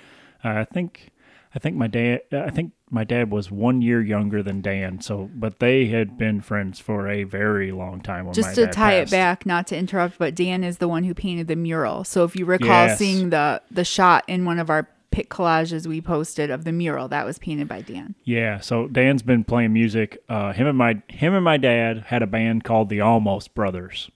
uh, 0.43 0.49
I 0.51 0.65
think, 0.65 1.11
I 1.55 1.59
think 1.59 1.77
my 1.77 1.87
dad, 1.87 2.23
I 2.33 2.49
think 2.49 2.73
my 2.91 3.05
dad 3.05 3.31
was 3.31 3.51
one 3.51 3.83
year 3.83 4.01
younger 4.01 4.43
than 4.43 4.63
Dan. 4.63 5.03
So, 5.03 5.29
but 5.35 5.59
they 5.59 5.87
had 5.89 6.17
been 6.17 6.41
friends 6.41 6.81
for 6.81 7.09
a 7.09 7.25
very 7.25 7.71
long 7.71 8.01
time. 8.01 8.33
Just 8.33 8.55
to 8.55 8.67
tie 8.69 9.01
passed. 9.01 9.13
it 9.13 9.15
back, 9.15 9.45
not 9.45 9.67
to 9.67 9.77
interrupt, 9.77 10.19
but 10.19 10.35
Dan 10.35 10.65
is 10.65 10.79
the 10.79 10.89
one 10.89 11.05
who 11.05 11.13
painted 11.13 11.49
the 11.49 11.57
mural. 11.57 12.05
So 12.05 12.25
if 12.25 12.35
you 12.35 12.47
recall 12.47 12.87
Yes. 12.87 12.99
seeing 12.99 13.29
the 13.29 13.61
the 13.71 13.85
shot 13.85 14.25
in 14.27 14.47
one 14.47 14.59
of 14.59 14.71
our 14.71 14.89
pic 15.19 15.29
collages 15.31 15.85
we 15.85 16.01
posted 16.01 16.49
of 16.49 16.63
the 16.63 16.71
mural, 16.71 17.09
that 17.09 17.27
was 17.27 17.41
painted 17.41 17.67
by 17.67 17.81
Dan. 17.83 18.15
Yeah, 18.23 18.61
so 18.61 18.87
Dan's 18.87 19.23
been 19.23 19.43
playing 19.43 19.73
music. 19.73 20.23
Uh, 20.29 20.53
him 20.53 20.69
and 20.69 20.79
my 20.79 21.03
him 21.09 21.35
and 21.35 21.45
my 21.45 21.57
dad 21.57 22.05
had 22.07 22.23
a 22.23 22.27
band 22.29 22.63
called 22.63 22.89
the 22.89 23.01
Almost 23.01 23.53
Brothers. 23.53 24.11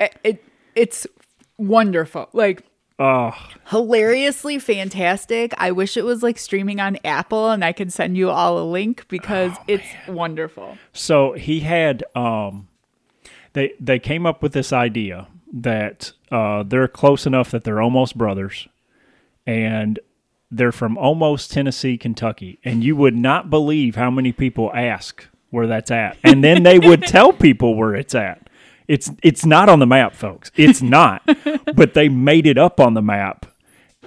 It, 0.00 0.16
it 0.24 0.44
it's 0.74 1.06
wonderful. 1.58 2.30
Like 2.32 2.62
Oh, 2.98 3.32
hilariously 3.66 4.58
fantastic. 4.58 5.52
I 5.58 5.70
wish 5.72 5.98
it 5.98 6.04
was 6.06 6.22
like 6.22 6.38
streaming 6.38 6.80
on 6.80 6.96
Apple 7.04 7.50
and 7.50 7.62
I 7.62 7.72
could 7.72 7.92
send 7.92 8.16
you 8.16 8.30
all 8.30 8.58
a 8.58 8.64
link 8.64 9.04
because 9.08 9.52
Oh, 9.58 9.64
it's 9.68 9.84
wonderful. 10.08 10.78
so 10.94 11.34
he 11.34 11.60
had 11.60 12.02
um, 12.14 12.68
they 13.52 13.74
they 13.78 13.98
came 13.98 14.24
up 14.24 14.42
with 14.42 14.54
this 14.54 14.72
idea 14.72 15.26
that 15.52 16.12
uh, 16.32 16.62
they're 16.62 16.88
close 16.88 17.26
enough 17.26 17.50
that 17.50 17.64
they're 17.64 17.82
almost 17.82 18.16
brothers, 18.16 18.66
and 19.46 19.98
they're 20.50 20.72
from 20.72 20.96
almost 20.96 21.50
Tennessee, 21.50 21.98
Kentucky, 21.98 22.58
and 22.64 22.84
you 22.84 22.96
would 22.96 23.16
not 23.16 23.50
believe 23.50 23.96
how 23.96 24.10
many 24.10 24.32
people 24.32 24.70
ask 24.74 25.26
where 25.50 25.66
that's 25.66 25.90
at, 25.90 26.16
and 26.22 26.42
then 26.42 26.62
they 26.62 26.78
would 26.78 27.02
tell 27.06 27.32
people 27.32 27.74
where 27.74 27.94
it's 27.94 28.14
at. 28.14 28.48
It's 28.88 29.10
it's 29.22 29.44
not 29.44 29.68
on 29.68 29.80
the 29.80 29.86
map, 29.86 30.14
folks. 30.14 30.50
It's 30.54 30.80
not, 30.80 31.22
but 31.74 31.94
they 31.94 32.08
made 32.08 32.46
it 32.46 32.58
up 32.58 32.78
on 32.80 32.94
the 32.94 33.02
map. 33.02 33.46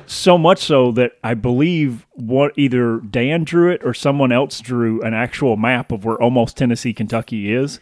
So 0.06 0.38
much 0.38 0.60
so 0.60 0.92
that 0.94 1.14
I 1.24 1.34
believe 1.34 2.08
what 2.14 2.54
either 2.56 3.00
Dan 3.00 3.44
drew 3.44 3.72
it 3.72 3.82
or 3.84 3.94
someone 3.94 4.32
else 4.32 4.62
drew 4.62 5.02
an 5.02 5.14
actual 5.14 5.58
map 5.58 5.92
of 5.92 6.06
where 6.06 6.22
almost 6.22 6.58
Tennessee, 6.58 6.94
Kentucky 6.94 7.54
is. 7.54 7.80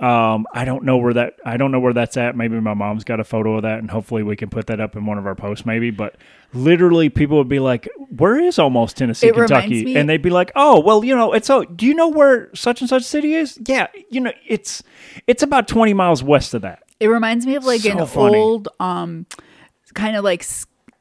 Um, 0.00 0.46
I 0.54 0.64
don't 0.64 0.84
know 0.84 0.96
where 0.96 1.12
that 1.14 1.36
I 1.44 1.56
don't 1.56 1.72
know 1.72 1.80
where 1.80 1.92
that's 1.92 2.16
at. 2.16 2.36
Maybe 2.36 2.58
my 2.60 2.74
mom's 2.74 3.04
got 3.04 3.20
a 3.20 3.24
photo 3.24 3.56
of 3.56 3.62
that, 3.62 3.78
and 3.78 3.90
hopefully 3.90 4.22
we 4.22 4.36
can 4.36 4.48
put 4.48 4.66
that 4.66 4.80
up 4.80 4.96
in 4.96 5.06
one 5.06 5.18
of 5.18 5.26
our 5.26 5.34
posts. 5.34 5.66
Maybe, 5.66 5.90
but 5.90 6.16
literally, 6.52 7.08
people 7.08 7.36
would 7.38 7.48
be 7.48 7.58
like, 7.60 7.88
"Where 8.16 8.38
is 8.38 8.58
almost 8.58 8.96
Tennessee, 8.96 9.28
It 9.28 9.34
Kentucky?" 9.34 9.84
me- 9.84 9.96
and 9.96 10.08
they'd 10.08 10.22
be 10.22 10.30
like, 10.30 10.50
"Oh, 10.56 10.80
well, 10.80 11.04
you 11.04 11.14
know, 11.16 11.32
it's 11.32 11.46
so. 11.46 11.64
Do 11.64 11.86
you 11.86 11.94
know 11.94 12.08
where 12.08 12.50
such 12.54 12.80
and 12.80 12.88
such 12.88 13.02
city 13.04 13.34
is? 13.34 13.58
Yeah, 13.66 13.86
you 14.10 14.20
know, 14.20 14.32
it's 14.46 14.82
it's 15.26 15.42
about 15.42 15.68
twenty 15.68 15.94
miles 15.94 16.22
west 16.22 16.54
of 16.54 16.62
that. 16.62 16.82
It 16.98 17.08
reminds 17.08 17.46
me 17.46 17.54
of 17.56 17.64
like 17.64 17.80
So 17.82 17.98
an 17.98 18.06
funny. 18.06 18.36
old 18.38 18.68
um 18.78 19.26
kind 19.94 20.16
of 20.16 20.24
like 20.24 20.44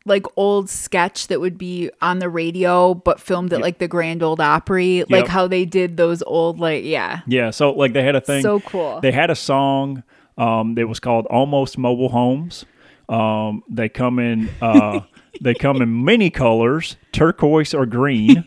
like 0.05 0.25
old 0.37 0.69
sketch 0.69 1.27
that 1.27 1.39
would 1.41 1.57
be 1.57 1.91
on 2.01 2.19
the 2.19 2.29
radio 2.29 2.93
but 2.95 3.19
filmed 3.19 3.51
at 3.53 3.61
like 3.61 3.77
the 3.79 3.87
Grand 3.87 4.23
Ole 4.23 4.41
Opry, 4.41 5.01
like 5.09 5.25
Yep. 5.25 5.27
how 5.27 5.47
they 5.47 5.65
did 5.65 5.97
those 5.97 6.23
old 6.23 6.59
like 6.59 6.83
yeah. 6.85 7.19
Yeah, 7.27 7.49
so 7.51 7.71
like 7.71 7.93
they 7.93 8.01
had 8.01 8.15
a 8.15 8.21
thing. 8.21 8.41
So 8.41 8.59
cool. 8.61 8.99
They 9.01 9.11
had 9.11 9.29
a 9.29 9.35
song 9.35 10.03
um, 10.37 10.75
that 10.75 10.87
was 10.87 10.99
called 11.01 11.25
"Almost 11.27 11.77
Mobile 11.77 12.09
Homes." 12.09 12.65
Um, 13.09 13.63
they 13.69 13.89
come 13.89 14.19
in 14.19 14.49
uh, 14.61 15.01
they 15.41 15.53
come 15.53 15.81
in 15.81 16.03
many 16.03 16.29
colors, 16.29 16.97
turquoise 17.11 17.73
or 17.73 17.85
green. 17.85 18.43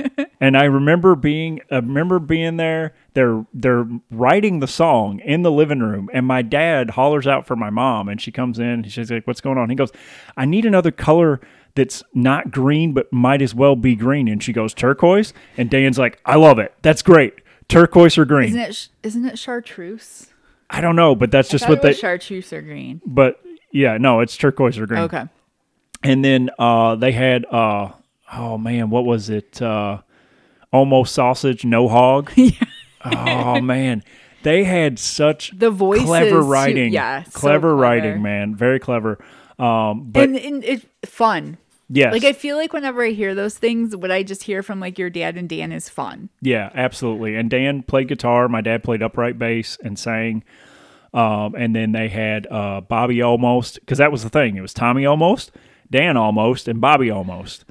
and 0.40 0.56
I 0.56 0.64
remember 0.64 1.14
being 1.14 1.60
I 1.70 1.76
remember 1.76 2.18
being 2.18 2.56
there. 2.56 2.94
They're 3.14 3.46
they're 3.54 3.86
writing 4.10 4.60
the 4.60 4.66
song 4.66 5.20
in 5.20 5.42
the 5.42 5.50
living 5.50 5.80
room, 5.80 6.10
and 6.12 6.26
my 6.26 6.42
dad 6.42 6.90
hollers 6.90 7.26
out 7.26 7.46
for 7.46 7.56
my 7.56 7.70
mom, 7.70 8.08
and 8.08 8.20
she 8.20 8.30
comes 8.30 8.58
in. 8.58 8.66
and 8.66 8.92
She's 8.92 9.10
like, 9.10 9.26
"What's 9.26 9.40
going 9.40 9.58
on?" 9.58 9.70
He 9.70 9.76
goes, 9.76 9.92
"I 10.36 10.44
need 10.44 10.64
another 10.64 10.90
color." 10.90 11.40
That's 11.74 12.02
not 12.14 12.50
green, 12.50 12.94
but 12.94 13.12
might 13.12 13.42
as 13.42 13.54
well 13.54 13.76
be 13.76 13.94
green. 13.96 14.28
And 14.28 14.42
she 14.42 14.52
goes 14.54 14.72
turquoise, 14.72 15.34
and 15.58 15.68
Dan's 15.68 15.98
like, 15.98 16.18
"I 16.24 16.36
love 16.36 16.58
it. 16.58 16.72
That's 16.82 17.02
great. 17.02 17.34
Turquoise 17.68 18.16
or 18.16 18.24
green." 18.24 18.48
Isn't 18.50 18.60
it 18.60 18.74
sh- 18.74 18.86
isn't 19.02 19.24
it 19.26 19.38
chartreuse? 19.38 20.28
I 20.70 20.80
don't 20.80 20.96
know, 20.96 21.14
but 21.14 21.30
that's 21.30 21.48
just 21.48 21.68
what 21.68 21.82
they. 21.82 21.92
chartreuse 21.92 22.52
or 22.52 22.62
green. 22.62 23.00
but 23.04 23.40
yeah, 23.72 23.98
no, 23.98 24.20
it's 24.20 24.36
turquoise 24.36 24.78
or 24.78 24.86
green. 24.86 25.00
Okay. 25.02 25.24
And 26.10 26.24
then 26.24 26.50
uh, 26.58 26.96
they 26.96 27.12
had 27.12 27.44
uh, 27.46 27.90
oh 28.32 28.58
man, 28.58 28.90
what 28.90 29.04
was 29.04 29.30
it? 29.30 29.60
Uh, 29.60 29.98
almost 30.72 31.14
sausage, 31.14 31.64
no 31.64 31.88
hog. 31.88 32.32
oh 33.04 33.60
man, 33.60 34.02
they 34.42 34.64
had 34.64 34.98
such 34.98 35.56
The 35.58 35.70
voice 35.70 36.02
clever 36.02 36.40
writing. 36.40 36.92
Yeah, 36.92 37.22
so 37.24 37.30
clever 37.32 37.68
clever. 37.68 37.76
writing, 37.76 38.22
man, 38.22 38.54
very 38.54 38.78
clever. 38.78 39.18
Um, 39.58 40.10
but 40.10 40.24
and, 40.24 40.36
and 40.36 40.64
it's 40.64 40.84
fun. 41.04 41.56
yes, 41.88 42.12
Like 42.12 42.24
I 42.24 42.32
feel 42.34 42.56
like 42.56 42.72
whenever 42.72 43.02
I 43.02 43.10
hear 43.10 43.34
those 43.34 43.56
things, 43.56 43.96
what 43.96 44.10
I 44.10 44.22
just 44.22 44.42
hear 44.42 44.62
from 44.62 44.80
like 44.80 44.98
your 44.98 45.08
dad 45.08 45.36
and 45.36 45.48
Dan 45.48 45.72
is 45.72 45.88
fun. 45.88 46.28
Yeah, 46.42 46.70
absolutely. 46.74 47.36
And 47.36 47.48
Dan 47.48 47.82
played 47.82 48.08
guitar. 48.08 48.48
My 48.48 48.60
dad 48.60 48.84
played 48.84 49.02
upright 49.02 49.38
bass 49.38 49.78
and 49.82 49.98
sang. 49.98 50.44
Um, 51.14 51.54
and 51.54 51.74
then 51.74 51.92
they 51.92 52.08
had 52.08 52.46
uh, 52.50 52.82
Bobby 52.82 53.22
Almost, 53.22 53.80
because 53.80 53.96
that 53.96 54.12
was 54.12 54.22
the 54.22 54.28
thing. 54.28 54.56
It 54.56 54.60
was 54.60 54.74
Tommy 54.74 55.06
Almost, 55.06 55.50
Dan 55.90 56.16
Almost, 56.16 56.68
and 56.68 56.80
Bobby 56.80 57.10
Almost. 57.10 57.64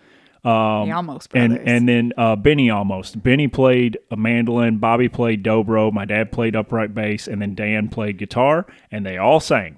the 0.43 0.49
almost 0.49 1.29
brothers. 1.31 1.57
And 1.57 1.67
and 1.67 1.89
then 1.89 2.13
uh, 2.17 2.35
Benny 2.35 2.69
Almost. 2.69 3.21
Benny 3.23 3.47
played 3.47 3.97
a 4.11 4.15
mandolin. 4.17 4.77
Bobby 4.77 5.09
played 5.09 5.43
dobro. 5.43 5.91
My 5.91 6.05
dad 6.05 6.31
played 6.31 6.55
upright 6.55 6.93
bass, 6.93 7.27
and 7.27 7.41
then 7.41 7.55
Dan 7.55 7.89
played 7.89 8.17
guitar. 8.17 8.65
And 8.91 9.05
they 9.05 9.17
all 9.17 9.39
sang. 9.39 9.77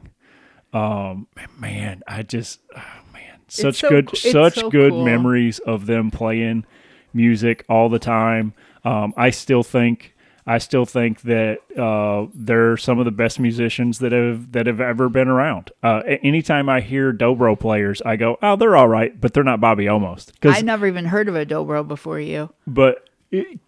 Um, 0.73 1.27
man, 1.57 2.03
I 2.07 2.23
just, 2.23 2.59
oh, 2.75 2.81
man, 3.13 3.39
such 3.47 3.77
so 3.77 3.89
good, 3.89 4.07
co- 4.07 4.15
such 4.15 4.55
so 4.55 4.69
good 4.69 4.91
cool. 4.91 5.05
memories 5.05 5.59
of 5.59 5.85
them 5.85 6.11
playing 6.11 6.65
music 7.13 7.65
all 7.69 7.89
the 7.89 7.99
time. 7.99 8.53
Um, 8.83 9.13
I 9.17 9.29
still 9.29 9.63
think. 9.63 10.13
I 10.47 10.59
still 10.59 10.85
think 10.85 11.21
that 11.21 11.59
uh, 11.77 12.31
they're 12.33 12.77
some 12.77 12.99
of 12.99 13.05
the 13.05 13.11
best 13.11 13.37
musicians 13.39 13.99
that 13.99 14.13
have 14.13 14.53
that 14.53 14.65
have 14.65 14.79
ever 14.79 15.09
been 15.09 15.27
around. 15.27 15.71
Uh, 15.83 16.01
anytime 16.23 16.69
I 16.69 16.79
hear 16.79 17.11
dobro 17.11 17.59
players, 17.59 18.01
I 18.03 18.15
go, 18.15 18.37
"Oh, 18.41 18.55
they're 18.55 18.77
all 18.77 18.87
right," 18.87 19.19
but 19.19 19.33
they're 19.33 19.43
not 19.43 19.59
Bobby 19.59 19.89
Almost. 19.89 20.33
Because 20.33 20.57
I 20.57 20.61
never 20.61 20.87
even 20.87 21.05
heard 21.05 21.27
of 21.27 21.35
a 21.35 21.45
dobro 21.45 21.85
before 21.85 22.19
you. 22.19 22.49
but 22.65 23.09
it, 23.29 23.59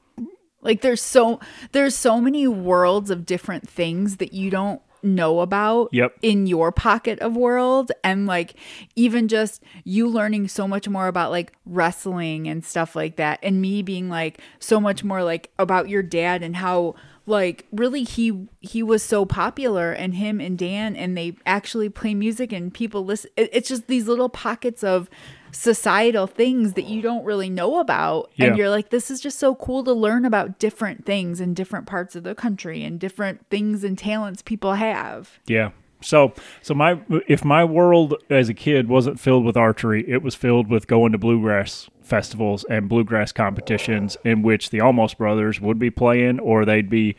Like 0.61 0.81
there's 0.81 1.01
so 1.01 1.39
there's 1.73 1.95
so 1.95 2.21
many 2.21 2.47
worlds 2.47 3.09
of 3.09 3.25
different 3.25 3.67
things 3.67 4.17
that 4.17 4.33
you 4.33 4.49
don't 4.49 4.81
know 5.03 5.39
about 5.39 5.89
Yep. 5.91 6.17
in 6.21 6.47
your 6.47 6.71
pocket 6.71 7.19
of 7.19 7.35
world 7.35 7.91
and 8.03 8.25
like 8.27 8.55
even 8.95 9.27
just 9.27 9.63
you 9.83 10.07
learning 10.07 10.47
so 10.47 10.67
much 10.67 10.87
more 10.89 11.07
about 11.07 11.31
like 11.31 11.53
wrestling 11.65 12.47
and 12.47 12.63
stuff 12.65 12.95
like 12.95 13.15
that 13.17 13.39
and 13.43 13.61
me 13.61 13.81
being 13.81 14.09
like 14.09 14.39
so 14.59 14.79
much 14.79 15.03
more 15.03 15.23
like 15.23 15.51
about 15.57 15.89
your 15.89 16.03
dad 16.03 16.43
and 16.43 16.55
how 16.57 16.95
like 17.25 17.65
really 17.71 18.03
he 18.03 18.47
he 18.59 18.81
was 18.81 19.03
so 19.03 19.23
popular 19.25 19.91
and 19.91 20.15
him 20.15 20.39
and 20.41 20.57
Dan 20.57 20.95
and 20.95 21.15
they 21.17 21.35
actually 21.45 21.87
play 21.89 22.13
music 22.15 22.51
and 22.51 22.73
people 22.73 23.05
listen 23.05 23.29
it's 23.37 23.69
just 23.69 23.87
these 23.87 24.07
little 24.07 24.29
pockets 24.29 24.83
of 24.83 25.09
societal 25.51 26.27
things 26.27 26.73
that 26.73 26.85
you 26.85 27.01
don't 27.01 27.23
really 27.25 27.49
know 27.49 27.79
about 27.79 28.31
Yeah. 28.35 28.47
and 28.47 28.57
you're 28.57 28.69
like 28.69 28.89
this 28.89 29.09
is 29.11 29.19
just 29.21 29.39
so 29.39 29.55
cool 29.55 29.83
to 29.83 29.93
learn 29.93 30.25
about 30.25 30.59
different 30.59 31.05
things 31.05 31.39
in 31.41 31.53
different 31.53 31.85
parts 31.85 32.15
of 32.15 32.23
the 32.23 32.35
country 32.35 32.83
and 32.83 32.99
different 32.99 33.45
things 33.49 33.83
and 33.83 33.97
talents 33.97 34.41
people 34.41 34.73
have 34.75 35.39
Yeah. 35.47 35.71
So 36.01 36.33
so 36.61 36.73
my 36.73 37.01
if 37.27 37.43
my 37.43 37.65
world 37.65 38.13
as 38.29 38.47
a 38.47 38.53
kid 38.53 38.87
wasn't 38.87 39.19
filled 39.19 39.43
with 39.43 39.57
archery, 39.57 40.05
it 40.07 40.21
was 40.23 40.33
filled 40.33 40.69
with 40.69 40.87
going 40.87 41.11
to 41.11 41.17
bluegrass 41.17 41.89
festivals 42.01 42.63
and 42.69 42.87
bluegrass 42.87 43.31
competitions 43.33 44.15
in 44.23 44.41
which 44.41 44.69
the 44.69 44.79
Almost 44.79 45.17
Brothers 45.17 45.59
would 45.59 45.77
be 45.77 45.89
playing 45.89 46.39
or 46.39 46.63
they'd 46.63 46.89
be 46.89 47.15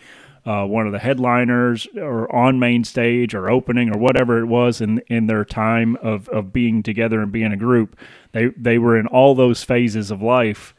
uh, 0.50 0.66
one 0.66 0.86
of 0.86 0.92
the 0.92 0.98
headliners 0.98 1.86
or 1.96 2.34
on 2.34 2.58
main 2.58 2.82
stage 2.82 3.34
or 3.34 3.48
opening 3.48 3.94
or 3.94 3.98
whatever 3.98 4.40
it 4.40 4.46
was 4.46 4.80
in 4.80 4.98
in 5.06 5.26
their 5.26 5.44
time 5.44 5.96
of, 5.96 6.28
of 6.30 6.52
being 6.52 6.82
together 6.82 7.20
and 7.20 7.30
being 7.30 7.52
a 7.52 7.56
group. 7.56 7.96
They 8.32 8.46
they 8.56 8.78
were 8.78 8.98
in 8.98 9.06
all 9.06 9.34
those 9.36 9.62
phases 9.62 10.10
of 10.10 10.20
life 10.22 10.74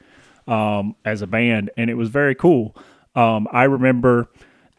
um, 0.45 0.95
as 1.05 1.21
a 1.21 1.27
band, 1.27 1.69
and 1.77 1.89
it 1.89 1.93
was 1.93 2.09
very 2.09 2.35
cool. 2.35 2.75
Um, 3.15 3.47
I 3.51 3.63
remember 3.63 4.27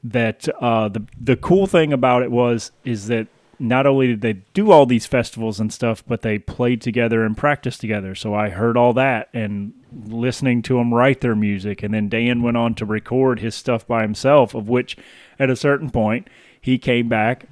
that 0.04 0.46
uh, 0.60 0.88
the 0.88 1.06
the 1.18 1.36
cool 1.36 1.66
thing 1.66 1.92
about 1.94 2.22
it 2.22 2.30
was 2.30 2.70
is 2.84 3.06
that 3.06 3.28
not 3.62 3.86
only 3.86 4.08
did 4.08 4.20
they 4.20 4.32
do 4.54 4.72
all 4.72 4.86
these 4.86 5.06
festivals 5.06 5.60
and 5.60 5.72
stuff, 5.72 6.02
but 6.06 6.22
they 6.22 6.38
played 6.38 6.80
together 6.80 7.24
and 7.24 7.36
practiced 7.36 7.80
together. 7.80 8.14
So 8.14 8.34
I 8.34 8.48
heard 8.48 8.76
all 8.76 8.92
that 8.94 9.28
and 9.32 9.72
listening 10.06 10.62
to 10.62 10.76
them 10.76 10.92
write 10.92 11.20
their 11.20 11.36
music, 11.36 11.82
and 11.82 11.94
then 11.94 12.08
Dan 12.08 12.42
went 12.42 12.56
on 12.56 12.74
to 12.74 12.84
record 12.84 13.38
his 13.38 13.54
stuff 13.54 13.86
by 13.86 14.02
himself. 14.02 14.54
Of 14.54 14.68
which, 14.68 14.96
at 15.38 15.48
a 15.48 15.56
certain 15.56 15.90
point, 15.90 16.28
he 16.60 16.76
came 16.76 17.08
back 17.08 17.46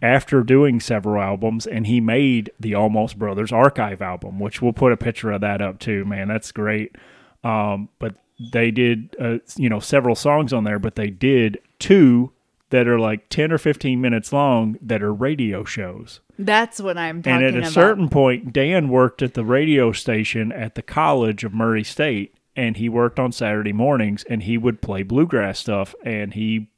after 0.00 0.42
doing 0.42 0.80
several 0.80 1.22
albums 1.22 1.64
and 1.64 1.86
he 1.86 2.00
made 2.00 2.50
the 2.58 2.74
Almost 2.74 3.18
Brothers 3.18 3.52
archive 3.52 4.02
album, 4.02 4.40
which 4.40 4.60
we'll 4.60 4.72
put 4.72 4.92
a 4.92 4.96
picture 4.96 5.30
of 5.30 5.42
that 5.42 5.62
up 5.62 5.78
too. 5.78 6.04
Man, 6.04 6.28
that's 6.28 6.50
great. 6.50 6.96
Um, 7.44 7.88
but 8.00 8.16
they 8.52 8.70
did, 8.72 9.14
uh, 9.20 9.38
you 9.56 9.68
know, 9.68 9.78
several 9.78 10.16
songs 10.16 10.52
on 10.52 10.64
there, 10.64 10.80
but 10.80 10.96
they 10.96 11.08
did 11.08 11.58
two 11.78 12.32
that 12.72 12.88
are 12.88 12.98
like 12.98 13.28
10 13.28 13.52
or 13.52 13.58
15 13.58 14.00
minutes 14.00 14.32
long 14.32 14.76
that 14.82 15.02
are 15.02 15.12
radio 15.14 15.62
shows. 15.62 16.20
that's 16.38 16.80
what 16.80 16.98
i'm 16.98 17.22
talking 17.22 17.36
And 17.36 17.44
at 17.44 17.54
a 17.54 17.58
about 17.58 17.72
certain 17.72 18.08
point, 18.08 18.52
Dan 18.52 18.88
worked 18.88 19.22
at 19.22 19.34
the 19.34 19.44
radio 19.44 19.92
station 19.92 20.50
at 20.50 20.74
the 20.74 20.82
College 20.82 21.44
of 21.44 21.54
Murray 21.54 21.84
State, 21.84 22.34
and 22.56 22.76
he 22.78 22.88
worked 22.88 23.18
on 23.20 23.30
Saturday 23.30 23.72
mornings, 23.72 24.24
and 24.24 24.42
he 24.42 24.58
would 24.58 24.82
play 24.82 25.02
bluegrass 25.04 25.60
stuff, 25.60 25.94
and 26.04 26.34
he. 26.34 26.68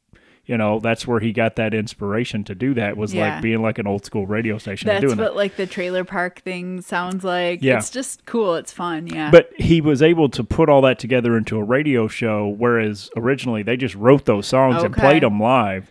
You 0.46 0.58
know, 0.58 0.78
that's 0.78 1.06
where 1.06 1.20
he 1.20 1.32
got 1.32 1.56
that 1.56 1.72
inspiration 1.72 2.44
to 2.44 2.54
do 2.54 2.74
that 2.74 2.96
was 2.98 3.14
Yeah. 3.14 3.34
like 3.34 3.42
being 3.42 3.62
like 3.62 3.78
an 3.78 3.86
old 3.86 4.04
school 4.04 4.26
radio 4.26 4.58
station 4.58 4.90
and 4.90 4.96
that's 4.96 5.04
doing 5.14 5.16
what 5.18 5.32
that. 5.32 5.36
like 5.36 5.56
the 5.56 5.66
trailer 5.66 6.04
park 6.04 6.40
thing 6.42 6.82
sounds 6.82 7.24
like 7.24 7.62
Yeah. 7.62 7.78
it's 7.78 7.88
just 7.88 8.26
cool 8.26 8.54
it's 8.56 8.70
fun 8.70 9.06
yeah 9.06 9.30
But 9.30 9.50
he 9.56 9.80
was 9.80 10.02
able 10.02 10.28
to 10.28 10.44
put 10.44 10.68
all 10.68 10.82
that 10.82 10.98
together 10.98 11.38
into 11.38 11.56
a 11.56 11.62
radio 11.64 12.08
show, 12.08 12.46
whereas 12.48 13.08
originally 13.16 13.62
they 13.62 13.78
just 13.78 13.94
wrote 13.94 14.26
those 14.26 14.46
songs 14.46 14.82
and 14.82 14.94
played 14.94 15.22
them 15.22 15.40
live. 15.40 15.90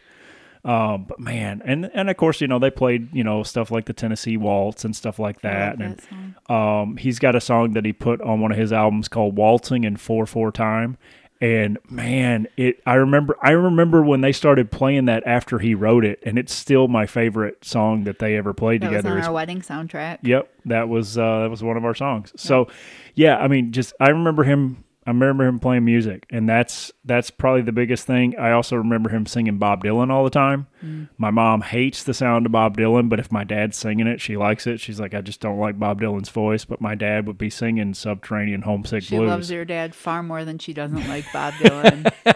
Um, 0.65 1.03
but 1.09 1.19
man, 1.19 1.61
and 1.65 1.91
and 1.93 2.09
of 2.09 2.15
course, 2.15 2.39
you 2.39 2.47
know 2.47 2.57
they 2.57 2.69
played 2.71 3.13
you 3.13 3.21
know 3.23 3.43
stuff 3.43 3.69
like 3.69 3.83
the 3.83 3.91
Tennessee 3.91 4.37
Waltz 4.37 4.85
and 4.85 4.95
stuff 4.95 5.19
like 5.19 5.41
that. 5.41 5.77
and 5.77 5.97
that 5.97 6.35
song. 6.47 6.79
um, 6.83 6.97
he's 6.97 7.19
got 7.19 7.35
a 7.35 7.41
song 7.41 7.73
that 7.73 7.83
he 7.83 7.91
put 7.91 8.21
on 8.21 8.39
one 8.39 8.49
of 8.53 8.57
his 8.57 8.71
albums 8.71 9.09
called 9.09 9.35
"Waltzing 9.35 9.83
in 9.83 9.97
Four 9.97 10.25
Four 10.25 10.53
Time." 10.53 10.95
And 11.41 11.77
man, 11.89 12.47
it 12.55 12.81
I 12.85 12.93
remember 12.95 13.37
I 13.41 13.51
remember 13.51 14.01
when 14.01 14.21
they 14.21 14.31
started 14.31 14.71
playing 14.71 15.05
that 15.05 15.23
after 15.25 15.59
he 15.59 15.75
wrote 15.75 16.05
it, 16.05 16.19
and 16.25 16.39
it's 16.39 16.53
still 16.53 16.87
my 16.87 17.05
favorite 17.05 17.65
song 17.65 18.05
that 18.05 18.19
they 18.19 18.37
ever 18.37 18.53
played 18.53 18.81
that 18.81 18.91
was 18.91 18.97
together. 18.97 19.15
on 19.15 19.19
is 19.19 19.27
our 19.27 19.33
wedding 19.33 19.61
soundtrack 19.61 20.19
Yep, 20.21 20.49
that 20.65 20.87
was 20.87 21.17
uh, 21.17 21.41
that 21.41 21.49
was 21.49 21.61
one 21.61 21.75
of 21.75 21.83
our 21.83 21.95
songs. 21.95 22.31
So, 22.37 22.67
yeah, 23.15 23.37
I 23.37 23.47
mean, 23.47 23.73
just 23.73 23.93
I 23.99 24.09
remember 24.09 24.43
him. 24.43 24.82
I 25.05 25.09
remember 25.09 25.45
him 25.45 25.59
playing 25.59 25.83
music, 25.83 26.25
and 26.29 26.47
that's 26.47 26.91
that's 27.03 27.29
probably 27.29 27.61
the 27.61 27.73
biggest 27.73 28.07
thing. 28.07 28.37
I 28.37 28.51
also 28.51 28.77
remember 28.77 29.09
him 29.09 29.25
singing 29.25 29.57
Bob 29.57 29.83
Dylan 29.83 30.09
all 30.09 30.23
the 30.23 30.29
time. 30.29 30.67
Mm. 30.83 31.09
My 31.17 31.29
mom 31.29 31.61
hates 31.61 32.03
the 32.03 32.13
sound 32.13 32.45
of 32.45 32.53
Bob 32.53 32.77
Dylan, 32.77 33.09
but 33.09 33.19
if 33.19 33.31
my 33.31 33.43
dad's 33.43 33.75
singing 33.75 34.07
it, 34.07 34.21
she 34.21 34.37
likes 34.37 34.65
it. 34.65 34.79
She's 34.79 35.01
like, 35.01 35.13
I 35.13 35.19
just 35.19 35.41
don't 35.41 35.59
like 35.59 35.77
Bob 35.77 36.01
Dylan's 36.01 36.29
voice, 36.29 36.63
but 36.63 36.79
my 36.79 36.95
dad 36.95 37.27
would 37.27 37.37
be 37.37 37.49
singing 37.49 37.93
"Subterranean 37.93 38.61
Homesick 38.61 39.03
She 39.03 39.17
Blues." 39.17 39.27
She 39.27 39.29
loves 39.29 39.51
your 39.51 39.65
dad 39.65 39.93
far 39.93 40.23
more 40.23 40.45
than 40.45 40.57
she 40.57 40.73
doesn't 40.73 41.07
like 41.09 41.25
Bob 41.33 41.53
Dylan. 41.55 42.11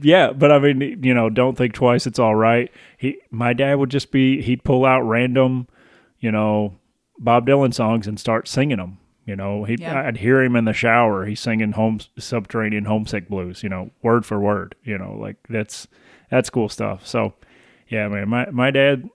Yeah, 0.00 0.32
but 0.32 0.50
I 0.50 0.58
mean, 0.58 1.02
you 1.02 1.14
know, 1.14 1.28
don't 1.28 1.56
think 1.56 1.74
twice. 1.74 2.06
It's 2.06 2.18
all 2.18 2.34
right. 2.34 2.70
He, 2.96 3.18
my 3.30 3.52
dad 3.52 3.74
would 3.74 3.90
just 3.90 4.10
be, 4.10 4.40
he'd 4.42 4.64
pull 4.64 4.84
out 4.84 5.02
random, 5.02 5.68
you 6.18 6.32
know, 6.32 6.76
Bob 7.18 7.46
Dylan 7.46 7.74
songs 7.74 8.06
and 8.06 8.18
start 8.18 8.48
singing 8.48 8.78
them. 8.78 8.98
You 9.24 9.36
know, 9.36 9.64
he, 9.64 9.76
Yeah. 9.78 10.02
I'd 10.06 10.16
hear 10.16 10.42
him 10.42 10.56
in 10.56 10.64
the 10.64 10.72
shower. 10.72 11.24
He's 11.26 11.38
singing 11.40 11.72
home 11.72 12.00
subterranean 12.18 12.86
homesick 12.86 13.28
blues. 13.28 13.62
You 13.62 13.68
know, 13.68 13.90
word 14.02 14.26
for 14.26 14.40
word. 14.40 14.74
You 14.84 14.98
know, 14.98 15.14
like 15.18 15.36
that's 15.48 15.86
that's 16.30 16.50
cool 16.50 16.68
stuff. 16.68 17.06
So, 17.06 17.34
yeah, 17.88 18.08
man, 18.08 18.28
my 18.28 18.50
my 18.50 18.70
dad. 18.70 19.08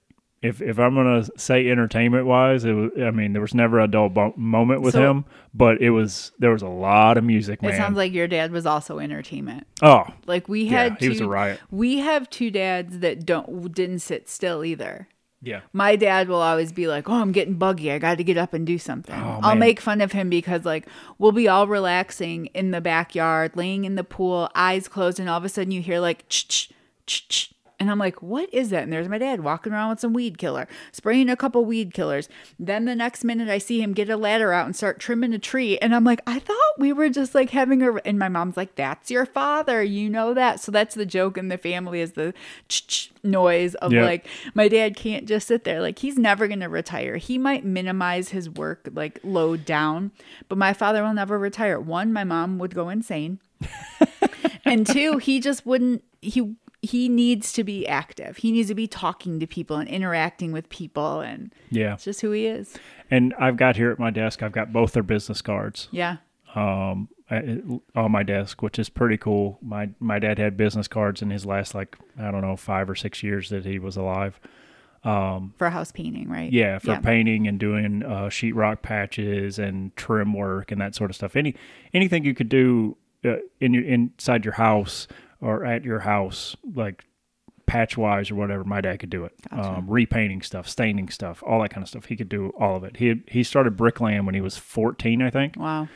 If 0.43 0.61
if 0.61 0.77
I'm 0.79 0.93
gonna 0.93 1.25
say 1.35 1.67
entertainment 1.67 2.27
wise, 2.27 2.63
it 2.63 2.71
was. 2.73 2.91
I 3.01 3.09
mean, 3.09 3.33
there 3.33 3.41
was 3.41 3.55
never 3.55 3.79
a 3.79 3.87
dull 3.87 4.07
bo- 4.09 4.35
moment 4.37 4.81
with 4.83 4.93
So- 4.93 5.01
him, 5.09 5.25
but 5.51 5.81
it 5.81 5.89
was 5.89 6.31
there 6.37 6.51
was 6.51 6.61
a 6.61 6.67
lot 6.69 7.17
of 7.17 7.23
music, 7.23 7.61
man. 7.63 7.73
it 7.73 7.77
sounds 7.77 7.97
like 7.97 8.13
your 8.13 8.27
dad 8.27 8.51
was 8.51 8.67
also 8.67 8.99
entertainment. 8.99 9.65
oh, 9.81 10.05
Like 10.27 10.47
we 10.47 10.61
Yeah, 10.65 10.83
had 10.83 10.97
he 10.99 11.09
was 11.09 11.17
a 11.19 11.23
two- 11.23 11.29
riot. 11.29 11.59
We 11.71 11.97
have 11.97 12.29
two 12.29 12.51
dads 12.51 12.99
that 12.99 13.25
don't 13.25 13.73
didn't 13.73 13.99
sit 13.99 14.29
still 14.29 14.63
either. 14.63 15.07
Yeah, 15.41 15.61
My 15.71 15.95
dad 15.95 16.27
will 16.27 16.41
always 16.41 16.71
be 16.71 16.87
like, 16.87 17.07
"Oh, 17.07 17.13
I'm 17.13 17.31
getting 17.31 17.55
buggy. 17.55 17.91
I 17.91 17.99
got 17.99 18.17
to 18.17 18.23
get 18.23 18.37
up 18.37 18.53
and 18.53 18.65
do 18.65 18.77
something." 18.79 19.15
Oh, 19.15 19.39
I'll 19.43 19.51
man. 19.51 19.59
make 19.59 19.79
fun 19.79 20.01
of 20.01 20.11
him 20.11 20.29
because 20.29 20.65
like 20.65 20.87
we'll 21.19 21.31
be 21.31 21.47
all 21.47 21.67
relaxing 21.67 22.47
in 22.47 22.71
the 22.71 22.81
backyard, 22.81 23.51
laying 23.55 23.85
in 23.85 23.95
the 23.95 24.03
pool, 24.03 24.49
eyes 24.55 24.87
closed, 24.87 25.19
and 25.19 25.29
all 25.29 25.37
of 25.37 25.45
a 25.45 25.49
sudden 25.49 25.71
you 25.71 25.81
hear 25.81 25.99
like 25.99 26.27
ch 26.27 26.47
ch 26.47 26.73
ch 27.05 27.27
ch. 27.29 27.53
And 27.79 27.91
I'm 27.91 27.99
like, 27.99 28.23
what 28.23 28.51
is 28.51 28.71
that? 28.71 28.81
And 28.83 28.91
there's 28.91 29.07
my 29.07 29.19
dad 29.19 29.41
walking 29.41 29.71
around 29.71 29.91
with 29.91 29.99
some 29.99 30.11
weed 30.11 30.39
killer, 30.39 30.67
spraying 30.91 31.29
a 31.29 31.35
couple 31.35 31.63
weed 31.63 31.93
killers. 31.93 32.27
Then 32.57 32.85
the 32.85 32.95
next 32.95 33.23
minute, 33.23 33.49
I 33.49 33.59
see 33.59 33.81
him 33.83 33.93
get 33.93 34.09
a 34.09 34.17
ladder 34.17 34.51
out 34.51 34.65
and 34.65 34.75
start 34.75 34.99
trimming 34.99 35.31
a 35.31 35.37
tree. 35.37 35.77
And 35.77 35.93
I'm 35.93 36.03
like, 36.03 36.21
I 36.25 36.39
thought 36.39 36.57
we 36.79 36.91
were 36.91 37.09
just 37.09 37.35
like 37.35 37.51
having 37.51 37.83
a. 37.83 37.93
And 37.97 38.17
my 38.17 38.29
mom's 38.29 38.57
like, 38.57 38.73
that's 38.75 39.11
your 39.11 39.27
father. 39.27 39.83
You 39.83 40.09
know 40.09 40.33
that. 40.33 40.59
So 40.59 40.71
that's 40.71 40.95
the 40.95 41.05
joke 41.05 41.37
in 41.37 41.49
the 41.49 41.57
family 41.59 42.01
is 42.01 42.13
the 42.13 42.33
noise 43.23 43.75
of 43.75 43.93
Yeah. 43.93 44.05
like, 44.05 44.25
my 44.55 44.67
dad 44.67 44.95
can't 44.95 45.27
just 45.27 45.47
sit 45.47 45.63
there. 45.63 45.79
Like, 45.79 45.99
he's 45.99 46.17
never 46.17 46.47
going 46.47 46.61
to 46.61 46.69
retire. 46.69 47.17
He 47.17 47.37
might 47.37 47.63
minimize 47.63 48.29
his 48.29 48.49
work, 48.49 48.89
like, 48.93 49.19
load 49.23 49.65
down, 49.65 50.11
but 50.49 50.57
my 50.57 50.73
father 50.73 51.03
will 51.03 51.13
never 51.13 51.37
retire. 51.37 51.79
One, 51.79 52.11
my 52.11 52.23
mom 52.23 52.57
would 52.57 52.73
go 52.73 52.89
insane. 52.89 53.39
and 54.65 54.85
two, 54.87 55.17
he 55.17 55.39
just 55.39 55.65
wouldn't, 55.65 56.03
he, 56.21 56.55
he 56.81 57.09
needs 57.09 57.51
to 57.53 57.63
be 57.63 57.87
active. 57.87 58.37
He 58.37 58.51
needs 58.51 58.67
to 58.69 58.75
be 58.75 58.87
talking 58.87 59.39
to 59.39 59.47
people 59.47 59.77
and 59.77 59.89
interacting 59.89 60.51
with 60.51 60.69
people. 60.69 61.21
And 61.21 61.53
yeah. 61.69 61.93
it's 61.93 62.03
just 62.03 62.21
who 62.21 62.31
he 62.31 62.45
is. 62.45 62.75
And 63.09 63.33
I've 63.39 63.57
got 63.57 63.75
here 63.75 63.91
at 63.91 63.99
my 63.99 64.11
desk, 64.11 64.43
I've 64.43 64.51
got 64.51 64.71
both 64.71 64.93
their 64.93 65.03
business 65.03 65.41
cards 65.41 65.87
Yeah. 65.91 66.17
um, 66.55 67.09
on 67.29 68.11
my 68.11 68.23
desk, 68.23 68.61
which 68.61 68.79
is 68.79 68.89
pretty 68.89 69.17
cool. 69.17 69.57
My 69.61 69.89
my 69.99 70.19
dad 70.19 70.37
had 70.37 70.55
business 70.55 70.87
cards 70.87 71.21
in 71.21 71.29
his 71.29 71.45
last 71.45 71.75
like 71.75 71.97
I 72.17 72.31
don't 72.31 72.41
know 72.41 72.55
five 72.55 72.89
or 72.89 72.95
six 72.95 73.21
years 73.23 73.49
that 73.49 73.65
he 73.65 73.79
was 73.79 73.97
alive. 73.97 74.39
Um, 75.03 75.53
For 75.57 75.69
house 75.69 75.91
painting, 75.91 76.29
right? 76.29 76.51
Yeah, 76.51 76.79
for 76.79 76.99
painting 76.99 77.47
and 77.47 77.59
doing 77.59 78.03
uh, 78.03 78.27
sheetrock 78.29 78.81
patches 78.81 79.59
and 79.59 79.95
trim 79.95 80.33
work 80.33 80.71
and 80.71 80.81
that 80.81 80.95
sort 80.95 81.09
of 81.09 81.15
stuff. 81.15 81.35
Any 81.35 81.55
anything 81.93 82.23
you 82.23 82.33
could 82.33 82.49
do 82.49 82.97
uh, 83.25 83.37
in 83.59 83.73
your 83.73 83.83
inside 83.83 84.45
your 84.45 84.55
house 84.55 85.07
or 85.41 85.65
at 85.65 85.83
your 85.83 85.99
house, 85.99 86.55
like 86.75 87.05
patch 87.65 87.97
wise 87.97 88.31
or 88.31 88.35
whatever, 88.35 88.63
my 88.63 88.81
dad 88.81 88.99
could 88.99 89.09
do 89.09 89.25
it. 89.25 89.33
Um, 89.51 89.85
repainting 89.89 90.41
stuff, 90.41 90.67
staining 90.69 91.09
stuff, 91.09 91.43
all 91.45 91.61
that 91.61 91.69
kind 91.69 91.83
of 91.83 91.89
stuff. 91.89 92.05
He 92.05 92.15
could 92.15 92.29
do 92.29 92.51
all 92.59 92.75
of 92.77 92.83
it. 92.83 92.97
He 92.97 93.23
he 93.27 93.43
started 93.43 93.75
bricklaying 93.77 94.25
when 94.25 94.35
he 94.35 94.41
was 94.41 94.57
fourteen, 94.57 95.21
I 95.21 95.29
think. 95.29 95.55
Wow. 95.57 95.87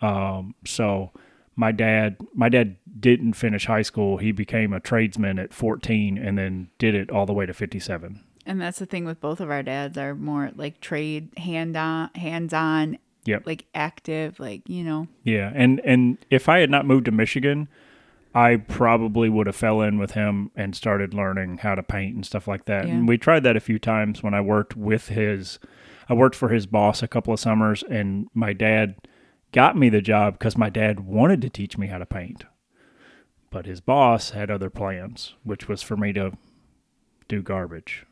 Um, 0.00 0.54
so 0.64 1.10
my 1.56 1.72
dad, 1.72 2.16
my 2.34 2.48
dad 2.48 2.76
didn't 2.98 3.34
finish 3.34 3.66
high 3.66 3.82
school. 3.82 4.16
He 4.16 4.32
became 4.32 4.72
a 4.72 4.80
tradesman 4.80 5.38
at 5.38 5.52
14 5.52 6.16
and 6.16 6.38
then 6.38 6.70
did 6.78 6.94
it 6.94 7.10
all 7.10 7.26
the 7.26 7.34
way 7.34 7.44
to 7.44 7.52
57. 7.52 8.20
And 8.46 8.60
that's 8.60 8.78
the 8.78 8.86
thing 8.86 9.04
with 9.04 9.20
both 9.20 9.40
of 9.40 9.50
our 9.50 9.62
dads 9.62 9.98
are 9.98 10.14
more 10.14 10.52
like 10.56 10.80
trade 10.80 11.28
hand 11.36 11.76
on 11.76 12.08
hands 12.14 12.54
on 12.54 12.98
Yep. 13.26 13.42
like 13.46 13.66
active, 13.74 14.40
like, 14.40 14.66
you 14.66 14.82
know. 14.82 15.06
Yeah. 15.22 15.52
And, 15.54 15.80
and 15.84 16.16
if 16.30 16.48
I 16.48 16.60
had 16.60 16.70
not 16.70 16.86
moved 16.86 17.04
to 17.04 17.10
Michigan, 17.12 17.68
I 18.34 18.56
probably 18.56 19.28
would 19.28 19.46
have 19.48 19.56
fell 19.56 19.80
in 19.82 19.98
with 19.98 20.12
him 20.12 20.50
and 20.54 20.76
started 20.76 21.12
learning 21.14 21.58
how 21.58 21.74
to 21.74 21.82
paint 21.82 22.14
and 22.14 22.24
stuff 22.24 22.46
like 22.46 22.66
that. 22.66 22.86
Yeah. 22.86 22.94
And 22.94 23.08
we 23.08 23.18
tried 23.18 23.42
that 23.42 23.56
a 23.56 23.60
few 23.60 23.78
times 23.78 24.22
when 24.22 24.34
I 24.34 24.40
worked 24.40 24.76
with 24.76 25.08
his, 25.08 25.58
I 26.08 26.14
worked 26.14 26.36
for 26.36 26.48
his 26.50 26.66
boss 26.66 27.02
a 27.02 27.08
couple 27.08 27.32
of 27.34 27.40
summers 27.40 27.82
and 27.90 28.28
my 28.32 28.52
dad 28.52 28.94
got 29.52 29.76
me 29.76 29.88
the 29.88 30.00
job 30.00 30.34
because 30.38 30.56
my 30.56 30.70
dad 30.70 31.00
wanted 31.00 31.42
to 31.42 31.50
teach 31.50 31.76
me 31.76 31.88
how 31.88 31.98
to 31.98 32.06
paint. 32.06 32.44
but 33.52 33.66
his 33.66 33.80
boss 33.80 34.30
had 34.30 34.48
other 34.48 34.70
plans, 34.70 35.34
which 35.42 35.66
was 35.68 35.82
for 35.82 35.96
me 35.96 36.12
to 36.12 36.30
do 37.26 37.42
garbage 37.42 38.06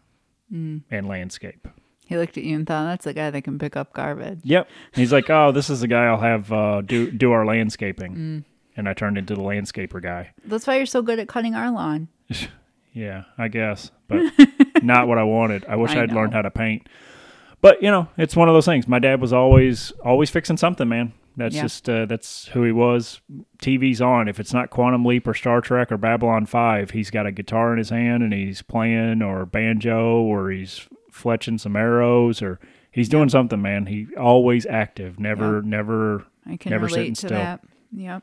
Mm. 0.53 0.83
and 0.91 1.07
landscape. 1.07 1.69
He 2.07 2.17
looked 2.17 2.37
at 2.37 2.43
you 2.43 2.57
and 2.57 2.67
thought, 2.67 2.87
"That's 2.87 3.05
the 3.05 3.13
guy 3.15 3.31
that 3.31 3.43
can 3.43 3.57
pick 3.57 3.77
up 3.77 3.93
garbage." 3.93 4.41
Yep. 4.43 4.69
He's 4.97 5.13
like, 5.13 5.31
"Oh, 5.31 5.53
this 5.53 5.71
is 5.71 5.81
the 5.81 5.87
guy 5.87 6.07
I'll 6.07 6.19
have 6.23 6.51
uh, 6.53 6.81
do 6.81 7.09
do 7.13 7.31
our 7.31 7.47
landscaping," 7.47 8.15
Mm. 8.17 8.45
And 8.79 8.89
I 8.89 8.95
turned 8.95 9.19
into 9.19 9.35
the 9.35 9.43
landscaper 9.43 10.01
guy. 10.03 10.31
That's 10.47 10.67
why 10.67 10.77
you're 10.79 10.87
so 10.87 11.03
good 11.03 11.19
at 11.19 11.29
cutting 11.29 11.55
our 11.55 11.71
lawn. 11.71 12.09
Yeah, 12.95 13.25
I 13.37 13.47
guess, 13.49 13.93
but 14.09 14.33
not 14.83 15.07
what 15.07 15.19
I 15.19 15.23
wanted. 15.23 15.65
I 15.67 15.77
wish 15.77 15.93
I 15.93 16.03
I'd 16.03 16.11
learned 16.13 16.33
how 16.33 16.43
to 16.43 16.51
paint. 16.51 16.89
But 17.61 17.81
you 17.81 17.91
know, 17.93 18.09
it's 18.17 18.35
one 18.35 18.49
of 18.49 18.55
those 18.55 18.65
things. 18.65 18.89
My 18.89 18.99
dad 18.99 19.21
was 19.21 19.33
always 19.33 19.93
always 20.05 20.31
fixing 20.31 20.57
something, 20.57 20.89
man. 20.89 21.13
That's 21.37 21.55
Yeah. 21.55 21.63
just 21.63 21.89
uh, 21.89 22.07
that's 22.07 22.49
who 22.49 22.65
he 22.65 22.73
was. 22.73 23.21
TV's 23.63 24.01
on. 24.01 24.27
If 24.27 24.41
it's 24.41 24.53
not 24.53 24.71
Quantum 24.71 25.05
Leap 25.05 25.29
or 25.29 25.35
Star 25.35 25.61
Trek 25.61 25.93
or 25.93 25.97
Babylon 25.97 26.47
Five, 26.47 26.91
he's 26.91 27.11
got 27.11 27.27
a 27.27 27.31
guitar 27.31 27.73
in 27.73 27.79
his 27.79 27.91
hand 27.91 28.25
and 28.25 28.33
he's 28.33 28.63
playing 28.63 29.23
or 29.23 29.47
banjo 29.47 30.21
or 30.23 30.51
he's 30.51 30.89
fletching 31.13 31.61
some 31.61 31.77
arrows 31.77 32.43
or 32.43 32.59
he's 32.91 33.09
doing 33.09 33.29
something, 33.29 33.63
man. 33.63 33.87
He 33.87 34.09
always 34.17 34.67
active, 34.67 35.21
never 35.21 35.63
never 35.63 36.25
I 36.47 36.57
can 36.57 36.71
Never 36.71 36.89
sitting 36.89 37.03
relate 37.05 37.15
to 37.17 37.27
still. 37.27 37.39
that. 37.39 37.61
Yep. 37.93 38.23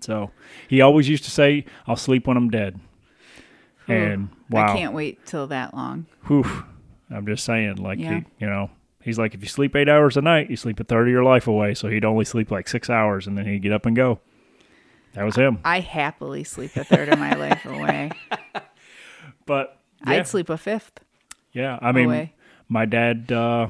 So 0.00 0.30
he 0.68 0.80
always 0.80 1.08
used 1.08 1.24
to 1.24 1.30
say, 1.30 1.64
I'll 1.86 1.96
sleep 1.96 2.26
when 2.26 2.36
I'm 2.36 2.50
dead. 2.50 2.80
Whew. 3.86 3.94
And 3.94 4.28
wow. 4.48 4.72
I 4.72 4.76
can't 4.76 4.94
wait 4.94 5.24
till 5.26 5.46
that 5.48 5.74
long. 5.74 6.06
Whew. 6.26 6.64
I'm 7.10 7.26
just 7.26 7.44
saying, 7.44 7.76
like, 7.76 7.98
Yeah. 7.98 8.20
he, 8.20 8.24
you 8.38 8.46
know, 8.46 8.70
he's 9.02 9.18
like, 9.18 9.34
if 9.34 9.42
you 9.42 9.48
sleep 9.48 9.74
eight 9.74 9.88
hours 9.88 10.16
a 10.16 10.22
night, 10.22 10.50
you 10.50 10.56
sleep 10.56 10.78
a 10.80 10.84
third 10.84 11.08
of 11.08 11.12
your 11.12 11.24
life 11.24 11.46
away. 11.46 11.74
So 11.74 11.88
he'd 11.88 12.04
only 12.04 12.24
sleep 12.24 12.50
like 12.50 12.68
six 12.68 12.88
hours 12.88 13.26
and 13.26 13.36
then 13.36 13.46
he'd 13.46 13.62
get 13.62 13.72
up 13.72 13.86
and 13.86 13.96
go. 13.96 14.20
That 15.14 15.24
was 15.24 15.34
him. 15.34 15.58
I 15.64 15.80
happily 15.80 16.44
sleep 16.44 16.76
a 16.76 16.84
third 16.84 17.08
of 17.08 17.18
my 17.18 17.34
life 17.34 17.64
away. 17.66 18.12
But 19.46 19.78
yeah, 20.06 20.12
I'd 20.12 20.28
sleep 20.28 20.48
a 20.48 20.56
fifth 20.56 21.00
yeah. 21.52 21.78
I 21.82 21.90
mean, 21.92 22.06
away. 22.06 22.34
my 22.68 22.84
dad, 22.84 23.32
uh, 23.32 23.68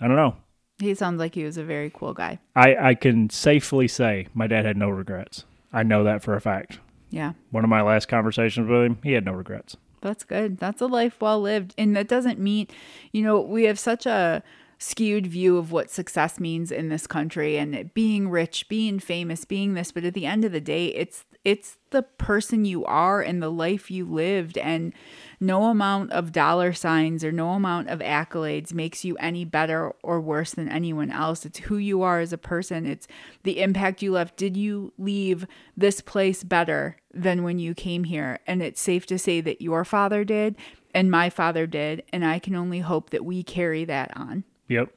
I 0.00 0.06
don't 0.06 0.16
know. 0.16 0.36
He 0.78 0.94
sounds 0.94 1.18
like 1.18 1.34
he 1.34 1.44
was 1.44 1.56
a 1.58 1.64
very 1.64 1.90
cool 1.92 2.14
guy. 2.14 2.38
I, 2.54 2.76
I 2.76 2.94
can 2.94 3.30
safely 3.30 3.88
say 3.88 4.28
my 4.32 4.46
dad 4.46 4.64
had 4.64 4.76
no 4.76 4.88
regrets. 4.88 5.44
I 5.72 5.82
know 5.82 6.04
that 6.04 6.22
for 6.22 6.34
a 6.34 6.40
fact. 6.40 6.80
Yeah. 7.10 7.32
One 7.50 7.64
of 7.64 7.70
my 7.70 7.82
last 7.82 8.08
conversations 8.08 8.68
with 8.68 8.84
him, 8.84 8.98
he 9.02 9.12
had 9.12 9.24
no 9.24 9.32
regrets. 9.32 9.76
That's 10.00 10.24
good. 10.24 10.58
That's 10.58 10.80
a 10.80 10.86
life 10.86 11.20
well 11.20 11.40
lived. 11.40 11.74
And 11.76 11.96
that 11.96 12.08
doesn't 12.08 12.38
mean, 12.38 12.68
you 13.12 13.22
know, 13.22 13.40
we 13.40 13.64
have 13.64 13.78
such 13.78 14.06
a 14.06 14.42
skewed 14.78 15.26
view 15.26 15.58
of 15.58 15.72
what 15.72 15.90
success 15.90 16.38
means 16.38 16.70
in 16.70 16.88
this 16.88 17.06
country 17.06 17.58
and 17.58 17.92
being 17.94 18.28
rich, 18.30 18.68
being 18.68 18.98
famous, 18.98 19.44
being 19.44 19.74
this, 19.74 19.92
but 19.92 20.04
at 20.04 20.14
the 20.14 20.26
end 20.26 20.44
of 20.44 20.52
the 20.52 20.60
day, 20.60 20.86
it's 20.88 21.24
it's 21.44 21.78
the 21.90 22.02
person 22.02 22.64
you 22.64 22.84
are 22.84 23.22
and 23.22 23.42
the 23.42 23.50
life 23.50 23.90
you 23.90 24.04
lived 24.04 24.58
and 24.58 24.92
no 25.40 25.64
amount 25.64 26.10
of 26.12 26.32
dollar 26.32 26.72
signs 26.72 27.24
or 27.24 27.32
no 27.32 27.50
amount 27.50 27.88
of 27.88 28.00
accolades 28.00 28.74
makes 28.74 29.04
you 29.04 29.16
any 29.16 29.44
better 29.44 29.94
or 30.02 30.20
worse 30.20 30.52
than 30.52 30.68
anyone 30.68 31.10
else. 31.10 31.46
It's 31.46 31.60
who 31.60 31.76
you 31.76 32.02
are 32.02 32.20
as 32.20 32.32
a 32.32 32.38
person. 32.38 32.84
It's 32.84 33.08
the 33.44 33.62
impact 33.62 34.02
you 34.02 34.12
left. 34.12 34.36
Did 34.36 34.56
you 34.56 34.92
leave 34.98 35.46
this 35.76 36.00
place 36.02 36.44
better 36.44 36.96
than 37.14 37.44
when 37.44 37.58
you 37.58 37.72
came 37.72 38.04
here? 38.04 38.40
And 38.46 38.60
it's 38.62 38.80
safe 38.80 39.06
to 39.06 39.18
say 39.18 39.40
that 39.40 39.62
your 39.62 39.84
father 39.84 40.24
did 40.24 40.56
and 40.92 41.10
my 41.10 41.30
father 41.30 41.66
did. 41.66 42.02
And 42.12 42.26
I 42.26 42.38
can 42.40 42.54
only 42.54 42.80
hope 42.80 43.10
that 43.10 43.24
we 43.24 43.42
carry 43.42 43.86
that 43.86 44.14
on. 44.16 44.44
Yep. 44.68 44.90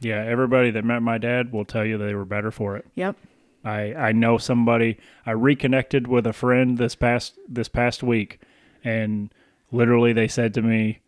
Yeah. 0.00 0.22
Everybody 0.24 0.70
that 0.72 0.84
met 0.84 1.02
my 1.02 1.18
dad 1.18 1.52
will 1.52 1.64
tell 1.64 1.84
you 1.84 1.98
they 1.98 2.14
were 2.14 2.24
better 2.24 2.50
for 2.50 2.76
it. 2.76 2.86
Yep. 2.94 3.16
I 3.64 3.94
I 3.94 4.12
know 4.12 4.36
somebody. 4.38 4.98
I 5.26 5.30
reconnected 5.32 6.06
with 6.06 6.26
a 6.26 6.32
friend 6.32 6.76
this 6.78 6.94
past 6.94 7.38
this 7.48 7.68
past 7.68 8.02
week, 8.02 8.40
and 8.84 9.30
literally 9.72 10.12
they 10.12 10.28
said 10.28 10.52
to 10.54 10.62
me, 10.62 10.98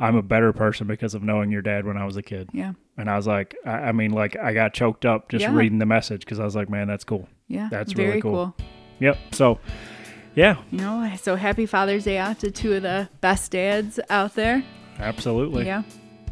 "I'm 0.00 0.16
a 0.16 0.22
better 0.22 0.52
person 0.52 0.86
because 0.88 1.14
of 1.14 1.22
knowing 1.22 1.50
your 1.52 1.62
dad 1.62 1.86
when 1.86 1.96
I 1.96 2.04
was 2.04 2.16
a 2.16 2.22
kid." 2.22 2.50
Yeah. 2.52 2.72
And 2.96 3.08
I 3.08 3.16
was 3.16 3.26
like, 3.26 3.54
I, 3.64 3.70
I 3.70 3.92
mean, 3.92 4.10
like 4.10 4.36
I 4.36 4.52
got 4.52 4.74
choked 4.74 5.06
up 5.06 5.28
just 5.30 5.42
Yeah. 5.42 5.54
reading 5.54 5.78
the 5.78 5.86
message 5.86 6.20
because 6.20 6.38
I 6.40 6.44
was 6.44 6.54
like, 6.56 6.68
man, 6.68 6.86
that's 6.88 7.04
cool. 7.04 7.28
Yeah. 7.48 7.68
That's 7.70 7.92
very 7.92 8.08
really 8.08 8.20
cool. 8.20 8.54
Yep. 8.98 9.16
So, 9.32 9.58
yeah, 10.34 10.56
You 10.70 10.78
know, 10.80 11.10
so 11.16 11.34
happy 11.36 11.64
Father's 11.64 12.04
Day 12.04 12.18
out 12.18 12.40
to 12.40 12.50
two 12.50 12.74
of 12.74 12.82
the 12.82 13.08
best 13.22 13.52
dads 13.52 13.98
out 14.10 14.34
there. 14.34 14.62
absolutely. 14.98 15.64
Yeah. 15.64 15.82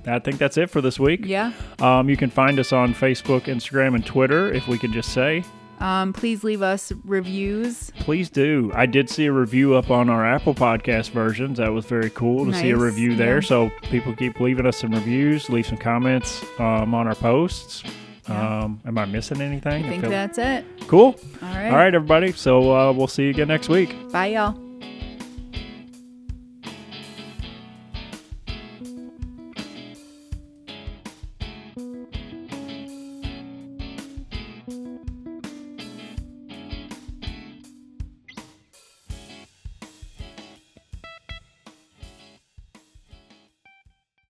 I 0.09 0.19
think 0.19 0.39
that's 0.39 0.57
it 0.57 0.71
for 0.71 0.81
this 0.81 0.99
week. 0.99 1.21
Yeah. 1.25 1.53
Um, 1.81 2.09
you 2.09 2.17
can 2.17 2.31
find 2.31 2.59
us 2.59 2.73
on 2.73 2.95
Facebook, 2.95 3.43
Instagram, 3.43 3.95
and 3.95 4.05
Twitter. 4.05 4.53
If 4.53 4.67
we 4.69 4.79
could 4.79 4.93
just 4.93 5.13
say, 5.13 5.45
Um, 5.81 6.13
please 6.13 6.43
leave 6.43 6.61
us 6.63 6.93
reviews. 7.05 7.93
Please 8.01 8.31
do. 8.31 8.73
I 8.75 8.87
did 8.87 9.09
see 9.09 9.27
a 9.27 9.33
review 9.33 9.75
up 9.77 9.91
on 9.91 10.09
our 10.11 10.27
Apple 10.27 10.55
Podcast 10.55 11.11
versions. 11.11 11.59
That 11.59 11.73
was 11.73 11.85
very 11.87 12.11
cool 12.11 12.47
to 12.47 12.53
see 12.53 12.71
a 12.71 12.73
Nice, 12.75 12.83
review 12.83 13.15
there. 13.15 13.37
yeah. 13.37 13.47
So 13.49 13.71
people 13.83 14.15
keep 14.17 14.41
leaving 14.41 14.67
us 14.67 14.77
some 14.79 14.91
reviews, 14.93 15.49
leave 15.49 15.67
some 15.67 15.79
comments 15.79 16.45
um, 16.59 16.95
on 16.95 17.07
our 17.07 17.15
posts. 17.15 17.85
Yeah. 18.29 18.65
Um, 18.65 18.81
am 18.85 18.99
I 18.99 19.05
missing 19.07 19.41
anything? 19.41 19.85
I 19.85 19.89
think 19.89 20.01
feel- 20.03 20.11
that's 20.11 20.37
it. 20.37 20.65
cool. 20.89 21.15
All 21.43 21.49
right. 21.49 21.71
All 21.71 21.77
right, 21.77 21.95
everybody. 21.95 22.33
So 22.33 22.75
uh, 22.77 22.93
we'll 22.93 23.07
see 23.07 23.25
you 23.25 23.31
again 23.31 23.49
next 23.49 23.69
week. 23.69 23.95
Bye, 24.13 24.27
y'all. 24.35 24.68